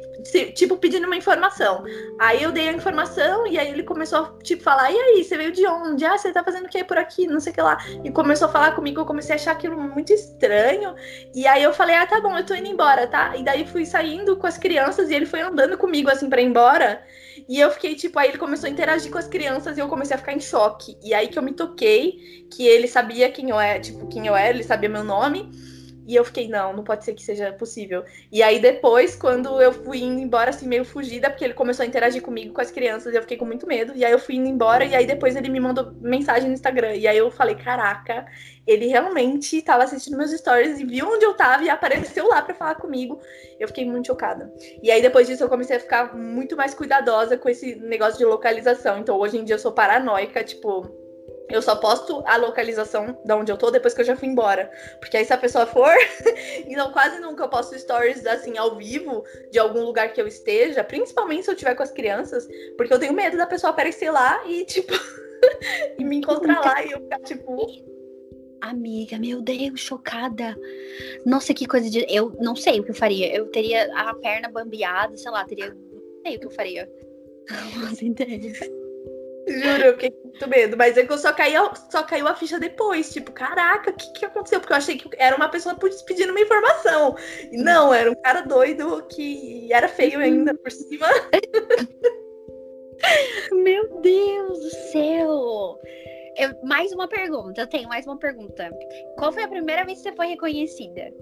tipo 0.55 0.77
pedindo 0.77 1.05
uma 1.05 1.15
informação. 1.15 1.83
Aí 2.19 2.41
eu 2.41 2.51
dei 2.51 2.69
a 2.69 2.73
informação 2.73 3.47
e 3.47 3.57
aí 3.57 3.69
ele 3.69 3.83
começou 3.83 4.19
a 4.19 4.33
tipo 4.43 4.63
falar: 4.63 4.91
"E 4.91 4.97
aí, 4.97 5.23
você 5.23 5.37
veio 5.37 5.51
de 5.51 5.65
onde? 5.67 6.05
Ah, 6.05 6.17
você 6.17 6.31
tá 6.31 6.43
fazendo 6.43 6.65
o 6.65 6.69
que 6.69 6.83
por 6.83 6.97
aqui? 6.97 7.27
Não 7.27 7.39
sei 7.39 7.51
o 7.51 7.55
que 7.55 7.61
lá". 7.61 7.77
E 8.03 8.11
começou 8.11 8.47
a 8.47 8.51
falar 8.51 8.73
comigo, 8.75 9.01
eu 9.01 9.05
comecei 9.05 9.33
a 9.33 9.35
achar 9.35 9.51
aquilo 9.51 9.79
muito 9.79 10.13
estranho. 10.13 10.95
E 11.33 11.47
aí 11.47 11.63
eu 11.63 11.73
falei: 11.73 11.95
"Ah, 11.95 12.05
tá 12.07 12.21
bom, 12.21 12.37
eu 12.37 12.45
tô 12.45 12.53
indo 12.55 12.67
embora, 12.67 13.07
tá?". 13.07 13.35
E 13.37 13.43
daí 13.43 13.65
fui 13.65 13.85
saindo 13.85 14.37
com 14.37 14.47
as 14.47 14.57
crianças 14.57 15.09
e 15.09 15.15
ele 15.15 15.25
foi 15.25 15.41
andando 15.41 15.77
comigo 15.77 16.09
assim 16.09 16.29
para 16.29 16.41
ir 16.41 16.45
embora. 16.45 17.03
E 17.47 17.59
eu 17.59 17.71
fiquei, 17.71 17.95
tipo, 17.95 18.17
aí 18.17 18.29
ele 18.29 18.37
começou 18.37 18.67
a 18.67 18.71
interagir 18.71 19.11
com 19.11 19.17
as 19.17 19.27
crianças 19.27 19.77
e 19.77 19.81
eu 19.81 19.87
comecei 19.87 20.15
a 20.15 20.19
ficar 20.19 20.33
em 20.33 20.39
choque. 20.39 20.97
E 21.03 21.13
aí 21.13 21.27
que 21.27 21.37
eu 21.37 21.43
me 21.43 21.53
toquei, 21.53 22.45
que 22.51 22.65
ele 22.65 22.87
sabia 22.87 23.31
quem 23.31 23.49
eu 23.49 23.59
era, 23.59 23.79
tipo, 23.79 24.07
quem 24.07 24.27
eu 24.27 24.35
era, 24.35 24.53
ele 24.53 24.63
sabia 24.63 24.89
meu 24.89 25.03
nome. 25.03 25.51
E 26.05 26.15
eu 26.15 26.23
fiquei, 26.23 26.47
não, 26.47 26.73
não 26.73 26.83
pode 26.83 27.03
ser 27.03 27.13
que 27.13 27.23
seja 27.23 27.51
possível. 27.53 28.03
E 28.31 28.43
aí 28.43 28.59
depois, 28.59 29.15
quando 29.15 29.61
eu 29.61 29.73
fui 29.73 29.99
indo 30.03 30.21
embora, 30.21 30.51
assim, 30.51 30.67
meio 30.67 30.85
fugida, 30.85 31.29
porque 31.29 31.43
ele 31.43 31.53
começou 31.53 31.83
a 31.83 31.87
interagir 31.87 32.21
comigo, 32.21 32.53
com 32.53 32.61
as 32.61 32.71
crianças, 32.71 33.13
eu 33.13 33.21
fiquei 33.21 33.37
com 33.37 33.45
muito 33.45 33.65
medo. 33.65 33.93
E 33.95 34.05
aí 34.05 34.11
eu 34.11 34.19
fui 34.19 34.35
indo 34.35 34.47
embora, 34.47 34.85
e 34.85 34.93
aí 34.93 35.07
depois 35.07 35.35
ele 35.35 35.49
me 35.49 35.59
mandou 35.59 35.91
mensagem 35.99 36.47
no 36.47 36.53
Instagram. 36.53 36.95
E 36.95 37.07
aí 37.07 37.17
eu 37.17 37.31
falei, 37.31 37.55
caraca, 37.55 38.25
ele 38.67 38.87
realmente 38.87 39.57
estava 39.57 39.83
assistindo 39.83 40.17
meus 40.17 40.31
stories 40.31 40.79
e 40.79 40.85
viu 40.85 41.07
onde 41.07 41.25
eu 41.25 41.33
tava 41.33 41.63
e 41.63 41.69
apareceu 41.69 42.27
lá 42.27 42.41
para 42.41 42.53
falar 42.53 42.75
comigo. 42.75 43.19
Eu 43.59 43.67
fiquei 43.67 43.85
muito 43.85 44.07
chocada. 44.07 44.51
E 44.81 44.91
aí 44.91 45.01
depois 45.01 45.27
disso 45.27 45.43
eu 45.43 45.49
comecei 45.49 45.77
a 45.77 45.79
ficar 45.79 46.15
muito 46.15 46.55
mais 46.55 46.73
cuidadosa 46.73 47.37
com 47.37 47.49
esse 47.49 47.75
negócio 47.75 48.17
de 48.17 48.25
localização. 48.25 48.99
Então 48.99 49.17
hoje 49.17 49.37
em 49.37 49.43
dia 49.43 49.55
eu 49.55 49.59
sou 49.59 49.71
paranoica, 49.71 50.43
tipo 50.43 51.04
eu 51.49 51.61
só 51.61 51.75
posto 51.75 52.23
a 52.25 52.37
localização 52.37 53.17
de 53.23 53.33
onde 53.33 53.51
eu 53.51 53.57
tô 53.57 53.69
depois 53.69 53.93
que 53.93 54.01
eu 54.01 54.05
já 54.05 54.15
fui 54.15 54.27
embora. 54.27 54.71
Porque 54.99 55.17
aí 55.17 55.25
se 55.25 55.33
a 55.33 55.37
pessoa 55.37 55.65
for, 55.65 55.93
então 56.65 56.91
quase 56.91 57.19
nunca 57.19 57.43
eu 57.43 57.49
posto 57.49 57.77
stories 57.77 58.25
assim 58.25 58.57
ao 58.57 58.75
vivo 58.75 59.23
de 59.51 59.59
algum 59.59 59.83
lugar 59.83 60.11
que 60.11 60.21
eu 60.21 60.27
esteja, 60.27 60.83
principalmente 60.83 61.45
se 61.45 61.51
eu 61.51 61.55
tiver 61.55 61.75
com 61.75 61.83
as 61.83 61.91
crianças, 61.91 62.47
porque 62.77 62.93
eu 62.93 62.99
tenho 62.99 63.13
medo 63.13 63.37
da 63.37 63.47
pessoa 63.47 63.71
aparecer 63.71 64.11
lá 64.11 64.41
e 64.47 64.65
tipo 64.65 64.93
e 65.97 66.03
me 66.03 66.17
encontrar 66.17 66.59
lá 66.59 66.83
e 66.83 66.91
eu 66.91 67.01
ficar 67.01 67.19
tipo 67.19 67.67
Amiga, 68.61 69.19
meu 69.19 69.43
Deus, 69.43 69.79
chocada. 69.79 70.57
Nossa, 71.23 71.53
que 71.53 71.67
coisa 71.67 71.87
de. 71.87 72.03
Eu 72.09 72.35
não 72.39 72.55
sei 72.55 72.79
o 72.79 72.83
que 72.83 72.89
eu 72.89 72.95
faria. 72.95 73.31
Eu 73.31 73.45
teria 73.51 73.93
a 73.95 74.11
perna 74.15 74.49
bambeada, 74.49 75.15
sei 75.17 75.29
lá, 75.29 75.45
teria. 75.45 75.69
Não 75.69 76.21
sei 76.25 76.37
o 76.37 76.39
que 76.39 76.47
eu 76.47 76.51
faria. 76.51 76.91
Não 77.77 78.09
ideia. 78.09 78.84
Juro, 79.47 79.83
eu 79.83 79.93
fiquei 79.93 80.11
com 80.11 80.29
muito 80.29 80.49
medo. 80.49 80.77
Mas 80.77 80.97
é 80.97 81.05
que 81.05 81.11
eu 81.11 81.17
só, 81.17 81.31
caí, 81.31 81.53
só 81.89 82.03
caiu 82.03 82.27
a 82.27 82.35
ficha 82.35 82.59
depois. 82.59 83.11
Tipo, 83.11 83.31
caraca, 83.31 83.91
o 83.91 83.93
que, 83.93 84.11
que 84.13 84.25
aconteceu? 84.25 84.59
Porque 84.59 84.73
eu 84.73 84.77
achei 84.77 84.97
que 84.97 85.09
era 85.17 85.35
uma 85.35 85.49
pessoa 85.49 85.75
pedindo 86.05 86.31
uma 86.31 86.39
informação. 86.39 87.15
E 87.51 87.57
não, 87.57 87.93
era 87.93 88.11
um 88.11 88.15
cara 88.15 88.41
doido 88.41 89.05
que 89.07 89.71
era 89.71 89.87
feio 89.87 90.19
ainda 90.19 90.53
por 90.55 90.71
cima. 90.71 91.07
Meu 93.51 94.01
Deus 94.01 94.59
do 94.59 94.69
céu! 94.91 95.79
Eu, 96.37 96.53
mais 96.63 96.91
uma 96.91 97.07
pergunta, 97.07 97.61
eu 97.61 97.67
tenho 97.67 97.87
mais 97.87 98.05
uma 98.05 98.17
pergunta. 98.17 98.69
Qual 99.17 99.31
foi 99.31 99.43
a 99.43 99.47
primeira 99.47 99.85
vez 99.85 99.99
que 99.99 100.09
você 100.09 100.15
foi 100.15 100.27
reconhecida? 100.27 101.13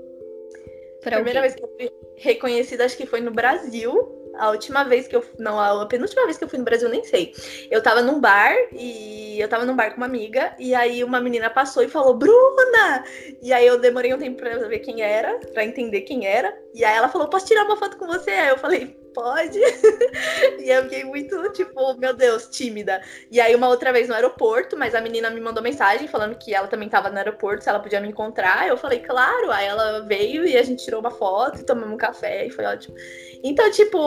a 1.05 1.11
primeira 1.11 1.41
vez 1.41 1.55
que 1.55 1.63
eu 1.63 1.69
fui 1.78 1.91
reconhecida, 2.17 2.86
acho 2.86 2.97
que 2.97 3.05
foi 3.05 3.21
no 3.21 3.32
Brasil. 3.32 4.12
A 4.38 4.49
última 4.49 4.84
vez 4.84 5.07
que 5.07 5.15
eu. 5.15 5.23
Não, 5.38 5.59
a 5.59 5.86
penúltima 5.86 6.25
vez 6.25 6.38
que 6.38 6.43
eu 6.43 6.49
fui 6.49 6.59
no 6.59 6.65
Brasil, 6.65 6.89
nem 6.89 7.03
sei. 7.03 7.34
Eu 7.69 7.81
tava 7.81 8.01
num 8.01 8.19
bar 8.19 8.55
e 8.71 9.39
eu 9.39 9.47
tava 9.47 9.65
num 9.65 9.75
bar 9.75 9.91
com 9.91 9.97
uma 9.97 10.05
amiga, 10.05 10.55
e 10.57 10.73
aí 10.73 11.03
uma 11.03 11.19
menina 11.19 11.49
passou 11.49 11.84
e 11.84 11.89
falou, 11.89 12.15
Bruna! 12.15 13.03
E 13.41 13.53
aí 13.53 13.65
eu 13.65 13.79
demorei 13.79 14.13
um 14.13 14.17
tempo 14.17 14.38
pra 14.38 14.57
ver 14.67 14.79
quem 14.79 15.01
era, 15.01 15.39
pra 15.53 15.65
entender 15.65 16.01
quem 16.01 16.25
era. 16.25 16.55
E 16.73 16.84
aí 16.84 16.95
ela 16.95 17.09
falou, 17.09 17.27
posso 17.27 17.45
tirar 17.45 17.65
uma 17.65 17.77
foto 17.77 17.97
com 17.97 18.07
você? 18.07 18.31
Aí 18.31 18.49
eu 18.49 18.57
falei, 18.57 18.97
pode. 19.14 19.59
e 20.59 20.70
eu 20.70 20.84
fiquei 20.84 21.03
muito, 21.03 21.51
tipo, 21.51 21.95
meu 21.97 22.14
Deus, 22.14 22.47
tímida. 22.47 23.01
E 23.32 23.39
aí, 23.39 23.55
uma 23.55 23.70
outra 23.70 23.91
vez 23.91 24.07
no 24.07 24.16
aeroporto, 24.16 24.78
mas 24.78 24.95
a 24.95 25.01
menina 25.01 25.30
me 25.30 25.41
mandou 25.41 25.64
mensagem 25.64 26.07
falando 26.07 26.36
que 26.36 26.53
ela 26.53 26.68
também 26.68 26.89
tava 26.89 27.09
no 27.09 27.18
aeroporto, 27.18 27.64
se 27.64 27.70
ela 27.70 27.80
podia 27.80 28.01
me 28.01 28.09
encontrar. 28.09 28.68
Eu 28.68 28.78
falei, 28.78 28.99
claro. 28.99 29.51
Aí 29.51 29.66
ela 29.66 30.01
veio 30.01 30.45
e 30.45 30.57
a 30.57 30.64
gente 30.64 30.84
tirou 30.84 30.99
uma 30.99 31.11
foto 31.11 31.64
tomamos 31.64 31.93
um 31.93 31.97
café 31.97 32.45
e 32.45 32.49
foi 32.49 32.66
ótimo. 32.66 32.95
Então, 33.43 33.70
tipo, 33.72 33.97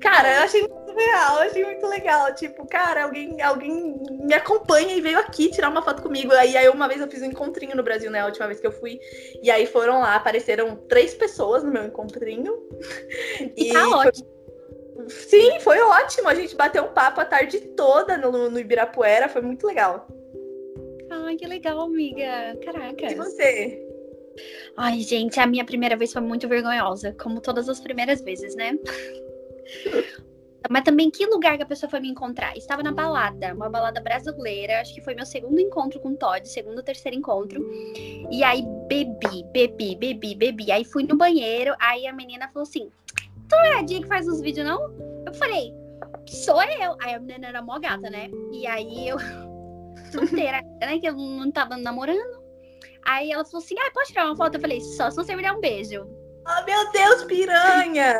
cara, 0.00 0.36
eu 0.36 0.42
achei 0.42 0.60
muito 0.62 0.92
real, 0.92 1.38
achei 1.38 1.64
muito 1.64 1.86
legal. 1.86 2.34
Tipo, 2.34 2.66
cara, 2.66 3.04
alguém, 3.04 3.40
alguém 3.40 3.96
me 4.10 4.34
acompanha 4.34 4.94
e 4.94 5.00
veio 5.00 5.18
aqui 5.18 5.50
tirar 5.50 5.68
uma 5.68 5.82
foto 5.82 6.02
comigo. 6.02 6.32
Aí, 6.32 6.56
aí 6.56 6.68
uma 6.68 6.88
vez 6.88 7.00
eu 7.00 7.08
fiz 7.08 7.22
um 7.22 7.26
encontrinho 7.26 7.76
no 7.76 7.82
Brasil, 7.82 8.10
né? 8.10 8.20
A 8.20 8.26
última 8.26 8.46
vez 8.46 8.60
que 8.60 8.66
eu 8.66 8.72
fui. 8.72 9.00
E 9.42 9.50
aí 9.50 9.66
foram 9.66 10.00
lá, 10.00 10.16
apareceram 10.16 10.76
três 10.88 11.14
pessoas 11.14 11.62
no 11.62 11.70
meu 11.70 11.84
encontrinho. 11.84 12.54
E, 13.56 13.70
e 13.70 13.72
tá 13.72 13.88
ótimo. 13.88 14.36
Sim, 15.08 15.60
foi 15.60 15.80
ótimo. 15.80 16.28
A 16.28 16.34
gente 16.34 16.56
bateu 16.56 16.84
um 16.84 16.92
papo 16.92 17.20
a 17.20 17.24
tarde 17.24 17.60
toda 17.76 18.16
no, 18.16 18.50
no 18.50 18.58
Ibirapuera, 18.58 19.28
foi 19.28 19.42
muito 19.42 19.66
legal. 19.66 20.06
Ai, 21.10 21.36
que 21.36 21.46
legal, 21.46 21.80
amiga. 21.80 22.56
Caraca. 22.64 23.12
E 23.12 23.14
você? 23.14 23.86
Ai, 24.76 25.00
gente, 25.00 25.40
a 25.40 25.46
minha 25.46 25.64
primeira 25.64 25.96
vez 25.96 26.12
foi 26.12 26.22
muito 26.22 26.48
vergonhosa, 26.48 27.14
como 27.20 27.40
todas 27.40 27.68
as 27.68 27.80
primeiras 27.80 28.20
vezes, 28.20 28.54
né? 28.54 28.72
Mas 30.68 30.82
também 30.82 31.10
que 31.10 31.24
lugar 31.26 31.56
que 31.56 31.62
a 31.62 31.66
pessoa 31.66 31.88
foi 31.88 32.00
me 32.00 32.08
encontrar? 32.08 32.56
Estava 32.56 32.82
na 32.82 32.92
balada, 32.92 33.54
uma 33.54 33.68
balada 33.68 34.00
brasileira. 34.00 34.80
Acho 34.80 34.94
que 34.94 35.00
foi 35.00 35.14
meu 35.14 35.24
segundo 35.24 35.60
encontro 35.60 36.00
com 36.00 36.10
o 36.10 36.16
Todd, 36.16 36.48
segundo 36.48 36.78
ou 36.78 36.82
terceiro 36.82 37.16
encontro. 37.16 37.64
E 38.30 38.42
aí 38.42 38.64
bebi, 38.88 39.44
bebi, 39.52 39.94
bebi, 39.94 40.34
bebi. 40.34 40.72
Aí 40.72 40.84
fui 40.84 41.04
no 41.04 41.16
banheiro, 41.16 41.74
aí 41.78 42.06
a 42.06 42.12
menina 42.12 42.48
falou 42.48 42.64
assim: 42.64 42.90
Tu 43.48 43.54
é 43.54 43.78
a 43.78 43.82
dia 43.82 44.00
que 44.00 44.08
faz 44.08 44.26
os 44.26 44.40
vídeos, 44.40 44.66
não? 44.66 44.80
Eu 45.24 45.34
falei, 45.34 45.72
sou 46.26 46.62
eu. 46.62 46.96
Aí 47.00 47.14
a 47.14 47.20
menina 47.20 47.48
era 47.48 47.62
mó 47.62 47.78
gata, 47.78 48.10
né? 48.10 48.28
E 48.52 48.66
aí 48.66 49.08
eu, 49.08 49.18
solteira, 50.10 50.62
né? 50.80 50.98
Que 50.98 51.08
eu 51.08 51.14
não 51.14 51.50
tava 51.50 51.76
namorando. 51.76 52.44
Aí 53.04 53.30
ela 53.30 53.44
falou 53.44 53.62
assim: 53.62 53.76
ah, 53.78 53.90
pode 53.94 54.08
tirar 54.08 54.26
uma 54.26 54.36
foto? 54.36 54.56
Eu 54.56 54.60
falei, 54.60 54.80
só 54.80 55.10
se 55.10 55.16
você 55.16 55.36
me 55.36 55.42
der 55.42 55.52
um 55.52 55.60
beijo. 55.60 56.06
Oh, 56.48 56.64
meu 56.64 56.92
Deus, 56.92 57.24
piranha! 57.24 58.14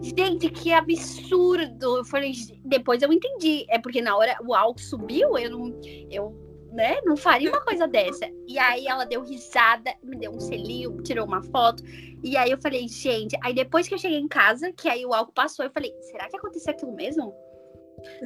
Gente, 0.00 0.48
que 0.50 0.72
absurdo! 0.72 1.98
Eu 1.98 2.04
falei, 2.04 2.32
depois 2.64 3.02
eu 3.02 3.12
entendi. 3.12 3.66
É 3.68 3.78
porque 3.78 4.00
na 4.00 4.16
hora 4.16 4.36
o 4.46 4.54
álcool 4.54 4.78
subiu, 4.78 5.36
eu 5.36 5.50
não. 5.50 5.80
Eu, 6.08 6.32
né, 6.72 7.00
não 7.04 7.16
faria 7.16 7.50
uma 7.50 7.60
coisa 7.60 7.88
dessa. 7.88 8.30
E 8.46 8.56
aí 8.56 8.86
ela 8.86 9.04
deu 9.04 9.22
risada, 9.24 9.92
me 10.02 10.16
deu 10.16 10.30
um 10.30 10.38
selinho, 10.38 11.02
tirou 11.02 11.26
uma 11.26 11.42
foto. 11.42 11.82
E 12.22 12.36
aí 12.36 12.52
eu 12.52 12.60
falei, 12.60 12.86
gente, 12.86 13.36
aí 13.42 13.52
depois 13.52 13.88
que 13.88 13.94
eu 13.94 13.98
cheguei 13.98 14.18
em 14.18 14.28
casa, 14.28 14.72
que 14.72 14.88
aí 14.88 15.04
o 15.04 15.12
álcool 15.12 15.32
passou, 15.32 15.64
eu 15.64 15.72
falei, 15.72 15.92
será 16.02 16.28
que 16.28 16.36
aconteceu 16.36 16.72
aquilo 16.72 16.94
mesmo? 16.94 17.34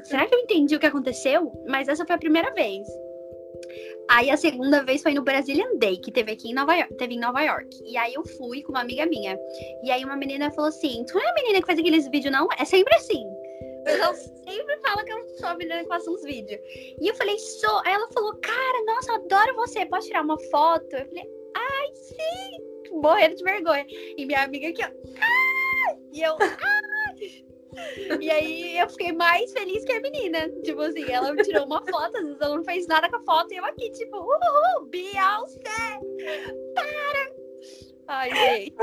Será 0.05 0.27
que 0.27 0.35
eu 0.35 0.41
entendi 0.41 0.77
o 0.77 0.81
que 0.81 0.87
aconteceu? 0.87 1.51
Mas 1.67 1.89
essa 1.89 2.05
foi 2.05 2.15
a 2.15 2.19
primeira 2.19 2.53
vez. 2.53 2.87
Aí 4.11 4.31
a 4.31 4.37
segunda 4.37 4.83
vez 4.85 5.03
foi 5.03 5.15
no 5.15 5.23
Brazilian 5.23 5.79
Day, 5.79 5.97
que 5.97 6.13
teve 6.13 6.33
aqui 6.33 6.51
em 6.51 6.55
Nova 6.55 6.75
York, 6.75 6.95
teve 6.97 7.15
em 7.15 7.21
Nova 7.21 7.41
York. 7.43 7.69
E 7.85 7.97
aí 7.97 8.15
eu 8.15 8.25
fui 8.25 8.63
com 8.63 8.73
uma 8.73 8.81
amiga 8.81 9.07
minha. 9.07 9.39
E 9.85 9.91
aí 9.91 10.05
uma 10.05 10.17
menina 10.17 10.51
falou 10.51 10.69
assim: 10.69 11.05
Tu 11.07 11.15
não 11.15 11.23
é 11.23 11.31
a 11.31 11.35
menina 11.35 11.61
que 11.61 11.67
faz 11.67 11.79
aqueles 11.79 12.09
vídeos, 12.09 12.33
não? 12.33 12.49
É 12.59 12.65
sempre 12.65 12.95
assim. 12.95 13.25
Ela 13.87 14.15
sempre 14.15 14.79
fala 14.81 15.05
que 15.05 15.13
eu 15.13 15.29
sou 15.39 15.49
a 15.49 15.55
menina 15.55 15.83
que 15.83 15.89
faz 15.89 16.07
uns 16.07 16.23
vídeos. 16.23 16.61
E 17.01 17.09
eu 17.09 17.15
falei, 17.15 17.39
sou. 17.39 17.81
Aí 17.85 17.93
ela 17.93 18.09
falou, 18.13 18.35
cara, 18.37 18.85
nossa, 18.87 19.13
eu 19.13 19.17
adoro 19.17 19.57
você. 19.57 19.87
Posso 19.87 20.09
tirar 20.09 20.23
uma 20.23 20.39
foto? 20.51 20.95
Eu 20.95 21.07
falei, 21.07 21.29
ai, 21.57 21.95
sim! 21.95 23.01
Morrendo 23.01 23.37
de 23.37 23.45
vergonha. 23.45 23.87
E 23.89 24.27
minha 24.27 24.43
amiga 24.43 24.69
aqui, 24.69 24.83
ó. 24.85 24.89
Ah! 25.21 25.97
E 26.13 26.21
eu, 26.21 26.35
ah! 26.35 27.52
E 28.21 28.31
aí 28.31 28.79
eu 28.79 28.89
fiquei 28.89 29.13
mais 29.13 29.53
feliz 29.53 29.85
que 29.85 29.93
a 29.93 30.01
menina. 30.01 30.49
Tipo 30.63 30.83
assim, 30.83 31.11
ela 31.11 31.35
tirou 31.37 31.65
uma 31.65 31.85
foto, 31.85 32.17
às 32.17 32.25
vezes 32.25 32.41
ela 32.41 32.57
não 32.57 32.65
fez 32.65 32.87
nada 32.87 33.09
com 33.09 33.17
a 33.17 33.25
foto, 33.25 33.53
e 33.53 33.57
eu 33.57 33.65
aqui, 33.65 33.91
tipo, 33.91 34.17
uhul, 34.17 34.87
Beyoncé! 34.89 36.01
Para! 36.75 37.33
Ai, 38.09 38.31
gente. 38.35 38.75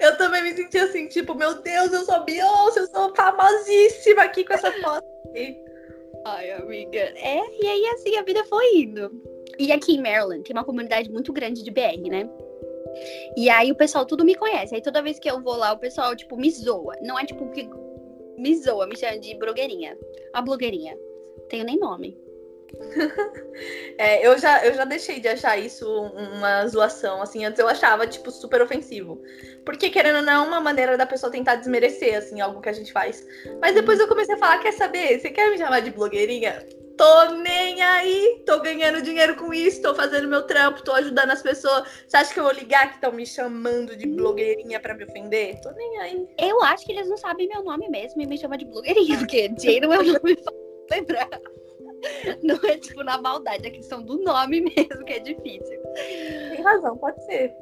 Eu 0.00 0.16
também 0.18 0.42
me 0.42 0.54
senti 0.54 0.78
assim, 0.78 1.08
tipo, 1.08 1.34
meu 1.34 1.62
Deus, 1.62 1.92
eu 1.92 2.04
sou 2.04 2.24
Beyoncé, 2.24 2.80
eu 2.80 2.86
sou 2.88 3.14
famosíssima 3.14 4.24
aqui 4.24 4.44
com 4.44 4.52
essa 4.52 4.70
foto. 4.72 5.06
Ai, 6.26 6.50
amiga. 6.52 6.98
É, 6.98 7.40
e 7.62 7.66
aí 7.66 7.86
assim 7.94 8.16
a 8.16 8.22
vida 8.22 8.44
foi 8.44 8.76
indo. 8.76 9.10
E 9.58 9.70
aqui 9.72 9.94
em 9.94 10.02
Maryland 10.02 10.42
tem 10.42 10.56
uma 10.56 10.64
comunidade 10.64 11.10
muito 11.10 11.32
grande 11.32 11.62
de 11.62 11.70
BR, 11.70 12.10
né? 12.10 12.28
E 13.36 13.50
aí 13.50 13.70
o 13.70 13.74
pessoal 13.74 14.06
tudo 14.06 14.24
me 14.24 14.34
conhece. 14.34 14.74
Aí 14.74 14.82
toda 14.82 15.02
vez 15.02 15.18
que 15.18 15.30
eu 15.30 15.40
vou 15.40 15.56
lá, 15.56 15.72
o 15.72 15.78
pessoal, 15.78 16.14
tipo, 16.16 16.36
me 16.36 16.50
zoa. 16.50 16.96
Não 17.02 17.18
é 17.18 17.24
tipo 17.24 17.50
que 17.50 17.68
me 18.44 18.54
zoa, 18.54 18.86
me 18.86 18.94
chama 18.94 19.18
de 19.18 19.34
blogueirinha. 19.38 19.96
A 20.34 20.42
blogueirinha. 20.42 20.98
Tenho 21.48 21.64
nem 21.64 21.78
nome. 21.78 22.14
é, 23.96 24.26
eu 24.26 24.36
já, 24.36 24.66
eu 24.66 24.74
já 24.74 24.84
deixei 24.84 25.18
de 25.18 25.28
achar 25.28 25.56
isso 25.56 25.86
uma 25.88 26.66
zoação, 26.66 27.22
assim, 27.22 27.44
antes 27.44 27.58
eu 27.58 27.68
achava, 27.68 28.06
tipo, 28.06 28.30
super 28.30 28.60
ofensivo. 28.60 29.22
Porque, 29.64 29.88
querendo 29.88 30.16
ou 30.16 30.22
não, 30.22 30.44
é 30.44 30.46
uma 30.46 30.60
maneira 30.60 30.98
da 30.98 31.06
pessoa 31.06 31.32
tentar 31.32 31.54
desmerecer, 31.54 32.18
assim, 32.18 32.42
algo 32.42 32.60
que 32.60 32.68
a 32.68 32.72
gente 32.72 32.92
faz. 32.92 33.26
Mas 33.62 33.74
depois 33.74 33.98
eu 33.98 34.08
comecei 34.08 34.34
a 34.34 34.38
falar, 34.38 34.58
quer 34.58 34.72
saber? 34.72 35.18
Você 35.18 35.30
quer 35.30 35.50
me 35.50 35.56
chamar 35.56 35.80
de 35.80 35.90
blogueirinha? 35.90 36.66
Tô 36.96 37.24
nem 37.34 37.82
aí, 37.82 38.42
tô 38.46 38.60
ganhando 38.60 39.02
dinheiro 39.02 39.34
com 39.36 39.52
isso, 39.52 39.82
tô 39.82 39.94
fazendo 39.94 40.28
meu 40.28 40.42
trampo, 40.42 40.84
tô 40.84 40.92
ajudando 40.92 41.30
as 41.30 41.42
pessoas. 41.42 41.88
Você 42.06 42.16
acha 42.16 42.32
que 42.32 42.38
eu 42.38 42.44
vou 42.44 42.52
ligar 42.52 42.88
que 42.88 42.94
estão 42.94 43.10
me 43.10 43.26
chamando 43.26 43.96
de 43.96 44.06
blogueirinha 44.06 44.78
pra 44.78 44.94
me 44.94 45.04
ofender? 45.04 45.60
Tô 45.60 45.72
nem 45.72 45.98
aí. 45.98 46.28
Eu 46.38 46.62
acho 46.62 46.84
que 46.86 46.92
eles 46.92 47.08
não 47.08 47.16
sabem 47.16 47.48
meu 47.48 47.64
nome 47.64 47.88
mesmo 47.88 48.22
e 48.22 48.26
me 48.26 48.38
chamam 48.38 48.56
de 48.56 48.64
blogueirinha, 48.64 49.18
porque 49.18 49.50
Jay 49.58 49.80
não 49.80 49.92
é 49.92 49.98
o 49.98 50.04
nome 50.04 50.38
lembrar. 50.90 51.28
Não 52.42 52.56
é 52.68 52.76
tipo 52.76 53.02
na 53.02 53.20
maldade, 53.20 53.66
é 53.66 53.70
questão 53.70 54.02
do 54.02 54.18
nome 54.22 54.60
mesmo 54.60 55.04
que 55.04 55.12
é 55.14 55.18
difícil. 55.18 55.80
Tem 56.50 56.62
razão, 56.62 56.96
pode 56.98 57.24
ser. 57.24 57.52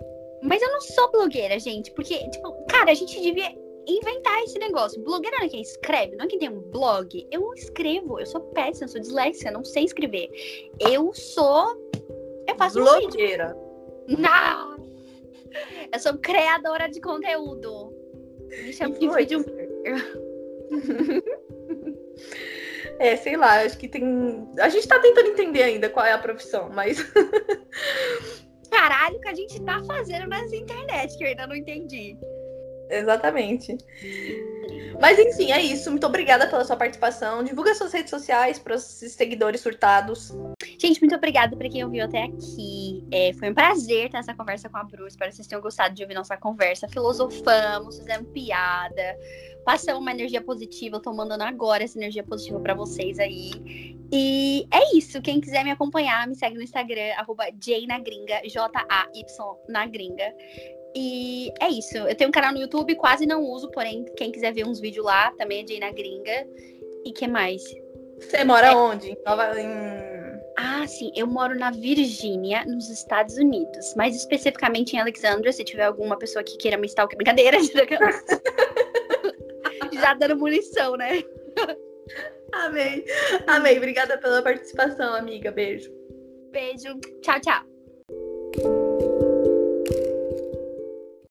Mas 0.43 0.61
eu 0.61 0.68
não 0.72 0.80
sou 0.80 1.11
blogueira, 1.12 1.59
gente, 1.59 1.93
porque, 1.93 2.28
tipo, 2.30 2.53
cara, 2.66 2.91
a 2.91 2.95
gente 2.95 3.20
devia 3.20 3.55
inventar 3.87 4.43
esse 4.43 4.59
negócio. 4.59 5.03
Blogueira 5.03 5.37
não 5.39 5.47
é 5.47 5.49
quem 5.49 5.62
escreve, 5.62 6.16
não 6.16 6.24
é 6.24 6.28
quem 6.28 6.39
tem 6.39 6.49
um 6.49 6.61
blog. 6.61 7.26
Eu 7.30 7.41
não 7.41 7.55
escrevo, 7.55 8.18
eu 8.18 8.26
sou 8.26 8.41
péssima, 8.41 8.85
eu 8.85 8.89
sou 8.89 9.01
disléxica, 9.01 9.51
não 9.51 9.64
sei 9.64 9.85
escrever. 9.85 10.30
Eu 10.80 11.12
sou. 11.14 11.76
Eu 12.49 12.57
faço 12.57 12.80
blogueira. 12.80 13.57
Um 14.09 14.16
não! 14.18 14.76
Eu 15.93 15.99
sou 15.99 16.16
criadora 16.18 16.89
de 16.89 17.01
conteúdo. 17.01 17.93
Me 18.49 18.72
chamo 18.72 18.99
de 18.99 19.09
vídeo. 19.09 19.45
É, 22.99 23.16
sei 23.16 23.37
lá, 23.37 23.62
acho 23.62 23.78
que 23.78 23.89
tem. 23.89 24.49
A 24.59 24.68
gente 24.68 24.87
tá 24.87 24.99
tentando 25.01 25.28
entender 25.28 25.62
ainda 25.62 25.89
qual 25.89 26.05
é 26.07 26.12
a 26.12 26.18
profissão, 26.18 26.70
mas. 26.72 26.99
Caralho, 28.70 29.20
que 29.20 29.28
a 29.28 29.35
gente 29.35 29.61
tá 29.62 29.83
fazendo 29.85 30.28
nessa 30.28 30.57
internet, 30.57 31.16
que 31.16 31.24
eu 31.24 31.28
ainda 31.28 31.47
não 31.47 31.57
entendi. 31.57 32.16
Exatamente. 32.93 33.76
Mas 35.01 35.18
enfim, 35.18 35.51
é 35.51 35.61
isso. 35.61 35.90
Muito 35.90 36.07
obrigada 36.07 36.47
pela 36.47 36.64
sua 36.64 36.76
participação. 36.76 37.43
Divulga 37.43 37.74
suas 37.74 37.93
redes 37.93 38.11
sociais 38.11 38.59
para 38.59 38.76
os 38.76 38.82
seguidores 38.82 39.61
surtados. 39.61 40.32
Gente, 40.78 41.01
muito 41.01 41.14
obrigada 41.14 41.57
para 41.57 41.68
quem 41.68 41.82
ouviu 41.84 42.05
até 42.05 42.22
aqui. 42.22 43.05
É, 43.11 43.32
foi 43.32 43.51
um 43.51 43.55
prazer 43.55 44.11
ter 44.11 44.18
essa 44.18 44.34
conversa 44.34 44.68
com 44.68 44.76
a 44.76 44.84
Bru. 44.84 45.07
Espero 45.07 45.30
que 45.30 45.36
vocês 45.36 45.49
tenham 45.49 45.62
gostado 45.62 45.95
de 45.95 46.03
ouvir 46.03 46.14
nossa 46.14 46.36
conversa. 46.36 46.88
Filosofamos, 46.88 47.99
fizemos 47.99 48.28
piada, 48.32 49.16
passamos 49.64 50.01
uma 50.01 50.12
energia 50.12 50.40
positiva. 50.40 50.97
Eu 50.97 51.01
tô 51.01 51.12
mandando 51.12 51.45
agora 51.45 51.82
essa 51.82 51.99
energia 51.99 52.22
positiva 52.22 52.61
para 52.61 52.74
vocês 52.74 53.18
aí. 53.18 53.97
E 54.12 54.68
é 54.70 54.97
isso. 54.97 55.22
Quem 55.22 55.40
quiser 55.40 55.64
me 55.64 55.70
acompanhar, 55.70 56.28
me 56.28 56.36
segue 56.36 56.55
no 56.55 56.62
Instagram, 56.62 57.14
arroba 57.16 57.47
J-na-gringa, 57.59 58.43
J-A-Y 58.45 59.57
na 59.68 59.86
gringa. 59.86 60.32
E 60.95 61.51
é 61.61 61.68
isso. 61.68 61.97
Eu 61.97 62.14
tenho 62.14 62.28
um 62.28 62.32
canal 62.32 62.53
no 62.53 62.61
YouTube, 62.61 62.95
quase 62.97 63.26
não 63.26 63.43
uso, 63.43 63.70
porém, 63.70 64.05
quem 64.16 64.30
quiser 64.30 64.53
ver 64.53 64.66
uns 64.66 64.80
vídeos 64.80 65.05
lá, 65.07 65.30
também 65.32 65.62
é 65.62 65.66
Jay 65.66 65.80
na 65.80 65.90
Gringa. 65.90 66.47
E 67.05 67.12
que 67.12 67.26
mais? 67.26 67.62
Você 68.18 68.45
mora 68.45 68.68
é... 68.68 68.76
onde? 68.76 69.11
Em 69.11 69.16
Nova. 69.24 69.59
Em... 69.59 69.68
Ah, 70.57 70.86
sim, 70.86 71.11
eu 71.16 71.26
moro 71.26 71.59
na 71.59 71.70
Virgínia, 71.70 72.64
nos 72.66 72.90
Estados 72.90 73.36
Unidos. 73.36 73.95
Mais 73.97 74.14
especificamente 74.14 74.95
em 74.95 75.01
Alexandria, 75.01 75.53
se 75.53 75.64
tiver 75.64 75.84
alguma 75.84 76.18
pessoa 76.18 76.45
que 76.45 76.57
queira 76.59 76.76
me 76.76 76.86
stalker. 76.86 77.16
Brincadeira, 77.16 77.59
já 79.95 80.14
dando 80.14 80.36
munição, 80.36 80.97
né? 80.97 81.22
Amei. 82.53 83.05
Amei. 83.47 83.78
Obrigada 83.78 84.18
pela 84.18 84.43
participação, 84.43 85.14
amiga. 85.14 85.51
Beijo. 85.51 85.90
Beijo. 86.51 86.99
Tchau, 87.22 87.40
tchau. 87.40 87.71